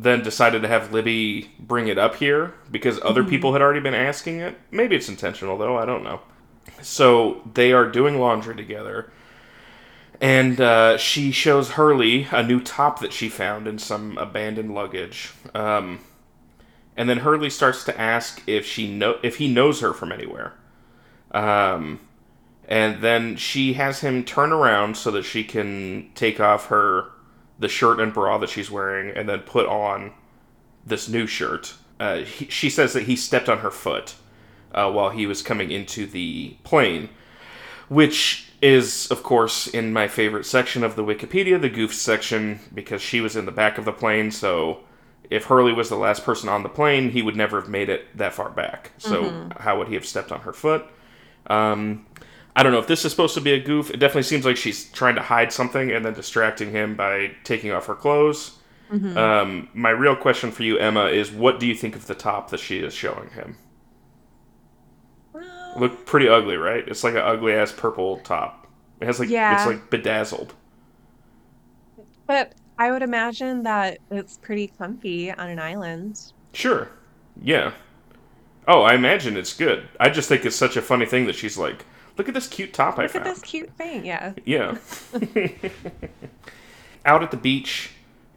then 0.00 0.22
decided 0.22 0.62
to 0.62 0.68
have 0.68 0.92
Libby 0.92 1.50
bring 1.58 1.88
it 1.88 1.98
up 1.98 2.14
here 2.14 2.54
because 2.70 3.00
other 3.02 3.24
Mhm. 3.24 3.30
people 3.30 3.52
had 3.52 3.60
already 3.60 3.80
been 3.80 3.94
asking 3.94 4.38
it. 4.38 4.56
Maybe 4.70 4.94
it's 4.94 5.08
intentional 5.08 5.58
though, 5.58 5.76
I 5.76 5.84
don't 5.84 6.04
know. 6.04 6.20
So 6.80 7.42
they 7.54 7.72
are 7.72 7.84
doing 7.84 8.20
laundry 8.20 8.54
together. 8.54 9.10
And 10.20 10.60
uh, 10.60 10.96
she 10.98 11.32
shows 11.32 11.70
Hurley 11.72 12.28
a 12.30 12.42
new 12.44 12.60
top 12.60 13.00
that 13.00 13.12
she 13.12 13.28
found 13.28 13.66
in 13.66 13.78
some 13.78 14.16
abandoned 14.18 14.72
luggage. 14.72 15.32
Um, 15.54 16.00
and 16.96 17.08
then 17.08 17.18
Hurley 17.18 17.50
starts 17.50 17.84
to 17.84 18.00
ask 18.00 18.40
if 18.46 18.64
she 18.64 18.88
know 18.92 19.18
if 19.22 19.36
he 19.36 19.48
knows 19.48 19.80
her 19.80 19.92
from 19.92 20.12
anywhere. 20.12 20.54
Um, 21.32 22.00
and 22.68 23.00
then 23.00 23.36
she 23.36 23.74
has 23.74 24.00
him 24.00 24.24
turn 24.24 24.52
around 24.52 24.96
so 24.96 25.10
that 25.10 25.24
she 25.24 25.42
can 25.42 26.10
take 26.14 26.38
off 26.40 26.66
her 26.66 27.06
the 27.58 27.68
shirt 27.68 28.00
and 28.00 28.12
bra 28.12 28.38
that 28.38 28.50
she's 28.50 28.70
wearing, 28.70 29.10
and 29.16 29.28
then 29.28 29.40
put 29.40 29.66
on 29.66 30.12
this 30.86 31.08
new 31.08 31.26
shirt. 31.26 31.74
Uh, 31.98 32.18
he, 32.18 32.46
she 32.48 32.70
says 32.70 32.92
that 32.92 33.04
he 33.04 33.16
stepped 33.16 33.48
on 33.48 33.58
her 33.58 33.70
foot, 33.70 34.14
uh, 34.72 34.90
while 34.90 35.10
he 35.10 35.26
was 35.26 35.42
coming 35.42 35.70
into 35.70 36.06
the 36.06 36.56
plane, 36.62 37.08
which 37.88 38.50
is, 38.60 39.10
of 39.10 39.22
course, 39.22 39.66
in 39.66 39.92
my 39.92 40.08
favorite 40.08 40.44
section 40.44 40.84
of 40.84 40.96
the 40.96 41.04
Wikipedia, 41.04 41.60
the 41.60 41.68
goof 41.68 41.94
section, 41.94 42.60
because 42.74 43.00
she 43.00 43.20
was 43.20 43.36
in 43.36 43.46
the 43.46 43.52
back 43.52 43.78
of 43.78 43.84
the 43.84 43.92
plane. 43.92 44.30
So 44.30 44.80
if 45.30 45.44
Hurley 45.44 45.72
was 45.72 45.88
the 45.88 45.96
last 45.96 46.24
person 46.24 46.48
on 46.48 46.62
the 46.62 46.68
plane, 46.68 47.10
he 47.10 47.22
would 47.22 47.36
never 47.36 47.60
have 47.60 47.70
made 47.70 47.88
it 47.88 48.16
that 48.16 48.34
far 48.34 48.50
back. 48.50 48.92
So 48.98 49.24
mm-hmm. 49.24 49.62
how 49.62 49.78
would 49.78 49.88
he 49.88 49.94
have 49.94 50.06
stepped 50.06 50.32
on 50.32 50.40
her 50.40 50.52
foot? 50.52 50.86
Um, 51.46 52.06
I 52.58 52.64
don't 52.64 52.72
know 52.72 52.80
if 52.80 52.88
this 52.88 53.04
is 53.04 53.12
supposed 53.12 53.34
to 53.34 53.40
be 53.40 53.52
a 53.52 53.60
goof. 53.60 53.88
It 53.88 53.98
definitely 53.98 54.24
seems 54.24 54.44
like 54.44 54.56
she's 54.56 54.86
trying 54.90 55.14
to 55.14 55.22
hide 55.22 55.52
something 55.52 55.92
and 55.92 56.04
then 56.04 56.12
distracting 56.12 56.72
him 56.72 56.96
by 56.96 57.30
taking 57.44 57.70
off 57.70 57.86
her 57.86 57.94
clothes. 57.94 58.58
Mm-hmm. 58.90 59.16
Um, 59.16 59.68
my 59.74 59.90
real 59.90 60.16
question 60.16 60.50
for 60.50 60.64
you, 60.64 60.76
Emma, 60.76 61.04
is 61.04 61.30
what 61.30 61.60
do 61.60 61.68
you 61.68 61.74
think 61.76 61.94
of 61.94 62.08
the 62.08 62.16
top 62.16 62.50
that 62.50 62.58
she 62.58 62.80
is 62.80 62.92
showing 62.92 63.30
him? 63.30 63.58
Look 65.76 66.04
pretty 66.04 66.28
ugly, 66.28 66.56
right? 66.56 66.82
It's 66.88 67.04
like 67.04 67.14
an 67.14 67.20
ugly 67.20 67.52
ass 67.52 67.70
purple 67.70 68.16
top. 68.24 68.66
It 69.00 69.06
has 69.06 69.20
like 69.20 69.28
yeah. 69.28 69.56
it's 69.56 69.66
like 69.66 69.88
bedazzled. 69.88 70.52
But 72.26 72.56
I 72.76 72.90
would 72.90 73.02
imagine 73.02 73.62
that 73.62 73.98
it's 74.10 74.36
pretty 74.36 74.66
comfy 74.66 75.30
on 75.30 75.48
an 75.48 75.60
island. 75.60 76.32
Sure. 76.54 76.88
Yeah. 77.40 77.70
Oh, 78.66 78.82
I 78.82 78.94
imagine 78.94 79.36
it's 79.36 79.54
good. 79.54 79.88
I 80.00 80.10
just 80.10 80.28
think 80.28 80.44
it's 80.44 80.56
such 80.56 80.76
a 80.76 80.82
funny 80.82 81.06
thing 81.06 81.26
that 81.26 81.36
she's 81.36 81.56
like, 81.56 81.84
"Look 82.18 82.28
at 82.28 82.34
this 82.34 82.48
cute 82.48 82.74
top 82.74 82.98
Look 82.98 83.04
I 83.04 83.08
found." 83.08 83.24
Look 83.24 83.36
at 83.36 83.40
this 83.40 83.50
cute 83.50 83.70
thing. 83.72 84.04
Yeah. 84.04 84.32
Yeah. 84.44 84.76
Out 87.06 87.22
at 87.22 87.30
the 87.30 87.36
beach, 87.36 87.92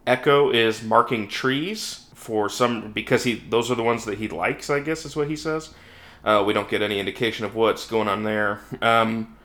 Eko 0.08 0.54
is 0.54 0.82
marking 0.84 1.28
trees 1.28 2.08
for 2.14 2.50
some 2.50 2.92
because 2.92 3.24
he 3.24 3.36
those 3.36 3.70
are 3.72 3.76
the 3.76 3.84
ones 3.84 4.06
that 4.06 4.18
he 4.18 4.28
likes. 4.28 4.70
I 4.70 4.80
guess 4.80 5.06
is 5.06 5.16
what 5.16 5.28
he 5.28 5.36
says. 5.36 5.74
Uh, 6.24 6.44
we 6.46 6.54
don't 6.54 6.70
get 6.70 6.82
any 6.82 7.00
indication 7.00 7.46
of 7.46 7.56
what's 7.56 7.88
going 7.88 8.08
on 8.08 8.24
there. 8.24 8.62
Um, 8.82 9.36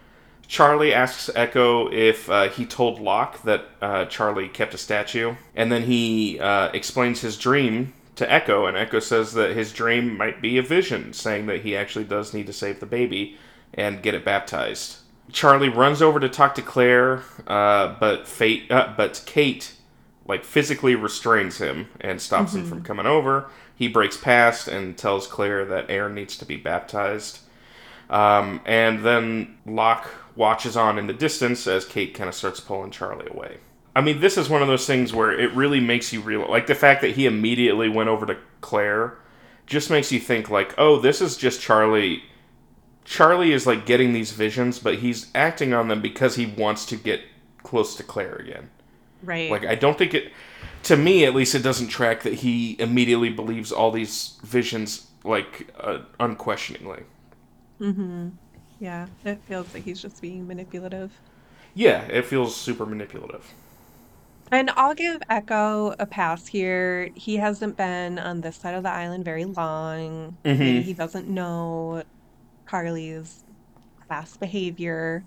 Charlie 0.47 0.93
asks 0.93 1.30
Eko 1.34 1.93
if 1.93 2.30
uh, 2.30 2.49
he 2.49 2.64
told 2.66 3.01
Locke 3.01 3.43
that 3.43 3.64
uh, 3.80 4.05
Charlie 4.07 4.49
kept 4.49 4.74
a 4.74 4.78
statue, 4.78 5.34
and 5.55 5.72
then 5.72 5.82
he 5.82 6.39
uh, 6.39 6.68
explains 6.72 7.20
his 7.20 7.37
dream 7.37 7.95
to 8.16 8.26
Eko, 8.26 8.68
and 8.68 8.76
Eko 8.76 9.03
says 9.03 9.32
that 9.32 9.57
his 9.57 9.72
dream 9.72 10.16
might 10.16 10.41
be 10.41 10.59
a 10.59 10.62
vision, 10.62 11.12
saying 11.12 11.47
that 11.47 11.62
he 11.62 11.76
actually 11.76 12.05
does 12.05 12.32
need 12.32 12.47
to 12.47 12.53
save 12.53 12.80
the 12.80 12.87
baby 12.87 13.37
and 13.77 14.03
get 14.03 14.14
it 14.14 14.24
baptized. 14.24 14.99
Charlie 15.31 15.68
runs 15.68 16.01
over 16.01 16.20
to 16.20 16.29
talk 16.29 16.55
to 16.55 16.62
Claire, 16.62 17.22
uh, 17.47 17.95
but 18.01 18.27
Fate, 18.27 18.70
uh, 18.70 18.95
but 18.97 19.22
Kate, 19.27 19.74
like 20.27 20.45
physically 20.45 20.95
restrains 20.95 21.59
him 21.59 21.89
and 22.01 22.20
stops 22.20 22.53
mm-hmm. 22.53 22.61
him 22.61 22.68
from 22.68 22.83
coming 22.83 23.07
over. 23.07 23.49
He 23.74 23.89
breaks 23.89 24.16
past 24.16 24.68
and 24.68 24.97
tells 24.97 25.27
Claire 25.27 25.64
that 25.66 25.91
Aaron 25.91 26.14
needs 26.14 26.37
to 26.39 26.45
be 26.45 26.57
baptized. 26.57 27.41
Um, 28.09 28.61
and 28.64 29.05
then 29.05 29.59
Locke 29.66 30.09
watches 30.37 30.77
on 30.77 30.99
in 30.99 31.07
the 31.07 31.12
distance 31.12 31.66
as 31.66 31.85
Kate 31.85 32.14
kind 32.14 32.29
of 32.29 32.35
starts 32.35 32.61
pulling 32.61 32.91
Charlie 32.91 33.29
away. 33.31 33.59
I 33.95 34.03
mean, 34.03 34.20
this 34.20 34.37
is 34.37 34.49
one 34.49 34.62
of 34.62 34.68
those 34.68 34.87
things 34.87 35.12
where 35.12 35.33
it 35.33 35.53
really 35.55 35.81
makes 35.81 36.12
you 36.12 36.20
real. 36.20 36.49
Like 36.49 36.66
the 36.66 36.74
fact 36.74 37.01
that 37.01 37.16
he 37.16 37.27
immediately 37.27 37.89
went 37.89 38.09
over 38.09 38.27
to 38.27 38.37
Claire 38.61 39.18
just 39.64 39.91
makes 39.91 40.12
you 40.12 40.20
think, 40.20 40.51
like, 40.51 40.74
oh, 40.79 41.01
this 41.01 41.20
is 41.20 41.37
just 41.37 41.61
Charlie. 41.61 42.22
Charlie 43.07 43.53
is 43.53 43.67
like 43.67 43.87
getting 43.87 44.13
these 44.13 44.33
visions, 44.33 44.79
but 44.79 44.97
he's 44.97 45.31
acting 45.35 45.73
on 45.73 45.89
them 45.89 46.03
because 46.03 46.37
he 46.37 46.45
wants 46.45 46.85
to 46.87 46.97
get 46.97 47.23
close 47.63 47.97
to 47.97 48.03
Claire 48.03 48.35
again. 48.37 48.69
Right. 49.23 49.51
Like, 49.51 49.65
I 49.65 49.75
don't 49.75 49.97
think 49.97 50.13
it 50.13 50.33
to 50.87 50.97
me 50.97 51.25
at 51.25 51.35
least 51.35 51.55
it 51.55 51.63
doesn't 51.63 51.89
track 51.89 52.23
that 52.23 52.35
he 52.35 52.77
immediately 52.79 53.29
believes 53.29 53.73
all 53.73 53.91
these 53.91 54.39
visions 54.45 55.09
like 55.25 55.69
uh, 55.81 55.99
unquestioningly 56.21 57.03
mm-hmm 57.81 58.29
yeah 58.79 59.07
it 59.25 59.41
feels 59.49 59.73
like 59.75 59.83
he's 59.83 60.01
just 60.01 60.23
being 60.23 60.47
manipulative 60.47 61.11
yeah 61.75 62.03
it 62.03 62.25
feels 62.25 62.55
super 62.55 62.87
manipulative 62.87 63.53
and 64.53 64.71
I'll 64.77 64.95
give 64.95 65.21
Eko 65.29 65.97
a 65.99 66.07
pass 66.07 66.47
here. 66.47 67.11
He 67.17 67.37
hasn't 67.37 67.77
been 67.77 68.17
on 68.17 68.43
this 68.43 68.55
side 68.55 68.77
of 68.77 68.85
the 68.85 68.93
island 68.93 69.25
very 69.25 69.45
long. 69.45 70.37
Mm-hmm. 70.45 70.83
He 70.83 70.93
doesn't 70.93 71.27
know 71.27 72.05
Carly's 72.67 73.45
class 74.07 74.37
behavior. 74.37 75.25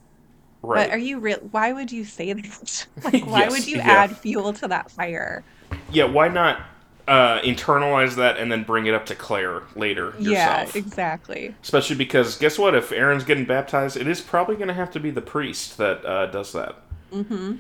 Right. 0.62 0.88
But 0.88 0.94
are 0.94 1.00
you 1.00 1.20
real? 1.20 1.38
Why 1.52 1.72
would 1.72 1.92
you 1.92 2.04
say 2.04 2.34
that? 2.34 2.88
like, 3.04 3.26
why 3.26 3.42
yes, 3.42 3.52
would 3.52 3.68
you 3.68 3.78
yeah. 3.78 3.88
add 3.88 4.18
fuel 4.18 4.54
to 4.54 4.68
that 4.68 4.92
fire? 4.92 5.44
Yeah, 5.92 6.06
why 6.06 6.28
not 6.28 6.62
uh, 7.08 7.40
internalize 7.42 8.16
that 8.16 8.38
and 8.38 8.52
then 8.52 8.64
bring 8.64 8.86
it 8.86 8.94
up 8.94 9.06
to 9.08 9.16
Claire 9.16 9.64
later 9.76 10.14
yourself? 10.20 10.76
Yeah, 10.76 10.80
exactly. 10.80 11.56
Especially 11.64 11.96
because 11.96 12.38
guess 12.38 12.60
what? 12.60 12.76
If 12.76 12.92
Aaron's 12.92 13.24
getting 13.24 13.46
baptized, 13.46 13.96
it 13.96 14.08
is 14.08 14.20
probably 14.20 14.56
going 14.56 14.68
to 14.68 14.74
have 14.74 14.92
to 14.92 15.00
be 15.00 15.12
the 15.12 15.22
priest 15.22 15.78
that 15.78 16.06
uh, 16.06 16.26
does 16.28 16.52
that. 16.52 16.76
Mm-hmm. 17.12 17.56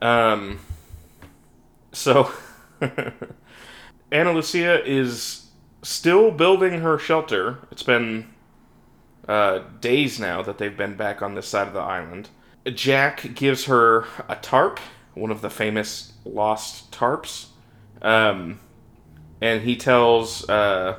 Um. 0.00 0.60
So, 1.92 2.32
Ana 4.12 4.32
Lucia 4.32 4.84
is 4.84 5.48
still 5.82 6.30
building 6.30 6.80
her 6.80 6.98
shelter. 6.98 7.58
It's 7.70 7.82
been 7.82 8.33
uh, 9.28 9.60
days 9.80 10.20
now 10.20 10.42
that 10.42 10.58
they've 10.58 10.76
been 10.76 10.96
back 10.96 11.22
on 11.22 11.34
this 11.34 11.48
side 11.48 11.68
of 11.68 11.74
the 11.74 11.80
island. 11.80 12.28
Jack 12.74 13.34
gives 13.34 13.66
her 13.66 14.06
a 14.28 14.36
tarp, 14.36 14.80
one 15.14 15.30
of 15.30 15.40
the 15.40 15.50
famous 15.50 16.12
lost 16.24 16.90
tarps, 16.90 17.46
um, 18.00 18.58
and 19.40 19.62
he 19.62 19.76
tells 19.76 20.48
uh, 20.48 20.98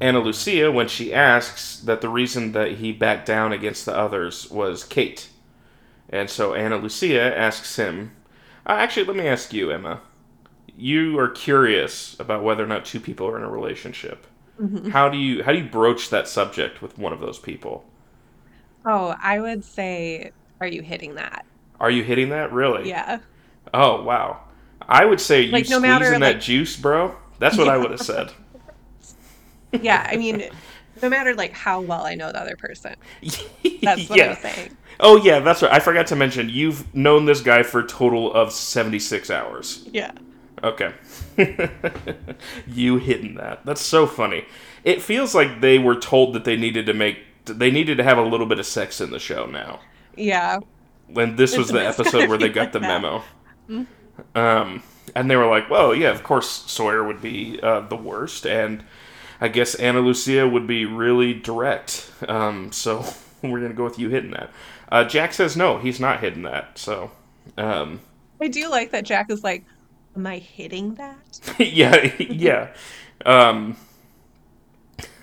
Ana 0.00 0.20
Lucia 0.20 0.70
when 0.70 0.88
she 0.88 1.12
asks 1.14 1.80
that 1.80 2.00
the 2.00 2.08
reason 2.08 2.52
that 2.52 2.72
he 2.72 2.92
backed 2.92 3.26
down 3.26 3.52
against 3.52 3.86
the 3.86 3.96
others 3.96 4.50
was 4.50 4.84
Kate. 4.84 5.28
And 6.08 6.30
so 6.30 6.54
Ana 6.54 6.76
Lucia 6.76 7.36
asks 7.36 7.76
him, 7.76 8.12
uh, 8.66 8.72
actually, 8.72 9.06
let 9.06 9.16
me 9.16 9.26
ask 9.26 9.52
you, 9.52 9.70
Emma. 9.70 10.00
You 10.76 11.18
are 11.18 11.28
curious 11.28 12.18
about 12.18 12.42
whether 12.42 12.64
or 12.64 12.66
not 12.66 12.84
two 12.84 13.00
people 13.00 13.26
are 13.26 13.36
in 13.36 13.44
a 13.44 13.50
relationship. 13.50 14.26
Mm-hmm. 14.60 14.90
How 14.90 15.08
do 15.08 15.18
you 15.18 15.42
how 15.42 15.52
do 15.52 15.58
you 15.58 15.68
broach 15.68 16.10
that 16.10 16.28
subject 16.28 16.80
with 16.80 16.96
one 16.98 17.12
of 17.12 17.20
those 17.20 17.38
people? 17.38 17.84
Oh, 18.86 19.14
I 19.20 19.40
would 19.40 19.64
say, 19.64 20.32
are 20.60 20.66
you 20.66 20.82
hitting 20.82 21.16
that? 21.16 21.44
Are 21.80 21.90
you 21.90 22.04
hitting 22.04 22.28
that 22.28 22.52
really? 22.52 22.88
Yeah. 22.88 23.18
Oh 23.72 24.02
wow, 24.02 24.40
I 24.82 25.04
would 25.04 25.20
say 25.20 25.42
you 25.42 25.52
like, 25.52 25.64
no 25.64 25.78
squeezing 25.78 25.82
matter, 25.82 26.10
that 26.10 26.20
like, 26.20 26.40
juice, 26.40 26.76
bro. 26.76 27.16
That's 27.38 27.58
what 27.58 27.66
yeah. 27.66 27.74
I 27.74 27.76
would 27.78 27.90
have 27.90 28.00
said. 28.00 28.32
yeah, 29.82 30.06
I 30.08 30.16
mean, 30.16 30.44
no 31.02 31.08
matter 31.08 31.34
like 31.34 31.52
how 31.52 31.80
well 31.80 32.04
I 32.04 32.14
know 32.14 32.30
the 32.30 32.40
other 32.40 32.56
person. 32.56 32.94
That's 33.82 34.08
what 34.08 34.18
yeah. 34.18 34.30
I'm 34.30 34.36
saying. 34.36 34.76
Oh 35.00 35.16
yeah, 35.16 35.40
that's 35.40 35.60
right. 35.60 35.72
I 35.72 35.80
forgot 35.80 36.06
to 36.08 36.16
mention 36.16 36.48
you've 36.48 36.94
known 36.94 37.24
this 37.24 37.40
guy 37.40 37.64
for 37.64 37.80
a 37.80 37.86
total 37.86 38.32
of 38.32 38.52
seventy 38.52 39.00
six 39.00 39.28
hours. 39.28 39.88
Yeah. 39.92 40.12
Okay. 40.62 40.92
you 42.66 42.98
hitting 42.98 43.34
that. 43.34 43.64
That's 43.64 43.80
so 43.80 44.06
funny. 44.06 44.44
It 44.84 45.02
feels 45.02 45.34
like 45.34 45.60
they 45.60 45.78
were 45.78 45.96
told 45.96 46.34
that 46.34 46.44
they 46.44 46.56
needed 46.56 46.86
to 46.86 46.94
make 46.94 47.18
they 47.46 47.70
needed 47.70 47.98
to 47.98 48.04
have 48.04 48.16
a 48.16 48.22
little 48.22 48.46
bit 48.46 48.58
of 48.58 48.66
sex 48.66 49.00
in 49.00 49.10
the 49.10 49.18
show 49.18 49.46
now. 49.46 49.80
Yeah. 50.16 50.60
When 51.08 51.36
this 51.36 51.56
was 51.56 51.68
the 51.68 51.86
episode 51.86 52.28
where 52.28 52.38
they 52.38 52.48
got 52.48 52.72
the 52.72 52.80
memo. 52.80 53.22
Mm-hmm. 53.68 54.38
Um, 54.38 54.82
and 55.14 55.30
they 55.30 55.36
were 55.36 55.46
like, 55.46 55.68
"Well, 55.68 55.94
yeah, 55.94 56.10
of 56.10 56.22
course 56.22 56.48
Sawyer 56.48 57.04
would 57.04 57.20
be 57.20 57.60
uh, 57.62 57.80
the 57.80 57.96
worst, 57.96 58.46
and 58.46 58.84
I 59.40 59.48
guess 59.48 59.74
Ana 59.74 60.00
Lucia 60.00 60.48
would 60.48 60.66
be 60.66 60.86
really 60.86 61.34
direct. 61.34 62.10
Um, 62.28 62.72
so 62.72 63.04
we're 63.42 63.60
gonna 63.60 63.74
go 63.74 63.84
with 63.84 63.98
you 63.98 64.08
hitting 64.08 64.30
that." 64.30 64.50
Uh, 64.90 65.04
Jack 65.04 65.32
says 65.32 65.56
no, 65.56 65.78
he's 65.78 66.00
not 66.00 66.20
hitting 66.20 66.42
that. 66.42 66.78
So. 66.78 67.10
Um, 67.58 68.00
I 68.40 68.48
do 68.48 68.68
like 68.68 68.90
that 68.92 69.04
Jack 69.04 69.30
is 69.30 69.44
like, 69.44 69.64
Am 70.16 70.26
I 70.26 70.38
hitting 70.38 70.94
that? 70.94 71.40
yeah, 71.58 72.12
yeah. 72.18 72.72
Um, 73.26 73.76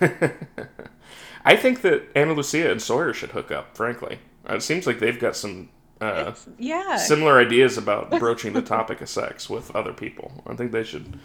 I 1.44 1.56
think 1.56 1.82
that 1.82 2.08
Ana 2.14 2.34
Lucia 2.34 2.70
and 2.70 2.80
Sawyer 2.80 3.12
should 3.12 3.30
hook 3.30 3.50
up. 3.50 3.76
Frankly, 3.76 4.18
uh, 4.48 4.56
it 4.56 4.62
seems 4.62 4.86
like 4.86 4.98
they've 4.98 5.18
got 5.18 5.36
some 5.36 5.70
uh, 6.00 6.34
yeah 6.58 6.96
similar 6.96 7.38
ideas 7.38 7.78
about 7.78 8.10
broaching 8.18 8.52
the 8.52 8.62
topic 8.62 9.00
of 9.00 9.08
sex 9.08 9.48
with 9.48 9.74
other 9.74 9.92
people. 9.92 10.42
I 10.46 10.54
think 10.54 10.72
they 10.72 10.84
should 10.84 11.18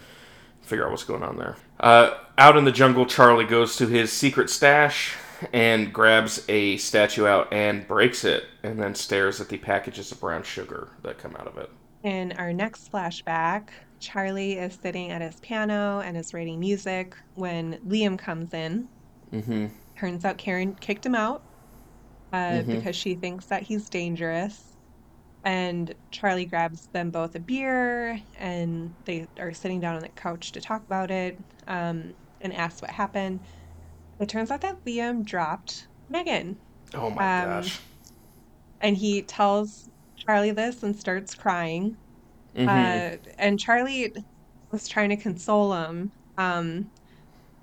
figure 0.62 0.84
out 0.84 0.90
what's 0.90 1.04
going 1.04 1.22
on 1.22 1.36
there. 1.36 1.56
Uh, 1.80 2.14
out 2.36 2.56
in 2.56 2.64
the 2.64 2.72
jungle, 2.72 3.06
Charlie 3.06 3.44
goes 3.44 3.76
to 3.76 3.86
his 3.86 4.12
secret 4.12 4.50
stash 4.50 5.14
and 5.52 5.92
grabs 5.92 6.44
a 6.48 6.76
statue 6.78 7.26
out 7.26 7.52
and 7.52 7.86
breaks 7.86 8.24
it, 8.24 8.44
and 8.62 8.80
then 8.80 8.94
stares 8.94 9.40
at 9.40 9.48
the 9.48 9.58
packages 9.58 10.10
of 10.10 10.20
brown 10.20 10.42
sugar 10.42 10.88
that 11.02 11.18
come 11.18 11.36
out 11.36 11.46
of 11.46 11.58
it. 11.58 11.70
In 12.02 12.32
our 12.32 12.52
next 12.52 12.92
flashback, 12.92 13.70
Charlie 13.98 14.52
is 14.52 14.78
sitting 14.80 15.10
at 15.10 15.20
his 15.20 15.40
piano 15.40 16.00
and 16.00 16.16
is 16.16 16.32
writing 16.32 16.60
music 16.60 17.16
when 17.34 17.78
Liam 17.86 18.18
comes 18.18 18.54
in. 18.54 18.88
Mm-hmm. 19.32 19.66
Turns 19.98 20.24
out 20.24 20.38
Karen 20.38 20.74
kicked 20.76 21.04
him 21.04 21.14
out 21.14 21.42
uh, 22.32 22.36
mm-hmm. 22.36 22.70
because 22.70 22.94
she 22.94 23.14
thinks 23.14 23.46
that 23.46 23.62
he's 23.64 23.88
dangerous. 23.88 24.76
And 25.44 25.94
Charlie 26.10 26.44
grabs 26.44 26.86
them 26.88 27.10
both 27.10 27.34
a 27.34 27.40
beer 27.40 28.20
and 28.38 28.94
they 29.04 29.26
are 29.38 29.52
sitting 29.52 29.80
down 29.80 29.96
on 29.96 30.02
the 30.02 30.08
couch 30.10 30.52
to 30.52 30.60
talk 30.60 30.82
about 30.84 31.10
it 31.10 31.38
um, 31.66 32.12
and 32.40 32.52
asks 32.54 32.82
what 32.82 32.90
happened. 32.90 33.40
it 34.20 34.28
turns 34.28 34.50
out 34.50 34.60
that 34.60 34.84
Liam 34.84 35.24
dropped 35.24 35.86
Megan. 36.08 36.56
Oh 36.94 37.10
my 37.10 37.42
Um, 37.42 37.48
gosh. 37.62 37.80
and 38.80 38.96
he 38.96 39.22
tells 39.22 39.88
Charlie 40.28 40.50
this 40.52 40.82
and 40.82 40.96
starts 40.96 41.34
crying. 41.34 41.96
hmm 42.54 42.66
Uh, 42.68 43.18
and 43.38 43.58
Charlie 43.58 44.14
was 44.72 44.88
trying 44.88 45.10
to 45.10 45.16
console 45.16 45.74
him. 45.74 46.12
Um, 46.36 46.90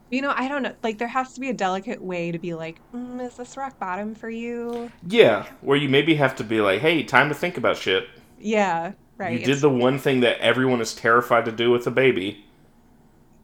you 0.10 0.22
know, 0.22 0.34
I 0.36 0.48
don't 0.48 0.64
know. 0.64 0.76
Like, 0.84 0.98
there 1.00 1.08
has 1.10 1.34
to 1.34 1.42
be 1.42 1.50
a 1.50 1.54
delicate 1.54 2.04
way 2.04 2.32
to 2.32 2.40
be 2.40 2.54
like, 2.56 2.82
mm, 2.96 3.26
is 3.26 3.38
this 3.38 3.58
rock 3.58 3.80
bottom 3.80 4.16
for 4.16 4.30
you? 4.30 4.94
Yeah, 5.08 5.46
where 5.62 5.78
you 5.78 5.90
maybe 5.90 6.16
have 6.16 6.36
to 6.38 6.44
be 6.44 6.62
like, 6.62 6.82
hey, 6.82 7.04
time 7.04 7.30
to 7.30 7.36
think 7.36 7.58
about 7.58 7.78
shit. 7.78 8.08
Yeah, 8.38 8.94
right. 9.18 9.34
You 9.34 9.44
did 9.44 9.60
the 9.62 9.70
one 9.70 10.00
thing 10.00 10.22
that 10.22 10.40
everyone 10.40 10.82
is 10.82 10.94
terrified 10.96 11.46
to 11.46 11.52
do 11.52 11.72
with 11.72 11.86
a 11.88 11.92
baby. 11.92 12.46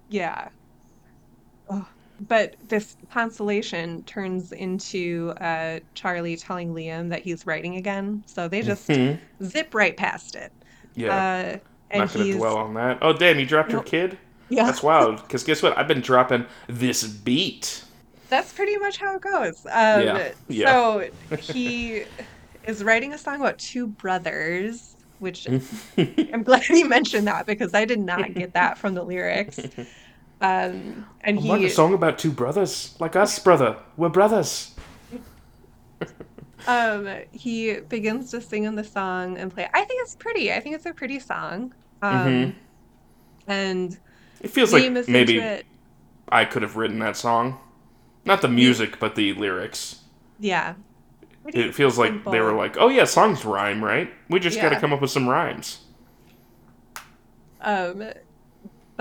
Yeah. 0.10 0.50
Ugh. 1.68 1.88
But 2.28 2.56
this 2.64 2.96
consolation 3.12 4.04
turns 4.04 4.52
into 4.52 5.34
uh, 5.42 5.80
Charlie 5.96 6.38
telling 6.38 6.70
Liam 6.74 7.10
that 7.10 7.24
he's 7.24 7.46
writing 7.48 7.76
again. 7.78 8.24
So 8.28 8.48
they 8.48 8.62
just 8.62 8.86
Hmm. 8.88 9.14
zip 9.44 9.74
right 9.74 9.98
past 9.98 10.36
it. 10.36 10.52
Yeah, 10.96 11.10
Uh, 11.10 11.58
and 11.90 12.00
not 12.00 12.14
gonna 12.14 12.32
dwell 12.32 12.58
on 12.58 12.74
that. 12.76 13.00
Oh, 13.02 13.14
damn, 13.14 13.40
you 13.40 13.46
dropped 13.46 13.72
your 13.72 13.82
kid? 13.82 14.18
yeah, 14.50 14.66
That's 14.66 14.84
wild. 14.84 15.18
Because 15.24 15.44
guess 15.44 15.64
what? 15.64 15.78
I've 15.78 15.88
been 15.88 16.02
dropping 16.02 16.46
this 16.68 17.04
beat. 17.04 17.84
that's 18.30 18.54
pretty 18.54 18.78
much 18.78 18.98
how 18.98 19.16
it 19.16 19.22
goes. 19.22 19.66
Um, 19.66 20.02
Yeah, 20.04 20.32
yeah. 20.48 20.68
so 20.68 21.10
he 21.40 22.06
is 22.64 22.84
writing 22.84 23.14
a 23.14 23.18
song 23.18 23.42
about 23.42 23.58
two 23.58 23.88
brothers, 23.88 24.96
which 25.18 25.48
I'm 26.34 26.44
glad 26.44 26.64
he 26.64 26.84
mentioned 26.84 27.28
that 27.28 27.46
because 27.46 27.74
I 27.74 27.86
did 27.86 28.00
not 28.00 28.34
get 28.34 28.54
that 28.54 28.78
from 28.78 28.94
the 28.94 29.04
lyrics. 29.04 29.60
Um, 30.42 31.06
and 31.22 31.40
I'm 31.40 31.48
writing 31.48 31.66
a 31.68 31.70
song 31.70 31.94
about 31.94 32.18
two 32.18 32.32
brothers. 32.32 32.96
Like 33.00 33.16
us, 33.16 33.38
brother. 33.40 33.78
We're 33.96 34.10
brothers. 34.10 34.76
um 36.68 37.08
he 37.32 37.80
begins 37.80 38.32
to 38.32 38.42
sing 38.42 38.64
in 38.66 38.76
the 38.76 38.84
song 38.84 39.38
and 39.38 39.54
play. 39.54 39.68
I 39.74 39.86
think 39.86 40.02
it's 40.04 40.16
pretty. 40.16 40.52
I 40.52 40.60
think 40.60 40.76
it's 40.76 40.86
a 40.86 40.94
pretty 40.94 41.20
song. 41.20 41.74
Um, 42.02 42.56
and 43.48 43.98
It 44.42 44.50
feels 44.50 44.74
like 44.74 44.92
maybe 45.08 45.38
it. 45.38 45.66
I 46.30 46.46
could 46.46 46.62
have 46.64 46.76
written 46.76 47.00
that 47.00 47.18
song. 47.18 47.60
Not 48.26 48.42
the 48.42 48.48
music, 48.48 49.00
but 49.00 49.16
the 49.16 49.34
lyrics. 49.34 50.02
Yeah, 50.40 50.76
pretty 51.44 51.62
It 51.62 51.76
feels 51.76 51.98
like 52.00 52.24
they 52.26 52.40
were 52.40 52.54
like, 52.54 52.78
oh 52.80 52.88
yeah, 52.90 53.06
songs 53.06 53.46
rhyme, 53.46 53.84
right? 53.84 54.12
We 54.30 54.40
just 54.40 54.60
got 54.62 54.70
to 54.70 54.80
come 54.80 54.94
up 54.94 55.02
with 55.02 55.12
some 55.12 55.28
rhymes. 55.28 55.82
Um, 57.62 58.04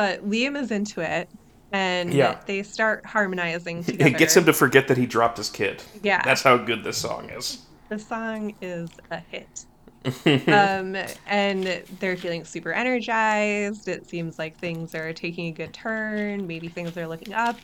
but 0.00 0.26
Liam 0.26 0.58
is 0.58 0.70
into 0.70 1.02
it, 1.02 1.28
and 1.72 2.14
Yeah. 2.14 2.40
they 2.46 2.62
start 2.62 3.04
harmonizing 3.04 3.84
together. 3.84 4.06
It 4.08 4.16
gets 4.16 4.34
him 4.34 4.46
to 4.46 4.52
forget 4.54 4.88
that 4.88 4.96
he 4.96 5.04
dropped 5.04 5.36
his 5.36 5.50
kid. 5.50 5.82
Yeah, 6.02 6.22
That's 6.24 6.42
how 6.42 6.56
good 6.56 6.82
this 6.84 6.96
song 6.96 7.28
is. 7.28 7.66
the 7.90 7.98
song 7.98 8.54
is 8.62 8.88
a 9.10 9.18
hit. 9.18 9.66
Um, 10.48 10.96
and 11.26 11.82
they're 11.98 12.16
feeling 12.16 12.46
super 12.46 12.72
energized. 12.72 13.88
It 13.88 14.08
seems 14.08 14.38
like 14.38 14.56
things 14.56 14.94
are 14.94 15.12
taking 15.12 15.48
a 15.48 15.50
good 15.50 15.74
turn. 15.74 16.46
Maybe 16.46 16.68
things 16.68 16.96
are 16.96 17.06
looking 17.06 17.34
up. 17.34 17.58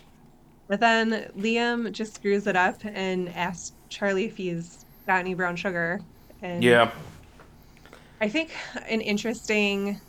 But 0.69 0.81
then 0.81 1.31
Liam 1.39 1.91
just 1.91 2.17
screws 2.17 2.47
it 2.47 2.55
up 2.55 2.85
and 2.85 3.31
asks 3.31 3.73
Charlie 3.89 4.27
if 4.27 4.37
he's 4.37 4.85
got 5.07 5.21
any 5.21 5.33
brown 5.33 5.57
sugar. 5.57 6.03
And 6.43 6.63
yeah. 6.63 6.91
I 8.21 8.29
think 8.29 8.51
an 8.91 9.01
interesting 9.01 10.03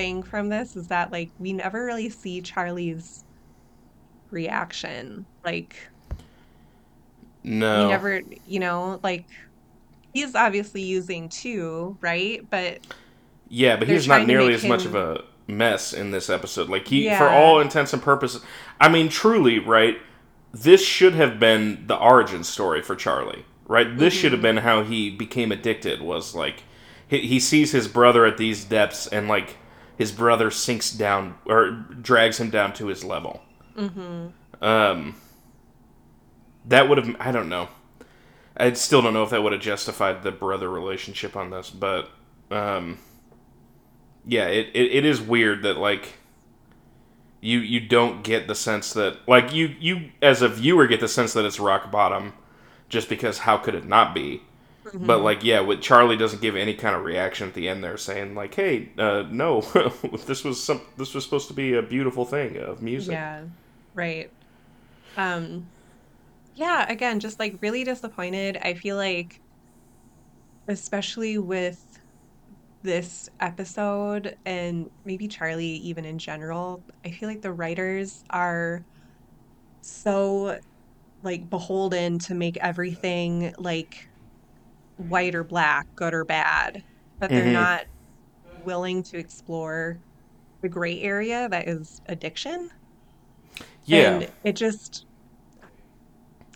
thing 0.00 0.22
from 0.22 0.48
this 0.48 0.76
is 0.76 0.88
that 0.88 1.12
like 1.12 1.32
we 1.38 1.52
never 1.52 1.84
really 1.84 2.10
see 2.10 2.42
Charlie's 2.42 3.24
reaction. 4.30 5.26
Like 5.44 5.76
No. 7.44 8.02
never, 8.02 8.20
you 8.44 8.60
know, 8.60 9.00
like 9.02 9.28
he's 10.12 10.34
obviously 10.34 10.82
using 10.82 11.30
too, 11.30 11.98
right? 12.02 12.40
But 12.50 12.80
Yeah, 13.48 13.76
but 13.76 13.88
he's 13.88 14.06
not 14.06 14.26
nearly 14.26 14.54
as 14.54 14.66
much 14.66 14.84
of 14.84 14.94
a 14.94 15.24
mess 15.46 15.92
in 15.92 16.10
this 16.10 16.30
episode. 16.30 16.68
Like 16.68 16.88
he, 16.88 17.10
for 17.10 17.30
all 17.30 17.60
intents 17.60 17.92
and 17.92 18.02
purposes, 18.02 18.42
I 18.80 18.88
mean, 18.88 19.08
truly, 19.08 19.58
right? 19.58 19.98
This 20.52 20.84
should 20.84 21.14
have 21.14 21.38
been 21.40 21.86
the 21.86 21.96
origin 21.96 22.44
story 22.44 22.82
for 22.82 22.94
Charlie, 22.96 23.44
right? 23.66 23.98
This 23.98 24.14
should 24.14 24.32
have 24.32 24.42
hmm 24.42 24.42
been 24.42 24.58
how 24.58 24.82
he 24.82 25.10
became 25.10 25.52
addicted. 25.52 26.00
Was 26.02 26.34
like 26.34 26.64
he 27.08 27.40
sees 27.40 27.72
his 27.72 27.88
brother 27.88 28.24
at 28.24 28.36
these 28.38 28.64
depths, 28.64 29.06
and 29.08 29.26
like 29.28 29.56
his 30.00 30.12
brother 30.12 30.50
sinks 30.50 30.90
down 30.90 31.34
or 31.44 31.72
drags 31.72 32.40
him 32.40 32.48
down 32.48 32.72
to 32.72 32.86
his 32.86 33.04
level. 33.04 33.42
hmm 33.76 34.28
Um, 34.62 35.14
that 36.64 36.88
would 36.88 36.96
have 36.96 37.14
I 37.20 37.30
don't 37.30 37.50
know. 37.50 37.68
I 38.56 38.72
still 38.72 39.02
don't 39.02 39.12
know 39.12 39.22
if 39.24 39.28
that 39.28 39.42
would 39.42 39.52
have 39.52 39.60
justified 39.60 40.22
the 40.22 40.32
brother 40.32 40.70
relationship 40.70 41.36
on 41.36 41.50
this, 41.50 41.68
but 41.68 42.08
um, 42.50 42.98
yeah, 44.24 44.46
it, 44.46 44.68
it, 44.72 44.90
it 44.96 45.04
is 45.04 45.20
weird 45.20 45.62
that 45.64 45.76
like 45.76 46.14
you 47.42 47.58
you 47.58 47.80
don't 47.80 48.24
get 48.24 48.48
the 48.48 48.54
sense 48.54 48.94
that 48.94 49.18
like 49.28 49.52
you 49.52 49.76
you 49.78 50.12
as 50.22 50.40
a 50.40 50.48
viewer 50.48 50.86
get 50.86 51.00
the 51.00 51.08
sense 51.08 51.34
that 51.34 51.44
it's 51.44 51.60
rock 51.60 51.90
bottom 51.90 52.32
just 52.88 53.10
because 53.10 53.40
how 53.40 53.58
could 53.58 53.74
it 53.74 53.84
not 53.84 54.14
be? 54.14 54.44
But 55.00 55.18
hmm 55.18 55.22
like 55.22 55.44
yeah, 55.44 55.60
with 55.60 55.80
Charlie 55.82 56.16
doesn't 56.16 56.42
give 56.42 56.56
any 56.56 56.74
kind 56.74 56.94
of 56.96 57.04
reaction 57.04 57.48
at 57.48 57.54
the 57.54 57.68
end 57.68 57.82
there 57.84 57.96
saying 57.96 58.34
like, 58.34 58.54
"Hey, 58.54 58.92
uh, 58.98 59.24
no, 59.30 59.60
this 60.26 60.44
was 60.44 60.62
some 60.62 60.82
this 60.96 61.14
was 61.14 61.24
supposed 61.24 61.48
to 61.48 61.54
be 61.54 61.74
a 61.74 61.82
beautiful 61.82 62.24
thing 62.24 62.56
of 62.58 62.82
music." 62.82 63.18
Yeah, 63.18 63.46
right. 63.94 64.30
Um, 65.16 65.72
yeah, 66.54 66.86
again, 66.90 67.20
just 67.20 67.40
like 67.40 67.58
really 67.62 67.84
disappointed. 67.84 68.58
I 68.62 68.74
feel 68.74 68.96
like, 68.96 69.40
especially 70.68 71.38
with 71.38 71.78
this 72.82 73.28
episode 73.40 74.36
and 74.44 74.88
maybe 75.04 75.28
Charlie 75.28 75.66
even 75.66 76.04
in 76.04 76.18
general, 76.18 76.84
I 77.04 77.10
feel 77.10 77.28
like 77.28 77.42
the 77.42 77.52
writers 77.52 78.22
are 78.30 78.84
so 79.82 80.58
like 81.22 81.50
beholden 81.50 82.18
to 82.20 82.34
make 82.34 82.58
everything 82.58 83.54
like 83.58 83.96
white 85.00 85.34
or 85.34 85.44
black, 85.44 85.86
good 85.96 86.14
or 86.14 86.24
bad, 86.24 86.84
but 87.18 87.32
they're 87.32 87.46
Mhm. 87.46 87.52
not 87.52 87.86
willing 88.56 89.02
to 89.04 89.18
explore 89.18 90.00
the 90.62 90.68
gray 90.68 91.00
area 91.00 91.48
that 91.48 91.68
is 91.68 92.00
addiction. 92.06 92.70
Yeah. 93.84 94.20
And 94.20 94.32
it 94.44 94.56
just, 94.56 95.06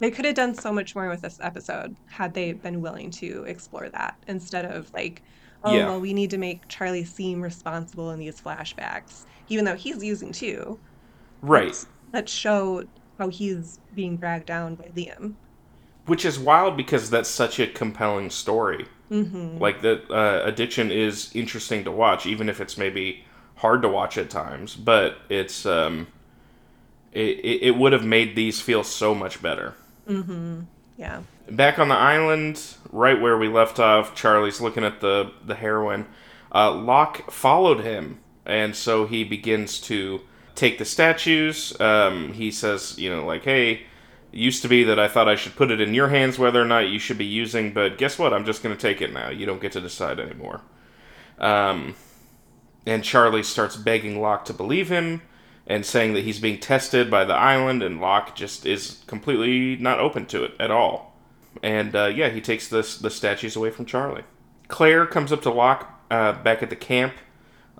they 0.00 0.10
could 0.10 0.24
have 0.24 0.34
done 0.34 0.54
so 0.54 0.72
much 0.72 0.94
more 0.94 1.08
with 1.08 1.22
this 1.22 1.38
episode 1.40 1.96
had 2.06 2.34
they 2.34 2.52
been 2.52 2.80
willing 2.80 3.10
to 3.12 3.44
explore 3.44 3.88
that 3.90 4.16
instead 4.26 4.64
of 4.64 4.90
like, 4.92 5.22
oh, 5.62 5.74
Yeah. 5.74 5.86
well, 5.86 6.00
we 6.00 6.12
need 6.12 6.30
to 6.30 6.38
make 6.38 6.68
Charlie 6.68 7.04
seem 7.04 7.40
responsible 7.40 8.10
in 8.10 8.18
these 8.18 8.40
flashbacks, 8.40 9.24
even 9.48 9.64
though 9.64 9.76
he's 9.76 10.02
using 10.02 10.32
too. 10.32 10.82
Right. 11.42 11.66
Let's 11.66 11.86
let's 12.12 12.32
show 12.32 12.84
how 13.18 13.28
he's 13.28 13.78
being 13.92 14.16
dragged 14.18 14.46
down 14.46 14.76
by 14.76 14.90
Liam. 14.96 15.36
Which 16.06 16.24
is 16.24 16.38
wild 16.38 16.76
because 16.76 17.08
that's 17.10 17.30
such 17.30 17.58
a 17.58 17.66
compelling 17.66 18.30
story. 18.30 18.86
Mm-hmm. 19.10 19.58
Like 19.58 19.82
that 19.82 20.10
uh, 20.10 20.42
addiction 20.44 20.90
is 20.90 21.34
interesting 21.34 21.84
to 21.84 21.90
watch, 21.90 22.26
even 22.26 22.48
if 22.48 22.60
it's 22.60 22.76
maybe 22.76 23.24
hard 23.56 23.82
to 23.82 23.88
watch 23.88 24.18
at 24.18 24.30
times. 24.30 24.76
But 24.76 25.18
it's 25.28 25.64
um, 25.64 26.08
it, 27.12 27.38
it 27.38 27.62
it 27.62 27.76
would 27.76 27.92
have 27.92 28.04
made 28.04 28.36
these 28.36 28.60
feel 28.60 28.84
so 28.84 29.14
much 29.14 29.40
better. 29.40 29.74
Mm-hmm. 30.08 30.62
Yeah. 30.96 31.22
Back 31.50 31.78
on 31.78 31.88
the 31.88 31.96
island, 31.96 32.62
right 32.90 33.20
where 33.20 33.36
we 33.36 33.48
left 33.48 33.78
off, 33.78 34.14
Charlie's 34.14 34.60
looking 34.60 34.84
at 34.84 35.00
the 35.00 35.32
the 35.44 35.54
heroin. 35.54 36.06
Uh, 36.54 36.72
Locke 36.72 37.30
followed 37.30 37.80
him, 37.80 38.20
and 38.46 38.76
so 38.76 39.06
he 39.06 39.24
begins 39.24 39.80
to 39.82 40.20
take 40.54 40.78
the 40.78 40.84
statues. 40.84 41.78
Um, 41.80 42.32
he 42.32 42.50
says, 42.50 42.96
you 42.98 43.10
know, 43.10 43.26
like, 43.26 43.44
hey, 43.44 43.82
it 44.34 44.40
used 44.40 44.62
to 44.62 44.68
be 44.68 44.82
that 44.82 44.98
I 44.98 45.06
thought 45.06 45.28
I 45.28 45.36
should 45.36 45.54
put 45.54 45.70
it 45.70 45.80
in 45.80 45.94
your 45.94 46.08
hands 46.08 46.40
whether 46.40 46.60
or 46.60 46.64
not 46.64 46.88
you 46.88 46.98
should 46.98 47.18
be 47.18 47.24
using, 47.24 47.72
but 47.72 47.98
guess 47.98 48.18
what? 48.18 48.34
I'm 48.34 48.44
just 48.44 48.64
going 48.64 48.74
to 48.74 48.80
take 48.80 49.00
it 49.00 49.12
now. 49.12 49.30
You 49.30 49.46
don't 49.46 49.62
get 49.62 49.70
to 49.72 49.80
decide 49.80 50.18
anymore. 50.18 50.60
Um, 51.38 51.94
and 52.84 53.04
Charlie 53.04 53.44
starts 53.44 53.76
begging 53.76 54.20
Locke 54.20 54.44
to 54.46 54.52
believe 54.52 54.88
him 54.88 55.22
and 55.68 55.86
saying 55.86 56.14
that 56.14 56.24
he's 56.24 56.40
being 56.40 56.58
tested 56.58 57.12
by 57.12 57.24
the 57.24 57.32
island, 57.32 57.80
and 57.80 58.00
Locke 58.00 58.34
just 58.34 58.66
is 58.66 59.04
completely 59.06 59.76
not 59.80 60.00
open 60.00 60.26
to 60.26 60.42
it 60.42 60.54
at 60.58 60.72
all. 60.72 61.16
And 61.62 61.94
uh, 61.94 62.06
yeah, 62.06 62.30
he 62.30 62.40
takes 62.40 62.66
the, 62.66 62.82
the 63.00 63.10
statues 63.10 63.54
away 63.54 63.70
from 63.70 63.86
Charlie. 63.86 64.24
Claire 64.66 65.06
comes 65.06 65.30
up 65.30 65.42
to 65.42 65.50
Locke 65.52 65.88
uh, 66.10 66.32
back 66.32 66.60
at 66.60 66.70
the 66.70 66.76
camp, 66.76 67.14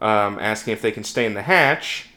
um, 0.01 0.39
asking 0.39 0.75
if 0.75 0.83
they 0.83 0.93
can 0.93 1.03
stay 1.03 1.27
in 1.27 1.35
the 1.35 1.43
hatch 1.43 2.11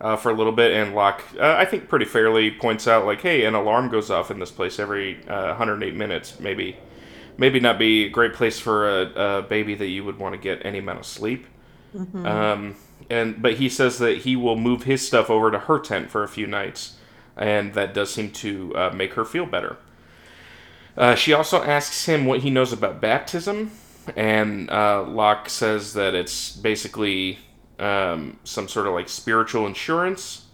uh, 0.00 0.16
for 0.16 0.30
a 0.30 0.34
little 0.34 0.52
bit, 0.52 0.72
and 0.72 0.94
Locke, 0.94 1.22
uh, 1.38 1.56
I 1.58 1.64
think, 1.64 1.88
pretty 1.88 2.06
fairly 2.06 2.50
points 2.50 2.88
out 2.88 3.04
like, 3.04 3.20
"Hey, 3.20 3.44
an 3.44 3.54
alarm 3.54 3.90
goes 3.90 4.10
off 4.10 4.30
in 4.30 4.38
this 4.38 4.50
place 4.50 4.78
every 4.78 5.22
uh, 5.28 5.48
108 5.48 5.94
minutes. 5.94 6.40
Maybe, 6.40 6.76
maybe 7.36 7.60
not 7.60 7.78
be 7.78 8.04
a 8.04 8.08
great 8.08 8.34
place 8.34 8.58
for 8.58 8.88
a, 8.88 9.38
a 9.38 9.42
baby 9.42 9.74
that 9.74 9.88
you 9.88 10.04
would 10.04 10.18
want 10.18 10.34
to 10.34 10.40
get 10.40 10.64
any 10.64 10.78
amount 10.78 11.00
of 11.00 11.06
sleep." 11.06 11.46
Mm-hmm. 11.94 12.24
Um, 12.24 12.76
and 13.10 13.42
but 13.42 13.54
he 13.54 13.68
says 13.68 13.98
that 13.98 14.18
he 14.18 14.36
will 14.36 14.56
move 14.56 14.84
his 14.84 15.06
stuff 15.06 15.28
over 15.28 15.50
to 15.50 15.58
her 15.58 15.78
tent 15.78 16.10
for 16.10 16.22
a 16.22 16.28
few 16.28 16.46
nights, 16.46 16.96
and 17.36 17.74
that 17.74 17.92
does 17.92 18.12
seem 18.12 18.30
to 18.30 18.74
uh, 18.76 18.90
make 18.90 19.14
her 19.14 19.24
feel 19.24 19.46
better. 19.46 19.76
Uh, 20.96 21.14
she 21.14 21.32
also 21.32 21.62
asks 21.62 22.06
him 22.06 22.24
what 22.24 22.40
he 22.40 22.50
knows 22.50 22.72
about 22.72 23.00
baptism, 23.00 23.70
and 24.16 24.70
uh, 24.70 25.02
Locke 25.02 25.48
says 25.48 25.92
that 25.94 26.14
it's 26.14 26.56
basically 26.56 27.38
um, 27.80 28.38
some 28.44 28.68
sort 28.68 28.88
of 28.88 28.94
like 28.94 29.08
spiritual 29.10 29.66
insurance. 29.66 30.46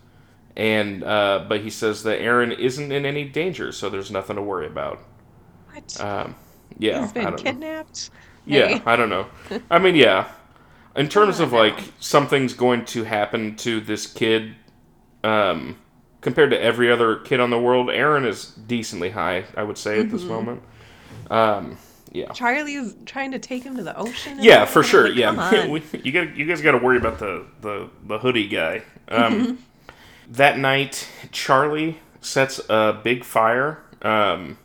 And 0.57 1.05
uh, 1.05 1.47
but 1.49 1.62
he 1.62 1.70
says 1.70 2.05
that 2.05 2.20
Aaron 2.20 2.53
isn't 2.53 2.93
in 2.93 3.07
any 3.07 3.24
danger, 3.24 3.72
so 3.72 3.91
there's 3.91 4.11
nothing 4.11 4.37
to 4.37 4.43
worry 4.43 4.66
about. 4.66 5.01
What? 5.72 6.01
Um, 6.01 6.37
yeah, 6.79 7.01
He's 7.01 7.12
I 7.20 7.31
been 7.31 7.31
don't 7.31 7.45
know. 7.45 7.85
Yeah, 8.47 8.68
Hey. 8.68 8.83
I 8.87 8.97
don't 8.97 9.11
know. 9.11 9.29
I 9.70 9.79
mean, 9.79 9.97
yeah. 9.97 10.29
In 10.97 11.09
terms 11.09 11.41
of 11.41 11.53
like 11.53 11.93
something's 12.01 12.55
going 12.55 12.85
to 12.87 13.05
happen 13.05 13.57
to 13.59 13.81
this 13.81 14.07
kid, 14.07 14.57
um, 15.24 15.79
compared 16.20 16.51
to 16.51 16.61
every 16.61 16.91
other 16.91 17.16
kid 17.16 17.41
on 17.41 17.51
the 17.51 17.61
world, 17.61 17.91
Aaron 17.91 18.24
is 18.24 18.47
decently 18.53 19.11
high. 19.11 19.45
I 19.57 19.64
would 19.64 19.79
say 19.79 20.01
at 20.01 20.11
this 20.11 20.24
Mm-hmm. 20.24 20.29
moment. 20.29 20.62
Um, 21.31 21.79
yeah. 22.17 22.33
Charlie's 22.33 22.97
trying 23.05 23.33
to 23.33 23.39
take 23.39 23.62
him 23.62 23.77
to 23.77 23.83
the 23.83 23.97
ocean. 23.97 24.39
Yeah, 24.41 24.64
for 24.64 24.81
everything. 24.81 24.91
sure. 24.91 25.09
Like, 25.09 25.53
yeah, 25.53 25.69
we, 25.69 25.83
you 26.03 26.12
got 26.12 26.37
you 26.37 26.47
guys 26.47 26.62
got 26.62 26.73
to 26.73 26.79
worry 26.79 26.97
about 26.97 27.19
the 27.19 27.47
the 27.61 27.91
the 28.05 28.19
hoodie 28.19 28.49
guy. 28.49 28.83
Um, 29.09 29.64
that 30.31 30.59
night, 30.59 31.09
Charlie 31.31 31.99
sets 32.21 32.61
a 32.69 32.99
big 33.03 33.25
fire. 33.25 33.83
Um, 34.03 34.59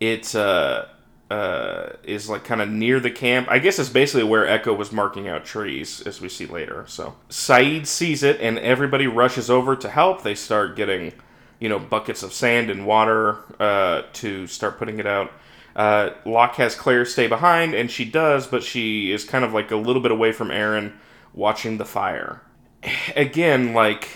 it 0.00 0.34
uh, 0.34 0.86
uh, 1.30 1.90
is 2.04 2.28
like 2.28 2.44
kind 2.44 2.62
of 2.62 2.68
near 2.68 3.00
the 3.00 3.10
camp. 3.10 3.48
I 3.50 3.58
guess 3.58 3.78
it's 3.78 3.90
basically 3.90 4.24
where 4.24 4.46
Eko 4.46 4.76
was 4.76 4.92
marking 4.92 5.28
out 5.28 5.44
trees, 5.44 6.00
as 6.00 6.20
we 6.20 6.28
see 6.28 6.46
later. 6.46 6.84
So 6.88 7.16
Sayid 7.28 7.86
sees 7.86 8.22
it, 8.22 8.40
and 8.40 8.58
everybody 8.58 9.06
rushes 9.06 9.50
over 9.50 9.76
to 9.76 9.88
help. 9.88 10.22
They 10.22 10.34
start 10.34 10.76
getting, 10.76 11.12
you 11.60 11.68
know, 11.68 11.78
buckets 11.78 12.22
of 12.22 12.32
sand 12.32 12.70
and 12.70 12.86
water 12.86 13.38
uh, 13.60 14.02
to 14.14 14.46
start 14.46 14.78
putting 14.78 14.98
it 14.98 15.06
out. 15.06 15.32
Uh, 15.76 16.10
Locke 16.24 16.56
has 16.56 16.74
Claire 16.74 17.04
stay 17.04 17.26
behind, 17.28 17.74
and 17.74 17.90
she 17.90 18.04
does, 18.04 18.46
but 18.46 18.62
she 18.64 19.12
is 19.12 19.24
kind 19.24 19.44
of 19.44 19.52
like 19.52 19.70
a 19.70 19.76
little 19.76 20.02
bit 20.02 20.10
away 20.10 20.32
from 20.32 20.50
Aaron, 20.50 20.98
watching 21.32 21.78
the 21.78 21.84
fire. 21.84 22.42
Again, 23.16 23.74
like 23.74 24.08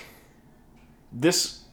this, 1.13 1.65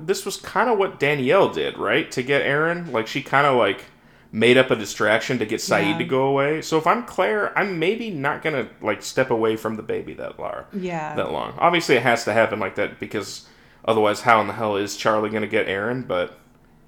this 0.00 0.24
was 0.24 0.36
kind 0.36 0.68
of 0.68 0.78
what 0.78 1.00
Danielle 1.00 1.48
did, 1.48 1.78
right? 1.78 2.10
To 2.12 2.22
get 2.22 2.42
Aaron, 2.42 2.92
like 2.92 3.06
she 3.06 3.22
kind 3.22 3.46
of 3.46 3.56
like 3.56 3.84
made 4.30 4.56
up 4.56 4.70
a 4.70 4.76
distraction 4.76 5.38
to 5.38 5.46
get 5.46 5.60
Sayid 5.60 5.92
Yeah. 5.92 5.98
to 5.98 6.04
go 6.04 6.24
away. 6.24 6.60
So 6.60 6.76
if 6.76 6.86
I'm 6.86 7.04
Claire, 7.04 7.56
I'm 7.58 7.78
maybe 7.78 8.10
not 8.10 8.42
gonna 8.42 8.68
like 8.82 9.02
step 9.02 9.30
away 9.30 9.56
from 9.56 9.76
the 9.76 9.82
baby 9.82 10.12
that 10.14 10.38
long. 10.38 10.64
Yeah. 10.72 11.14
That 11.14 11.30
long. 11.32 11.54
Obviously, 11.58 11.94
it 11.96 12.02
has 12.02 12.24
to 12.24 12.32
happen 12.32 12.58
like 12.60 12.74
that 12.76 12.98
because 13.00 13.46
otherwise, 13.84 14.20
how 14.22 14.40
in 14.40 14.46
the 14.48 14.52
hell 14.52 14.76
is 14.76 14.96
Charlie 14.96 15.30
gonna 15.30 15.46
get 15.46 15.68
Aaron? 15.68 16.02
But 16.02 16.38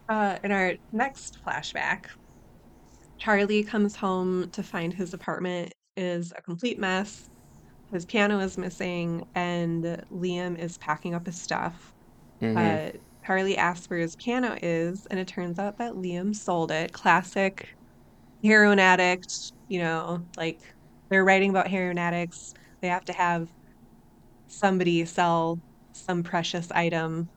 Uh, 0.08 0.36
in 0.44 0.52
our 0.52 0.74
next 0.92 1.38
flashback, 1.44 2.06
Charlie 3.18 3.64
comes 3.64 3.96
home 3.96 4.50
to 4.52 4.62
find 4.62 4.92
his 4.92 5.14
apartment 5.14 5.72
is 5.96 6.32
a 6.36 6.42
complete 6.42 6.78
mess. 6.78 7.28
His 7.92 8.06
piano 8.06 8.40
is 8.40 8.58
missing, 8.58 9.24
and 9.34 9.84
Liam 10.12 10.58
is 10.58 10.78
packing 10.78 11.14
up 11.14 11.26
his 11.26 11.42
stuff. 11.42 11.94
mhm. 12.40 12.56
Uh, 12.56 12.92
Charlie 13.26 13.58
asks 13.58 13.88
where 13.90 14.00
his 14.00 14.16
piano 14.16 14.58
is, 14.62 15.06
and 15.10 15.20
it 15.20 15.28
turns 15.28 15.58
out 15.58 15.78
that 15.78 15.94
Liam 15.94 16.34
sold 16.34 16.72
it. 16.72 16.92
Classic 16.92 17.68
heroin 18.44 18.78
addict, 18.80 19.32
you 19.68 19.80
know, 19.80 20.26
like 20.36 20.60
they're 21.10 21.24
writing 21.24 21.50
about 21.50 21.68
heroin 21.68 21.98
addicts. 21.98 22.54
They 22.82 22.88
have 22.88 23.04
to 23.06 23.12
have 23.14 23.48
somebody 24.48 25.04
sell 25.04 25.60
some 25.92 26.22
precious 26.22 26.70
item. 26.72 27.30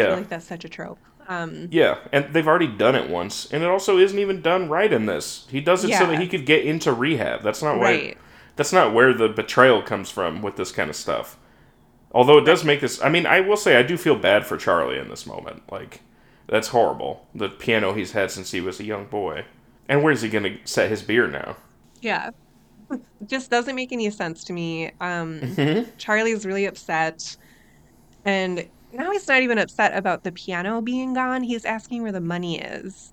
I 0.00 0.06
feel 0.06 0.14
yeah. 0.14 0.16
like 0.16 0.28
that's 0.28 0.46
such 0.48 0.64
a 0.64 0.68
trope. 0.70 1.00
Um, 1.28 1.68
Yeah, 1.70 1.98
and 2.12 2.32
they've 2.34 2.46
already 2.46 2.66
done 2.66 2.94
it 2.94 3.08
once, 3.08 3.50
and 3.52 3.62
it 3.62 3.68
also 3.68 3.98
isn't 3.98 4.18
even 4.18 4.42
done 4.42 4.68
right 4.68 4.92
in 4.92 5.06
this. 5.06 5.46
He 5.50 5.60
does 5.60 5.84
it 5.84 5.94
so 5.94 6.06
that 6.06 6.18
he 6.20 6.28
could 6.28 6.44
get 6.46 6.64
into 6.64 6.92
rehab. 6.92 7.42
That's 7.42 7.62
not 7.62 7.78
why. 7.78 7.82
right. 7.84 8.18
That's 8.56 8.72
not 8.72 8.92
where 8.94 9.12
the 9.14 9.28
betrayal 9.28 9.82
comes 9.82 10.10
from 10.10 10.40
with 10.42 10.56
this 10.56 10.70
kind 10.70 10.88
of 10.90 10.96
stuff. 10.96 11.36
Although 12.12 12.38
it 12.38 12.44
does 12.44 12.62
make 12.64 12.80
this. 12.80 13.02
I 13.02 13.08
mean, 13.08 13.26
I 13.26 13.40
will 13.40 13.56
say 13.56 13.76
I 13.76 13.82
do 13.82 13.96
feel 13.96 14.16
bad 14.16 14.46
for 14.46 14.56
Charlie 14.56 14.98
in 14.98 15.08
this 15.08 15.26
moment. 15.26 15.62
Like, 15.72 16.00
that's 16.46 16.68
horrible. 16.68 17.26
The 17.34 17.48
piano 17.48 17.92
he's 17.94 18.12
had 18.12 18.30
since 18.30 18.52
he 18.52 18.60
was 18.60 18.78
a 18.78 18.84
young 18.84 19.06
boy. 19.06 19.46
And 19.88 20.02
where's 20.02 20.22
he 20.22 20.28
going 20.28 20.44
to 20.44 20.56
set 20.64 20.88
his 20.90 21.02
beer 21.02 21.26
now? 21.26 21.56
Yeah. 22.00 22.30
Just 23.26 23.50
doesn't 23.50 23.74
make 23.74 23.92
any 23.92 24.08
sense 24.10 24.44
to 24.44 24.52
me. 24.52 24.92
Um, 25.00 25.40
Mhm. 25.40 25.88
Charlie's 25.98 26.46
really 26.46 26.66
upset. 26.66 27.36
And 28.24 28.68
now 28.94 29.10
he's 29.12 29.26
not 29.28 29.42
even 29.42 29.58
upset 29.58 29.96
about 29.96 30.24
the 30.24 30.32
piano 30.32 30.80
being 30.82 31.14
gone. 31.14 31.42
He's 31.42 31.64
asking 31.64 32.02
where 32.02 32.12
the 32.12 32.20
money 32.20 32.60
is. 32.60 33.12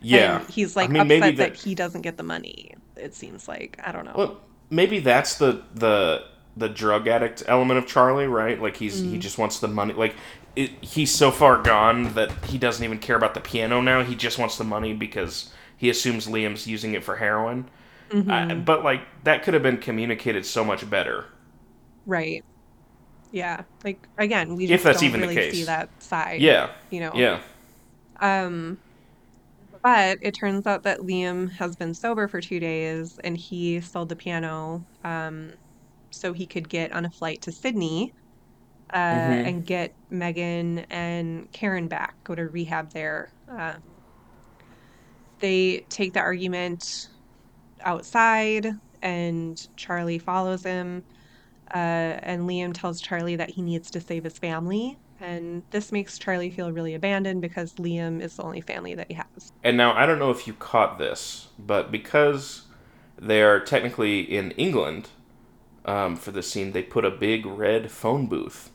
Yeah. 0.00 0.40
And 0.40 0.50
he's 0.50 0.76
like 0.76 0.90
I 0.94 1.04
mean, 1.04 1.22
upset 1.22 1.36
that 1.36 1.36
that- 1.36 1.56
he 1.56 1.74
doesn't 1.74 2.02
get 2.02 2.16
the 2.16 2.22
money. 2.22 2.74
It 2.96 3.14
seems 3.14 3.48
like. 3.48 3.78
I 3.84 3.92
don't 3.92 4.04
know. 4.04 4.14
Well, 4.16 4.40
maybe 4.70 5.00
that's 5.00 5.36
the 5.36 5.62
the 5.74 6.24
the 6.56 6.68
drug 6.68 7.08
addict 7.08 7.42
element 7.48 7.78
of 7.78 7.86
Charlie, 7.86 8.26
right? 8.26 8.60
Like 8.60 8.76
he's 8.76 9.00
he 9.00 9.18
just 9.18 9.38
wants 9.38 9.58
the 9.60 9.68
money. 9.68 9.94
Like 9.94 10.14
it, 10.56 10.70
he's 10.84 11.12
so 11.12 11.30
far 11.30 11.60
gone 11.62 12.14
that 12.14 12.30
he 12.46 12.58
doesn't 12.58 12.84
even 12.84 12.98
care 12.98 13.16
about 13.16 13.34
the 13.34 13.40
piano 13.40 13.80
now. 13.80 14.02
He 14.04 14.14
just 14.14 14.38
wants 14.38 14.56
the 14.58 14.64
money 14.64 14.94
because 14.94 15.52
he 15.76 15.90
assumes 15.90 16.26
Liam's 16.28 16.66
using 16.66 16.94
it 16.94 17.02
for 17.04 17.16
heroin. 17.16 17.68
Mhm. 18.10 18.30
I, 18.30 18.54
but 18.54 18.84
like 18.84 19.02
that 19.24 19.42
could 19.42 19.54
have 19.54 19.62
been 19.62 19.78
communicated 19.78 20.46
so 20.46 20.64
much 20.64 20.88
better. 20.88 21.26
Right. 22.06 22.44
Yeah. 23.34 23.64
Like 23.84 24.08
again, 24.18 24.56
we 24.56 24.66
If 24.68 24.80
just 24.80 24.84
that's 24.84 25.02
don't 25.02 25.04
even 25.06 25.20
the 25.20 25.26
really 25.26 25.34
case. 25.34 25.54
see 25.54 25.64
that 25.64 25.90
side. 26.00 26.40
Yeah, 26.42 26.70
You 26.90 27.00
know. 27.00 27.10
yeah, 27.18 27.40
Um, 28.20 28.78
but 29.82 30.18
it 30.22 30.32
turns 30.32 30.66
out 30.66 30.84
that 30.84 31.00
Liam 31.00 31.50
has 31.58 31.76
been 31.76 31.94
sober 31.94 32.28
for 32.28 32.40
two 32.40 32.60
days 32.60 33.18
and 33.24 33.36
he 33.36 33.80
sold 33.80 34.08
the 34.08 34.16
piano 34.16 34.86
um, 35.02 35.52
so 36.10 36.32
he 36.32 36.46
could 36.46 36.68
get 36.68 36.92
on 36.92 37.04
a 37.04 37.10
flight 37.10 37.42
to 37.42 37.52
Sydney 37.52 38.12
uh, 38.92 38.96
Mhm. 38.98 39.44
and 39.44 39.66
get 39.66 39.92
Megan 40.10 40.80
and 40.90 41.50
Karen 41.52 41.88
back, 41.88 42.14
go 42.24 42.34
to 42.34 42.44
rehab 42.48 42.90
there. 42.92 43.28
Uh, 43.48 43.74
they 45.40 45.86
take 45.90 46.12
the 46.12 46.20
argument 46.20 46.84
outside 47.84 48.68
and 49.02 49.58
Charlie 49.76 50.18
follows 50.18 50.64
him. 50.64 51.04
Uh, 51.74 52.20
and 52.22 52.42
Liam 52.42 52.72
tells 52.72 53.00
Charlie 53.00 53.36
that 53.36 53.50
he 53.50 53.62
needs 53.62 53.90
to 53.90 54.00
save 54.00 54.24
his 54.24 54.38
family. 54.38 54.96
And 55.20 55.62
this 55.70 55.90
makes 55.90 56.18
Charlie 56.18 56.50
feel 56.50 56.70
really 56.70 56.94
abandoned 56.94 57.40
because 57.40 57.74
Liam 57.74 58.20
is 58.20 58.36
the 58.36 58.42
only 58.42 58.60
family 58.60 58.94
that 58.94 59.08
he 59.08 59.14
has. 59.14 59.52
And 59.62 59.76
now 59.76 59.92
I 59.94 60.06
don't 60.06 60.18
know 60.18 60.30
if 60.30 60.46
you 60.46 60.52
caught 60.52 60.98
this, 60.98 61.48
but 61.58 61.90
because 61.90 62.62
they 63.18 63.42
are 63.42 63.58
technically 63.58 64.20
in 64.20 64.50
England 64.52 65.08
um, 65.84 66.16
for 66.16 66.30
this 66.30 66.50
scene, 66.50 66.72
they 66.72 66.82
put 66.82 67.04
a 67.04 67.10
big 67.10 67.46
red 67.46 67.90
phone 67.90 68.26
booth 68.26 68.70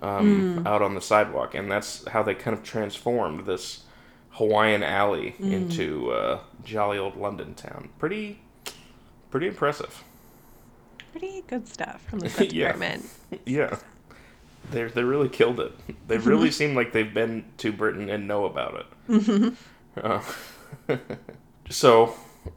um, 0.00 0.66
out 0.66 0.82
on 0.82 0.94
the 0.94 1.00
sidewalk, 1.00 1.54
and 1.54 1.70
that's 1.70 2.06
how 2.08 2.22
they 2.22 2.34
kind 2.34 2.56
of 2.56 2.62
transformed 2.62 3.46
this 3.46 3.84
Hawaiian 4.30 4.82
alley 4.82 5.36
into 5.38 6.10
uh, 6.10 6.40
jolly 6.64 6.98
old 6.98 7.16
London 7.16 7.54
town. 7.54 7.90
Pretty, 7.98 8.40
pretty 9.30 9.46
impressive. 9.46 10.02
Pretty 11.12 11.42
good 11.46 11.68
stuff 11.68 12.02
from 12.08 12.18
the 12.20 12.28
set 12.30 12.52
Yeah. 12.52 12.72
department. 12.72 13.06
Yeah, 13.46 13.76
they 14.70 14.84
they 14.84 15.04
really 15.04 15.28
killed 15.28 15.60
it. 15.60 15.72
They 16.08 16.18
really 16.18 16.50
seem 16.60 16.74
like 16.74 16.92
they've 16.92 17.12
been 17.12 17.44
to 17.58 17.72
Britain 17.72 18.08
and 18.10 18.26
know 18.28 18.44
about 18.44 18.84
it. 19.08 19.54
Uh, 20.02 20.20
so, 21.70 22.14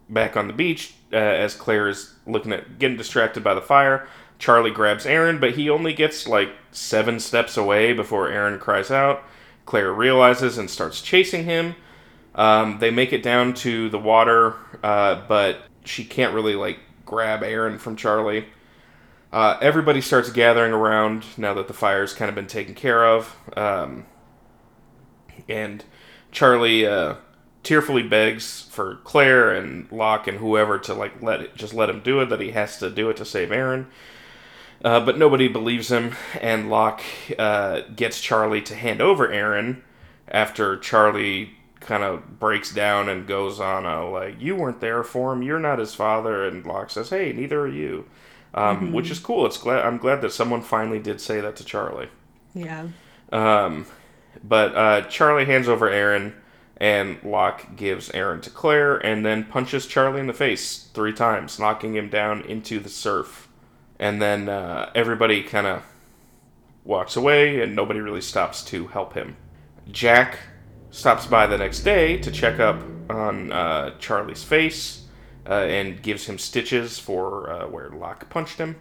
back 0.10 0.36
on 0.38 0.48
the 0.48 0.54
beach, 0.54 0.94
uh, 1.14 1.16
as 1.18 1.56
Claire 1.56 1.88
is 1.88 2.14
looking 2.26 2.52
at 2.54 2.80
getting 2.80 2.98
distracted 2.98 3.44
by 3.44 3.54
the 3.54 3.62
fire, 3.62 4.08
Charlie 4.40 4.72
grabs 4.72 5.06
Aaron, 5.06 5.40
but 5.40 5.52
he 5.56 5.70
only 5.70 5.94
gets 5.94 6.28
like 6.28 6.50
seven 6.72 7.20
steps 7.20 7.56
away 7.58 7.94
before 7.94 8.30
Aaron 8.30 8.60
cries 8.60 8.92
out. 8.92 9.24
Claire 9.66 9.94
realizes 9.94 10.58
and 10.58 10.70
starts 10.70 11.02
chasing 11.02 11.46
him. 11.46 11.76
Um, 12.36 12.80
they 12.80 12.92
make 12.92 13.14
it 13.14 13.24
down 13.24 13.54
to 13.56 13.90
the 13.90 13.98
water, 14.00 14.56
uh, 14.84 15.22
but 15.28 15.60
she 15.86 16.04
can't 16.04 16.34
really 16.34 16.56
like 16.56 16.80
grab 17.06 17.44
Aaron 17.44 17.78
from 17.78 17.96
Charlie. 17.96 18.48
Uh, 19.32 19.58
everybody 19.62 20.02
starts 20.02 20.30
gathering 20.30 20.72
around 20.72 21.26
now 21.38 21.54
that 21.54 21.68
the 21.68 21.74
fire's 21.74 22.14
kind 22.14 22.30
of 22.30 22.36
been 22.36 22.48
taken 22.48 22.74
care 22.74 23.06
of. 23.06 23.36
Um, 23.56 24.06
and 25.50 25.84
Charlie 26.32 26.86
uh, 26.86 27.16
tearfully 27.64 28.04
begs 28.04 28.62
for 28.62 28.98
Claire 29.04 29.54
and 29.54 29.92
Locke 29.92 30.28
and 30.28 30.38
whoever 30.38 30.78
to 30.80 30.94
like 30.94 31.22
let 31.22 31.42
it, 31.42 31.56
just 31.56 31.74
let 31.74 31.90
him 31.90 32.02
do 32.02 32.22
it. 32.22 32.30
That 32.30 32.42
he 32.42 32.52
has 32.52 32.78
to 32.80 32.90
do 32.90 33.10
it 33.10 33.18
to 33.18 33.26
save 33.26 33.52
Aaron. 33.52 33.88
Uh, 34.84 35.00
but 35.00 35.18
nobody 35.18 35.48
believes 35.48 35.92
him, 35.92 36.14
and 36.42 36.70
Locke 36.70 37.02
uh, 37.40 37.82
gets 37.96 38.22
Charlie 38.22 38.62
to 38.62 38.76
hand 38.76 39.02
over 39.02 39.32
Aaron 39.32 39.84
after 40.28 40.78
Charlie 40.78 41.56
kind 41.86 42.04
of 42.04 42.40
breaks 42.40 42.74
down 42.74 43.08
and 43.08 43.28
goes 43.28 43.60
on 43.60 43.86
a 43.86 44.10
like, 44.10 44.42
"You 44.42 44.56
weren't 44.56 44.82
there 44.82 45.04
for 45.04 45.32
him. 45.32 45.44
You're 45.44 45.60
not 45.60 45.80
his 45.80 45.94
father." 45.94 46.46
And 46.46 46.66
Locke 46.66 46.90
says, 46.90 47.10
"Hey, 47.10 47.32
neither 47.32 47.62
are 47.62 47.68
you," 47.68 48.06
um, 48.54 48.92
which 48.92 49.12
is 49.12 49.20
cool. 49.20 49.46
It's 49.46 49.58
glad 49.58 49.86
I'm 49.86 49.98
glad 49.98 50.22
that 50.22 50.34
someone 50.34 50.62
finally 50.62 51.00
did 51.00 51.22
say 51.22 51.40
that 51.40 51.56
to 51.58 51.64
Charlie. 51.64 52.10
Yeah. 52.54 52.88
Um, 53.32 53.86
but 54.44 54.76
uh, 54.76 55.02
Charlie 55.04 55.46
hands 55.46 55.70
over 55.70 55.88
Aaron, 55.88 56.36
and 56.78 57.18
Locke 57.24 57.76
gives 57.76 58.10
Aaron 58.12 58.42
to 58.42 58.50
Claire, 58.50 58.98
and 58.98 59.26
then 59.26 59.46
punches 59.46 59.86
Charlie 59.86 60.20
in 60.20 60.28
the 60.28 60.34
face 60.34 60.90
three 60.94 61.14
times, 61.14 61.60
knocking 61.60 61.96
him 61.96 62.10
down 62.10 62.42
into 62.42 62.80
the 62.80 62.90
surf. 62.90 63.48
And 64.00 64.22
then 64.22 64.50
uh, 64.50 64.92
everybody 64.94 65.42
kind 65.44 65.68
of 65.68 65.84
walks 66.84 67.16
away, 67.16 67.62
and 67.62 67.76
nobody 67.76 68.00
really 68.02 68.22
stops 68.22 68.64
to 68.66 68.88
help 68.88 69.14
him. 69.14 69.38
Jack 69.92 70.40
stops 70.96 71.26
by 71.26 71.46
the 71.46 71.58
next 71.58 71.82
day 71.82 72.18
to 72.18 72.32
check 72.32 72.60
up 72.60 72.82
on 73.10 73.52
uh, 73.52 73.92
Charlie's 74.00 74.44
face 74.44 75.06
uh, 75.48 75.54
and 75.54 76.02
gives 76.02 76.26
him 76.26 76.38
stitches 76.38 76.98
for 76.98 77.50
uh, 77.50 77.68
where 77.68 77.90
Locke 77.90 78.30
punched 78.30 78.58
him. 78.58 78.78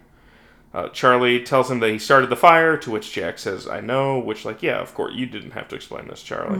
Uh, 0.73 0.89
Charlie 0.89 1.43
tells 1.43 1.69
him 1.69 1.79
that 1.79 1.89
he 1.89 1.99
started 1.99 2.29
the 2.29 2.35
fire, 2.35 2.77
to 2.77 2.91
which 2.91 3.11
Jack 3.11 3.37
says, 3.37 3.67
I 3.67 3.79
know, 3.81 4.19
which, 4.19 4.43
like, 4.45 4.63
yeah, 4.63 4.79
of 4.79 4.93
course, 4.93 5.13
you 5.13 5.25
didn't 5.25 5.51
have 5.51 5.67
to 5.69 5.75
explain 5.75 6.07
this, 6.07 6.23
Charlie. 6.23 6.59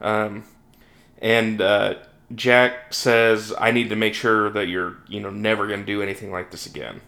Um, 0.00 0.44
and 1.18 1.60
uh, 1.60 1.94
Jack 2.34 2.92
says, 2.92 3.54
I 3.58 3.70
need 3.70 3.88
to 3.90 3.96
make 3.96 4.14
sure 4.14 4.50
that 4.50 4.66
you're, 4.66 4.96
you 5.08 5.20
know, 5.20 5.30
never 5.30 5.66
going 5.66 5.80
to 5.80 5.86
do 5.86 6.02
anything 6.02 6.32
like 6.32 6.50
this 6.50 6.66
again. 6.66 7.00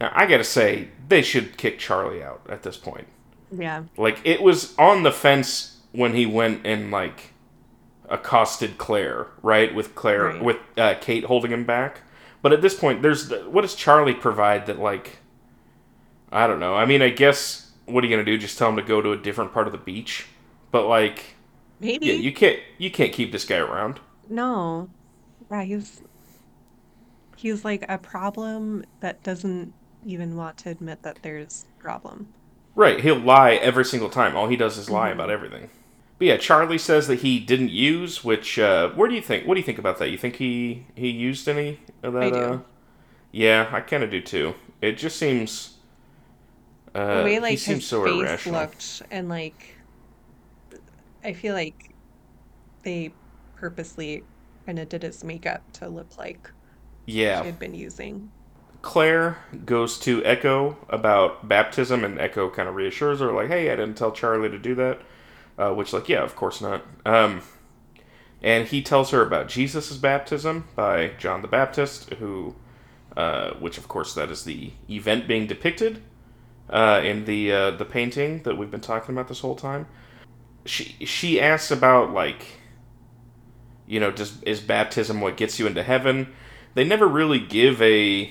Now, 0.00 0.10
I 0.14 0.26
gotta 0.26 0.44
say, 0.44 0.88
they 1.08 1.22
should 1.22 1.56
kick 1.56 1.78
Charlie 1.78 2.22
out 2.22 2.46
at 2.48 2.62
this 2.62 2.76
point. 2.76 3.06
Yeah. 3.50 3.84
Like, 3.96 4.20
it 4.24 4.42
was 4.42 4.74
on 4.78 5.02
the 5.02 5.12
fence 5.12 5.73
when 5.94 6.14
he 6.14 6.26
went 6.26 6.66
and, 6.66 6.90
like, 6.90 7.32
accosted 8.08 8.76
Claire, 8.78 9.28
right? 9.42 9.74
With 9.74 9.94
Claire, 9.94 10.24
Right. 10.24 10.42
with 10.44 10.56
uh, 10.76 10.94
Kate 11.00 11.24
holding 11.24 11.50
him 11.52 11.64
back. 11.64 12.02
But 12.42 12.52
at 12.52 12.60
this 12.60 12.74
point, 12.74 13.00
there's 13.00 13.30
what 13.46 13.62
does 13.62 13.74
Charlie 13.74 14.12
provide 14.14 14.66
that 14.66 14.78
like 14.78 15.18
I 16.30 16.46
don't 16.46 16.60
know. 16.60 16.74
I 16.74 16.84
mean, 16.84 17.00
I 17.00 17.08
guess 17.08 17.70
what 17.86 18.04
are 18.04 18.06
you 18.06 18.12
gonna 18.14 18.24
do? 18.26 18.36
Just 18.36 18.58
tell 18.58 18.68
him 18.68 18.76
to 18.76 18.82
go 18.82 19.00
to 19.00 19.12
a 19.12 19.16
different 19.16 19.54
part 19.54 19.66
of 19.66 19.72
the 19.72 19.78
beach? 19.78 20.26
But 20.70 20.86
like, 20.86 21.36
Maybe. 21.80 22.06
yeah, 22.06 22.12
you 22.12 22.32
can't 22.32 22.58
you 22.76 22.90
can't 22.90 23.12
keep 23.14 23.32
this 23.32 23.46
guy 23.46 23.56
around. 23.56 24.00
No. 24.28 24.90
Yeah, 25.50 25.62
he's 25.62 26.02
he's 27.36 27.64
like 27.64 27.84
a 27.88 27.96
problem 27.98 28.84
that 29.00 29.22
doesn't 29.22 29.72
even 30.04 30.36
want 30.36 30.58
to 30.58 30.70
admit 30.70 31.02
that 31.02 31.20
there's 31.22 31.64
a 31.78 31.82
problem. 31.82 32.28
Right, 32.74 33.00
he'll 33.00 33.18
lie 33.18 33.52
every 33.52 33.84
single 33.86 34.10
time. 34.10 34.36
All 34.36 34.48
he 34.48 34.56
does 34.56 34.76
is 34.76 34.90
lie 34.90 35.10
Mhm. 35.10 35.12
about 35.12 35.30
everything. 35.30 35.70
But 36.18 36.26
yeah, 36.28 36.36
Charlie 36.36 36.78
says 36.78 37.08
that 37.08 37.20
he 37.20 37.40
didn't 37.40 37.70
use. 37.70 38.22
Which, 38.24 38.58
uh, 38.58 38.90
where 38.90 39.08
do 39.08 39.14
you 39.14 39.22
think? 39.22 39.46
What 39.46 39.54
do 39.54 39.60
you 39.60 39.66
think 39.66 39.78
about 39.78 39.98
that? 39.98 40.10
You 40.10 40.18
think 40.18 40.36
he 40.36 40.86
he 40.94 41.10
used 41.10 41.48
any 41.48 41.80
of 42.02 42.12
that? 42.14 42.22
I 42.22 42.30
do. 42.30 42.54
Uh, 42.54 42.60
yeah, 43.32 43.68
I 43.72 43.80
kind 43.80 44.04
of 44.04 44.10
do 44.10 44.20
too. 44.22 44.54
It 44.82 44.94
just 44.98 45.18
seems. 45.18 45.78
Uh, 46.94 47.00
the 47.12 47.22
way 47.22 47.38
he 47.40 47.40
like 47.40 47.58
seems 47.58 47.84
his 47.84 47.84
so 47.84 48.02
face 48.02 48.12
irrational. 48.12 48.52
looked 48.52 49.02
and 49.10 49.28
like 49.28 49.76
I 51.24 51.32
feel 51.32 51.54
like 51.54 51.94
they 52.82 53.16
purposely 53.56 54.24
kind 54.66 54.78
of 54.78 54.88
did 54.88 55.02
his 55.02 55.24
makeup 55.24 55.62
to 55.74 55.88
look 55.88 56.16
like 56.18 56.50
Yeah, 57.06 57.42
she 57.42 57.46
had 57.46 57.58
been 57.58 57.74
using. 57.74 58.32
Claire 58.82 59.38
goes 59.64 59.98
to 60.00 60.20
Eko 60.22 60.76
about 60.88 61.48
baptism, 61.48 62.04
and 62.04 62.18
Eko 62.18 62.52
kind 62.52 62.68
of 62.68 62.74
reassures 62.76 63.20
her, 63.20 63.32
like, 63.32 63.48
"Hey, 63.48 63.70
I 63.70 63.76
didn't 63.76 63.96
tell 63.96 64.12
Charlie 64.12 64.50
to 64.50 64.58
do 64.58 64.74
that." 64.76 65.00
Uh, 65.56 65.72
which, 65.72 65.92
like, 65.92 66.08
yeah, 66.08 66.22
of 66.22 66.34
course 66.34 66.60
not. 66.60 66.84
Um, 67.06 67.42
and 68.44 68.68
he 68.68 68.82
tells 68.82 69.10
her 69.10 69.22
about 69.22 69.48
Jesus' 69.48 69.96
baptism 69.96 70.68
by 70.76 71.12
John 71.18 71.40
the 71.40 71.48
Baptist, 71.48 72.12
who, 72.14 72.54
uh, 73.16 73.52
which 73.54 73.78
of 73.78 73.88
course 73.88 74.14
that 74.14 74.30
is 74.30 74.44
the 74.44 74.72
event 74.90 75.26
being 75.26 75.46
depicted 75.46 76.02
uh, 76.68 77.00
in 77.02 77.24
the 77.24 77.50
uh, 77.50 77.70
the 77.70 77.86
painting 77.86 78.42
that 78.42 78.58
we've 78.58 78.70
been 78.70 78.82
talking 78.82 79.14
about 79.14 79.28
this 79.28 79.40
whole 79.40 79.56
time. 79.56 79.86
She 80.66 81.06
she 81.06 81.40
asks 81.40 81.70
about 81.70 82.12
like, 82.12 82.44
you 83.86 83.98
know, 83.98 84.10
does 84.10 84.42
is 84.42 84.60
baptism 84.60 85.22
what 85.22 85.38
gets 85.38 85.58
you 85.58 85.66
into 85.66 85.82
heaven? 85.82 86.34
They 86.74 86.84
never 86.84 87.06
really 87.06 87.38
give 87.38 87.80
a 87.80 88.30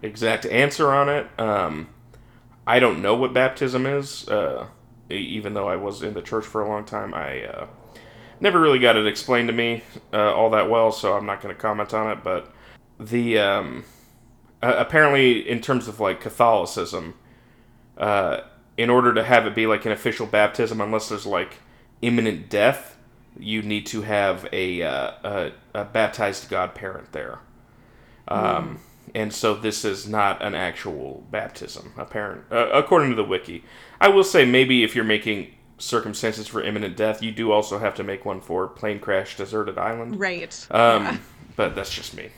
exact 0.00 0.46
answer 0.46 0.90
on 0.92 1.10
it. 1.10 1.26
Um, 1.38 1.88
I 2.66 2.78
don't 2.78 3.02
know 3.02 3.14
what 3.14 3.34
baptism 3.34 3.84
is. 3.84 4.26
Uh, 4.28 4.68
even 5.10 5.54
though 5.54 5.68
I 5.68 5.76
was 5.76 6.02
in 6.02 6.14
the 6.14 6.22
church 6.22 6.44
for 6.44 6.62
a 6.62 6.68
long 6.68 6.84
time, 6.84 7.14
I 7.14 7.44
uh, 7.44 7.66
never 8.40 8.60
really 8.60 8.78
got 8.78 8.96
it 8.96 9.06
explained 9.06 9.48
to 9.48 9.54
me 9.54 9.82
uh, 10.12 10.32
all 10.34 10.50
that 10.50 10.70
well, 10.70 10.92
so 10.92 11.16
I'm 11.16 11.26
not 11.26 11.40
going 11.40 11.54
to 11.54 11.60
comment 11.60 11.94
on 11.94 12.10
it. 12.10 12.24
But 12.24 12.52
the 12.98 13.38
um, 13.38 13.84
uh, 14.62 14.74
apparently, 14.78 15.48
in 15.48 15.60
terms 15.60 15.88
of 15.88 16.00
like 16.00 16.20
Catholicism, 16.20 17.14
uh, 17.98 18.40
in 18.76 18.90
order 18.90 19.14
to 19.14 19.22
have 19.22 19.46
it 19.46 19.54
be 19.54 19.66
like 19.66 19.84
an 19.84 19.92
official 19.92 20.26
baptism, 20.26 20.80
unless 20.80 21.08
there's 21.08 21.26
like 21.26 21.58
imminent 22.02 22.48
death, 22.48 22.96
you 23.38 23.62
need 23.62 23.86
to 23.86 24.02
have 24.02 24.48
a, 24.52 24.82
uh, 24.82 25.12
a, 25.22 25.52
a 25.74 25.84
baptized 25.84 26.48
godparent 26.48 27.12
there. 27.12 27.40
Um, 28.28 28.80
And 29.14 29.32
so 29.32 29.54
this 29.54 29.84
is 29.84 30.08
not 30.08 30.42
an 30.42 30.54
actual 30.54 31.24
baptism, 31.30 31.92
apparent 31.96 32.44
uh, 32.50 32.70
according 32.72 33.10
to 33.10 33.16
the 33.16 33.24
wiki. 33.24 33.64
I 34.00 34.08
will 34.08 34.24
say 34.24 34.44
maybe 34.44 34.82
if 34.82 34.96
you're 34.96 35.04
making 35.04 35.54
circumstances 35.78 36.48
for 36.48 36.62
imminent 36.62 36.96
death, 36.96 37.22
you 37.22 37.30
do 37.30 37.52
also 37.52 37.78
have 37.78 37.94
to 37.94 38.02
make 38.02 38.24
one 38.24 38.40
for 38.40 38.66
plane 38.66 38.98
crash, 38.98 39.36
deserted 39.36 39.78
island. 39.78 40.18
Right. 40.18 40.66
Um, 40.70 41.04
yeah. 41.04 41.16
But 41.56 41.76
that's 41.76 41.94
just 41.94 42.16
me. 42.16 42.30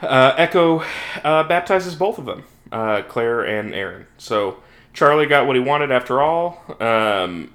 Uh, 0.00 0.36
Eko 0.36 0.84
uh, 1.24 1.42
baptizes 1.44 1.96
both 1.96 2.18
of 2.18 2.26
them, 2.26 2.44
uh, 2.70 3.02
Claire 3.02 3.42
and 3.42 3.74
Aaron. 3.74 4.06
So 4.16 4.62
Charlie 4.92 5.26
got 5.26 5.48
what 5.48 5.56
he 5.56 5.62
wanted 5.62 5.90
after 5.90 6.22
all, 6.22 6.62
um, 6.78 7.52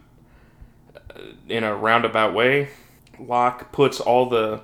in 1.47 1.63
a 1.63 1.73
roundabout 1.73 2.33
way. 2.33 2.69
Locke 3.17 3.71
puts 3.71 4.01
all 4.01 4.27
the 4.27 4.61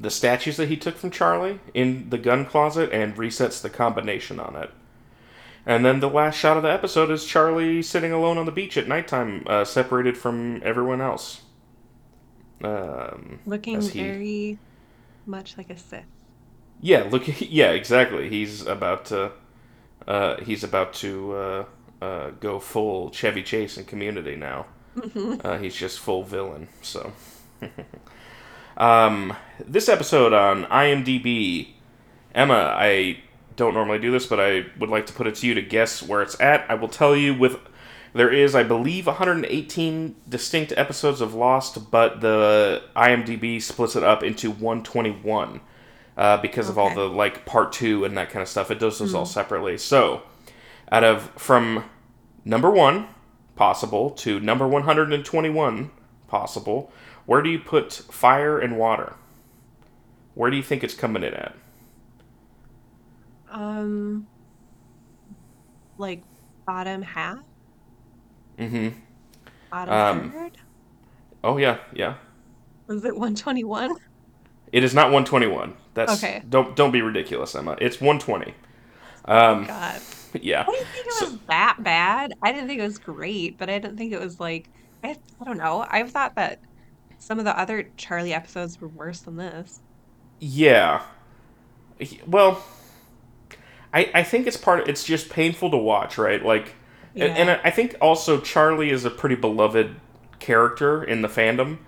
the 0.00 0.10
statues 0.10 0.56
that 0.56 0.68
he 0.68 0.76
took 0.76 0.96
from 0.96 1.10
Charlie 1.10 1.60
in 1.74 2.08
the 2.10 2.18
gun 2.18 2.46
closet 2.46 2.90
and 2.92 3.14
resets 3.16 3.60
the 3.60 3.70
combination 3.70 4.40
on 4.40 4.56
it. 4.56 4.70
And 5.66 5.84
then 5.84 6.00
the 6.00 6.08
last 6.08 6.36
shot 6.38 6.56
of 6.56 6.62
the 6.62 6.72
episode 6.72 7.10
is 7.10 7.26
Charlie 7.26 7.82
sitting 7.82 8.10
alone 8.12 8.38
on 8.38 8.46
the 8.46 8.52
beach 8.52 8.78
at 8.78 8.88
nighttime, 8.88 9.44
uh, 9.46 9.64
separated 9.64 10.16
from 10.16 10.62
everyone 10.64 11.02
else. 11.02 11.42
Um, 12.64 13.40
Looking 13.46 13.80
he- 13.82 14.02
very 14.02 14.58
much 15.26 15.56
like 15.58 15.70
a 15.70 15.76
Sith. 15.76 16.04
Yeah, 16.80 17.06
look. 17.10 17.24
Yeah, 17.40 17.70
exactly. 17.72 18.28
He's 18.30 18.66
about 18.66 19.04
to. 19.06 19.32
Uh, 20.08 20.36
he's 20.42 20.64
about 20.64 20.94
to 20.94 21.32
uh, 21.34 21.64
uh, 22.02 22.30
go 22.40 22.58
full 22.58 23.10
Chevy 23.10 23.42
Chase 23.42 23.76
in 23.76 23.84
Community 23.84 24.36
now. 24.36 24.66
Uh, 25.44 25.56
he's 25.58 25.76
just 25.76 26.00
full 26.00 26.24
villain. 26.24 26.68
So, 26.82 27.12
um, 28.80 29.36
this 29.64 29.88
episode 29.88 30.32
on 30.32 30.64
IMDb, 30.64 31.68
Emma. 32.34 32.74
I 32.76 33.18
don't 33.54 33.74
normally 33.74 33.98
do 33.98 34.10
this, 34.10 34.26
but 34.26 34.40
I 34.40 34.64
would 34.78 34.88
like 34.88 35.06
to 35.06 35.12
put 35.12 35.26
it 35.26 35.34
to 35.36 35.46
you 35.46 35.54
to 35.54 35.62
guess 35.62 36.02
where 36.02 36.22
it's 36.22 36.40
at. 36.40 36.68
I 36.68 36.74
will 36.74 36.88
tell 36.88 37.14
you 37.14 37.34
with. 37.34 37.58
There 38.12 38.32
is, 38.32 38.56
I 38.56 38.64
believe, 38.64 39.06
118 39.06 40.16
distinct 40.28 40.72
episodes 40.76 41.20
of 41.20 41.32
Lost, 41.32 41.92
but 41.92 42.20
the 42.20 42.82
IMDb 42.96 43.62
splits 43.62 43.94
it 43.94 44.02
up 44.02 44.24
into 44.24 44.50
121 44.50 45.60
uh, 46.16 46.36
because 46.38 46.68
of 46.68 46.76
all 46.76 46.92
the 46.92 47.08
like 47.08 47.46
part 47.46 47.72
two 47.72 48.04
and 48.04 48.16
that 48.18 48.30
kind 48.30 48.42
of 48.42 48.48
stuff. 48.48 48.72
It 48.72 48.80
does 48.80 48.98
those 48.98 49.14
all 49.14 49.26
separately. 49.26 49.78
So, 49.78 50.22
out 50.90 51.04
of 51.04 51.30
from 51.36 51.84
number 52.44 52.68
one 52.68 53.06
possible 53.54 54.10
to 54.10 54.40
number 54.40 54.66
121 54.66 55.92
possible, 56.26 56.90
where 57.30 57.42
do 57.42 57.48
you 57.48 57.60
put 57.60 57.92
fire 57.92 58.58
and 58.58 58.76
water? 58.76 59.12
Where 60.34 60.50
do 60.50 60.56
you 60.56 60.64
think 60.64 60.82
it's 60.82 60.94
coming 60.94 61.22
in 61.22 61.32
at? 61.32 61.54
Um, 63.48 64.26
like 65.96 66.24
bottom 66.66 67.02
half, 67.02 67.38
Mm-hmm. 68.58 68.98
bottom 69.70 69.94
Um, 69.94 70.32
third. 70.32 70.58
Oh 71.44 71.56
yeah, 71.56 71.78
yeah. 71.92 72.14
Was 72.88 73.04
it 73.04 73.14
121? 73.14 73.94
It 74.72 74.82
is 74.82 74.92
not 74.92 75.12
121. 75.12 75.74
That's 75.94 76.24
Okay. 76.24 76.42
Don't 76.48 76.74
don't 76.74 76.90
be 76.90 77.00
ridiculous, 77.00 77.54
Emma. 77.54 77.76
It's 77.80 78.00
120. 78.00 78.54
Um, 79.26 79.66
God. 79.66 80.00
yeah. 80.42 80.64
I 80.66 80.72
didn't 80.72 80.86
think 80.88 81.06
it 81.06 81.12
So- 81.12 81.26
was 81.26 81.38
that 81.46 81.76
bad. 81.84 82.34
I 82.42 82.50
didn't 82.50 82.66
think 82.66 82.80
it 82.80 82.84
was 82.84 82.98
great, 82.98 83.56
but 83.56 83.70
I 83.70 83.78
didn't 83.78 83.98
think 83.98 84.12
it 84.12 84.18
was 84.20 84.40
like 84.40 84.68
I, 85.04 85.16
I 85.40 85.44
don't 85.44 85.58
know. 85.58 85.86
I've 85.88 86.10
thought 86.10 86.34
that 86.34 86.58
some 87.20 87.38
of 87.38 87.44
the 87.44 87.56
other 87.56 87.88
Charlie 87.96 88.34
episodes 88.34 88.80
were 88.80 88.88
worse 88.88 89.20
than 89.20 89.36
this. 89.36 89.80
Yeah. 90.40 91.02
Well, 92.26 92.64
I 93.94 94.10
I 94.14 94.22
think 94.24 94.46
it's 94.46 94.56
part. 94.56 94.80
of, 94.80 94.88
It's 94.88 95.04
just 95.04 95.28
painful 95.30 95.70
to 95.70 95.76
watch, 95.76 96.18
right? 96.18 96.44
Like, 96.44 96.74
and, 97.14 97.30
and 97.36 97.50
I 97.62 97.70
think 97.70 97.94
also 98.00 98.40
Charlie 98.40 98.90
is 98.90 99.04
a 99.04 99.10
pretty 99.10 99.34
beloved 99.36 99.96
character 100.38 101.04
in 101.04 101.22
the 101.22 101.28
fandom. 101.28 101.78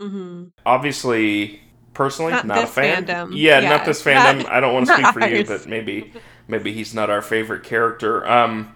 Mm-hmm. 0.00 0.44
Obviously, 0.66 1.62
personally, 1.94 2.32
Not 2.32 2.46
not, 2.46 2.64
a 2.64 2.66
fan. 2.66 3.06
fandom. 3.06 3.30
Yeah, 3.32 3.60
Yeah, 3.60 3.68
not 3.70 3.86
this 3.86 4.04
not- 4.04 4.14
fandom. 4.36 4.46
I 4.50 4.60
don't 4.60 4.74
want 4.74 4.86
to 4.86 4.92
speak 4.94 5.02
not 5.04 5.14
for 5.14 5.26
you, 5.26 5.44
but 5.44 5.66
maybe 5.66 6.12
maybe 6.46 6.72
he's 6.72 6.92
not 6.94 7.08
our 7.08 7.22
favorite 7.22 7.62
character. 7.62 8.26
Um, 8.28 8.74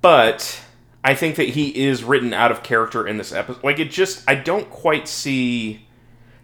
but 0.00 0.60
I 1.06 1.14
think 1.14 1.36
that 1.36 1.50
he 1.50 1.84
is 1.86 2.02
written 2.02 2.32
out 2.32 2.50
of 2.50 2.64
character 2.64 3.06
in 3.06 3.16
this 3.16 3.32
episode. 3.32 3.62
Like 3.62 3.78
it 3.78 3.92
just 3.92 4.28
I 4.28 4.34
don't 4.34 4.68
quite 4.70 5.06
see 5.06 5.86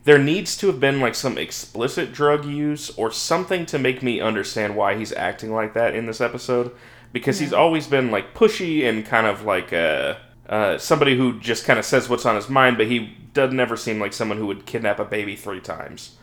there 0.04 0.18
needs 0.18 0.56
to 0.58 0.68
have 0.68 0.78
been 0.78 1.00
like 1.00 1.16
some 1.16 1.36
explicit 1.36 2.12
drug 2.12 2.44
use 2.44 2.88
or 2.96 3.10
something 3.10 3.66
to 3.66 3.78
make 3.78 4.02
me 4.04 4.20
understand 4.20 4.76
why 4.76 4.96
he's 4.96 5.12
acting 5.12 5.52
like 5.52 5.74
that 5.74 5.96
in 5.96 6.06
this 6.06 6.20
episode 6.20 6.70
because 7.12 7.40
he's 7.40 7.52
always 7.52 7.88
been 7.88 8.10
like 8.12 8.34
pushy 8.34 8.88
and 8.88 9.04
kind 9.04 9.26
of 9.26 9.42
like 9.44 9.72
uh, 9.72 10.14
uh, 10.48 10.78
somebody 10.78 11.16
who 11.16 11.40
just 11.40 11.64
kind 11.64 11.78
of 11.78 11.84
says 11.84 12.08
what's 12.08 12.24
on 12.24 12.36
his 12.36 12.48
mind, 12.48 12.76
but 12.78 12.86
he 12.86 13.16
doesn't 13.34 13.58
ever 13.58 13.76
seem 13.76 13.98
like 13.98 14.12
someone 14.12 14.38
who 14.38 14.46
would 14.46 14.64
kidnap 14.64 14.98
a 15.00 15.04
baby 15.04 15.34
three 15.36 15.60
times. 15.60 16.16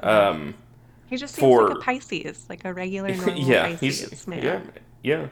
Um, 0.00 0.54
He 1.06 1.16
just 1.16 1.34
seems 1.34 1.40
For- 1.40 1.68
like 1.68 1.78
a 1.78 1.80
Pisces, 1.80 2.46
like 2.48 2.64
a 2.64 2.74
regular 2.74 3.14
normal 3.16 3.38
yeah, 3.38 3.68
Pisces 3.78 4.10
he's 4.10 4.26
man. 4.26 4.42
yeah, 4.42 4.60
yeah, 5.02 5.28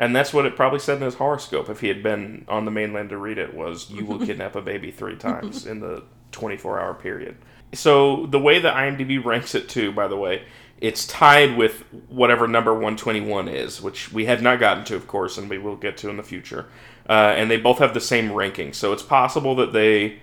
and 0.00 0.16
that's 0.16 0.32
what 0.32 0.46
it 0.46 0.56
probably 0.56 0.78
said 0.78 0.96
in 0.96 1.02
his 1.02 1.14
horoscope 1.14 1.68
if 1.68 1.80
he 1.80 1.88
had 1.88 2.02
been 2.02 2.46
on 2.48 2.64
the 2.64 2.70
mainland 2.70 3.10
to 3.10 3.18
read 3.18 3.36
it 3.36 3.54
was 3.54 3.90
you 3.90 4.04
will 4.04 4.18
kidnap 4.26 4.56
a 4.56 4.62
baby 4.62 4.90
three 4.90 5.14
times 5.14 5.66
in 5.66 5.78
the 5.78 6.02
24 6.32 6.80
hour 6.80 6.94
period. 6.94 7.36
So 7.74 8.26
the 8.26 8.38
way 8.38 8.58
that 8.58 8.74
IMDb 8.74 9.22
ranks 9.22 9.54
it 9.54 9.68
too, 9.68 9.92
by 9.92 10.08
the 10.08 10.16
way, 10.16 10.42
it's 10.80 11.06
tied 11.06 11.56
with 11.56 11.84
whatever 12.08 12.48
number 12.48 12.72
121 12.72 13.48
is, 13.48 13.82
which 13.82 14.10
we 14.10 14.24
have 14.24 14.40
not 14.40 14.58
gotten 14.58 14.84
to, 14.84 14.96
of 14.96 15.06
course, 15.06 15.36
and 15.36 15.50
we 15.50 15.58
will 15.58 15.76
get 15.76 15.98
to 15.98 16.08
in 16.08 16.16
the 16.16 16.22
future. 16.22 16.66
Uh, 17.06 17.34
and 17.36 17.50
they 17.50 17.58
both 17.58 17.78
have 17.78 17.92
the 17.92 18.00
same 18.00 18.32
ranking, 18.32 18.72
so 18.72 18.92
it's 18.94 19.02
possible 19.02 19.54
that 19.56 19.72
they 19.72 20.20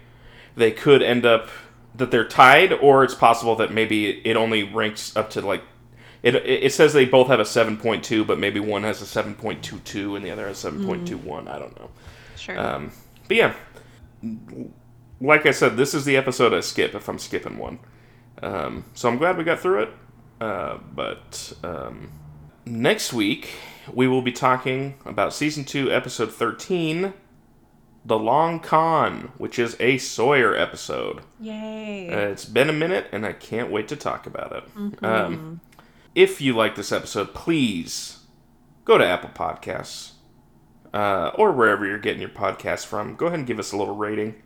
they 0.56 0.72
could 0.72 1.04
end 1.04 1.26
up 1.26 1.50
that 1.94 2.10
they're 2.10 2.28
tied, 2.28 2.74
or 2.74 3.04
it's 3.04 3.14
possible 3.14 3.56
that 3.56 3.72
maybe 3.72 4.28
it 4.28 4.36
only 4.36 4.64
ranks 4.64 5.16
up 5.16 5.30
to 5.32 5.42
like 5.42 5.62
it. 6.36 6.46
It 6.46 6.74
says 6.74 6.94
they 6.94 7.06
both 7.06 7.28
have 7.28 7.40
a 7.40 7.46
seven 7.46 7.78
point 7.78 8.04
two, 8.04 8.26
but 8.26 8.40
maybe 8.40 8.60
one 8.60 8.84
has 8.84 9.02
a 9.02 9.06
seven 9.06 9.36
point 9.36 9.64
two 9.64 9.80
two 9.80 10.16
and 10.16 10.26
the 10.26 10.32
other 10.32 10.48
has 10.48 10.58
seven 10.58 10.86
point 10.86 11.08
two 11.08 11.18
one. 11.18 11.48
I 11.48 11.60
don't 11.60 11.78
know. 11.80 11.90
Sure. 12.36 12.60
Um, 12.60 12.92
but 13.28 13.38
yeah, 13.38 13.54
like 15.20 15.46
I 15.46 15.52
said, 15.52 15.78
this 15.78 15.94
is 15.94 16.06
the 16.06 16.18
episode 16.18 16.54
I 16.54 16.62
skip 16.62 16.96
if 16.96 17.08
I'm 17.08 17.20
skipping 17.20 17.58
one. 17.58 17.80
Um, 18.42 18.86
so 18.94 19.10
I'm 19.10 19.18
glad 19.18 19.38
we 19.38 19.44
got 19.44 19.60
through 19.60 19.84
it. 19.84 19.90
Uh, 20.40 20.78
but 20.94 21.54
um, 21.64 22.12
next 22.66 23.12
week 23.12 23.50
we 23.92 24.08
will 24.08 24.22
be 24.22 24.32
talking 24.32 24.96
about 25.06 25.34
season 25.34 25.64
two, 25.66 25.92
episode 25.92 26.32
thirteen, 26.32 27.14
"The 28.06 28.20
Long 28.20 28.60
Con," 28.60 29.32
which 29.38 29.58
is 29.58 29.76
a 29.80 29.98
Sawyer 29.98 30.56
episode. 30.56 31.22
Yay. 31.40 32.10
Uh, 32.14 32.30
it's 32.30 32.46
been 32.46 32.70
a 32.70 32.74
minute, 32.74 33.08
and 33.12 33.26
I 33.26 33.34
can't 33.34 33.72
wait 33.72 33.88
to 33.88 33.96
talk 33.96 34.28
about 34.28 34.52
it. 34.52 35.04
Um, 35.04 35.62
if 36.18 36.42
you 36.42 36.56
like 36.56 36.74
this 36.74 36.92
episode, 36.92 37.36
please 37.36 38.22
go 38.86 38.98
to 38.98 39.06
Apple 39.06 39.30
Podcasts 39.30 40.14
uh, 40.92 41.30
or 41.36 41.52
wherever 41.52 41.86
you're 41.86 42.00
getting 42.00 42.22
your 42.22 42.32
podcast 42.32 42.88
from. 42.88 43.16
Go 43.16 43.28
ahead 43.28 43.38
and 43.38 43.48
give 43.48 43.60
us 43.60 43.72
a 43.72 43.78
little 43.78 43.96
rating. 43.96 44.42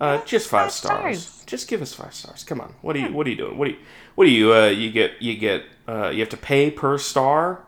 Uh, 0.00 0.24
just 0.24 0.48
five, 0.48 0.62
five 0.62 0.72
stars. 0.72 1.22
stars. 1.22 1.44
Just 1.44 1.68
give 1.68 1.82
us 1.82 1.92
five 1.92 2.14
stars. 2.14 2.42
Come 2.42 2.58
on. 2.58 2.74
What 2.80 2.96
are 2.96 3.00
you? 3.00 3.12
What 3.12 3.26
are 3.26 3.30
you 3.30 3.36
doing? 3.36 3.58
What 3.58 3.66
do 3.66 3.72
you? 3.72 3.78
What 4.14 4.24
do 4.24 4.30
you? 4.30 4.54
Uh, 4.54 4.68
you 4.68 4.90
get? 4.90 5.20
You 5.20 5.36
get? 5.36 5.64
Uh, 5.86 6.08
you 6.08 6.20
have 6.20 6.30
to 6.30 6.38
pay 6.38 6.70
per 6.70 6.96
star 6.96 7.66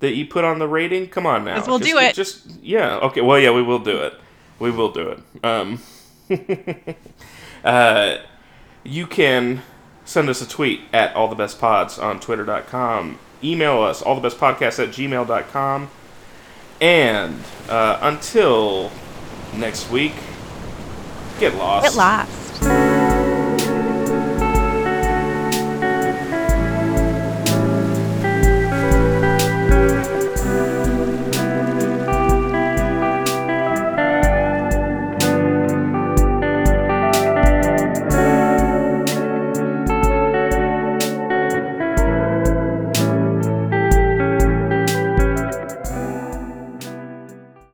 that 0.00 0.16
you 0.16 0.26
put 0.26 0.44
on 0.44 0.58
the 0.58 0.66
rating. 0.66 1.06
Come 1.06 1.24
on 1.24 1.44
now. 1.44 1.64
We'll 1.64 1.78
just, 1.78 1.90
do 1.90 1.98
it. 1.98 2.14
Just 2.16 2.50
yeah. 2.62 2.96
Okay. 2.96 3.20
Well, 3.20 3.38
yeah, 3.38 3.52
we 3.52 3.62
will 3.62 3.78
do 3.78 3.96
it. 3.98 4.14
We 4.58 4.72
will 4.72 4.90
do 4.90 5.08
it. 5.08 5.44
Um, 5.44 5.80
uh, 7.64 8.16
you 8.82 9.06
can 9.06 9.62
send 10.04 10.28
us 10.28 10.40
a 10.42 10.48
tweet 10.48 10.80
at 10.92 11.14
all 11.14 11.28
the 11.28 11.36
best 11.36 11.60
pods 11.60 11.98
on 11.98 12.18
twitter.com 12.20 13.18
email 13.44 13.82
us 13.82 14.02
all 14.02 14.14
the 14.14 14.20
best 14.20 14.38
podcasts 14.38 14.82
at 14.82 14.90
gmail.com 14.90 15.90
and 16.80 17.38
uh, 17.68 17.98
until 18.02 18.90
next 19.54 19.90
week 19.90 20.14
get 21.38 21.54
lost. 21.56 21.86
Get 21.86 21.96
lost. 21.96 22.41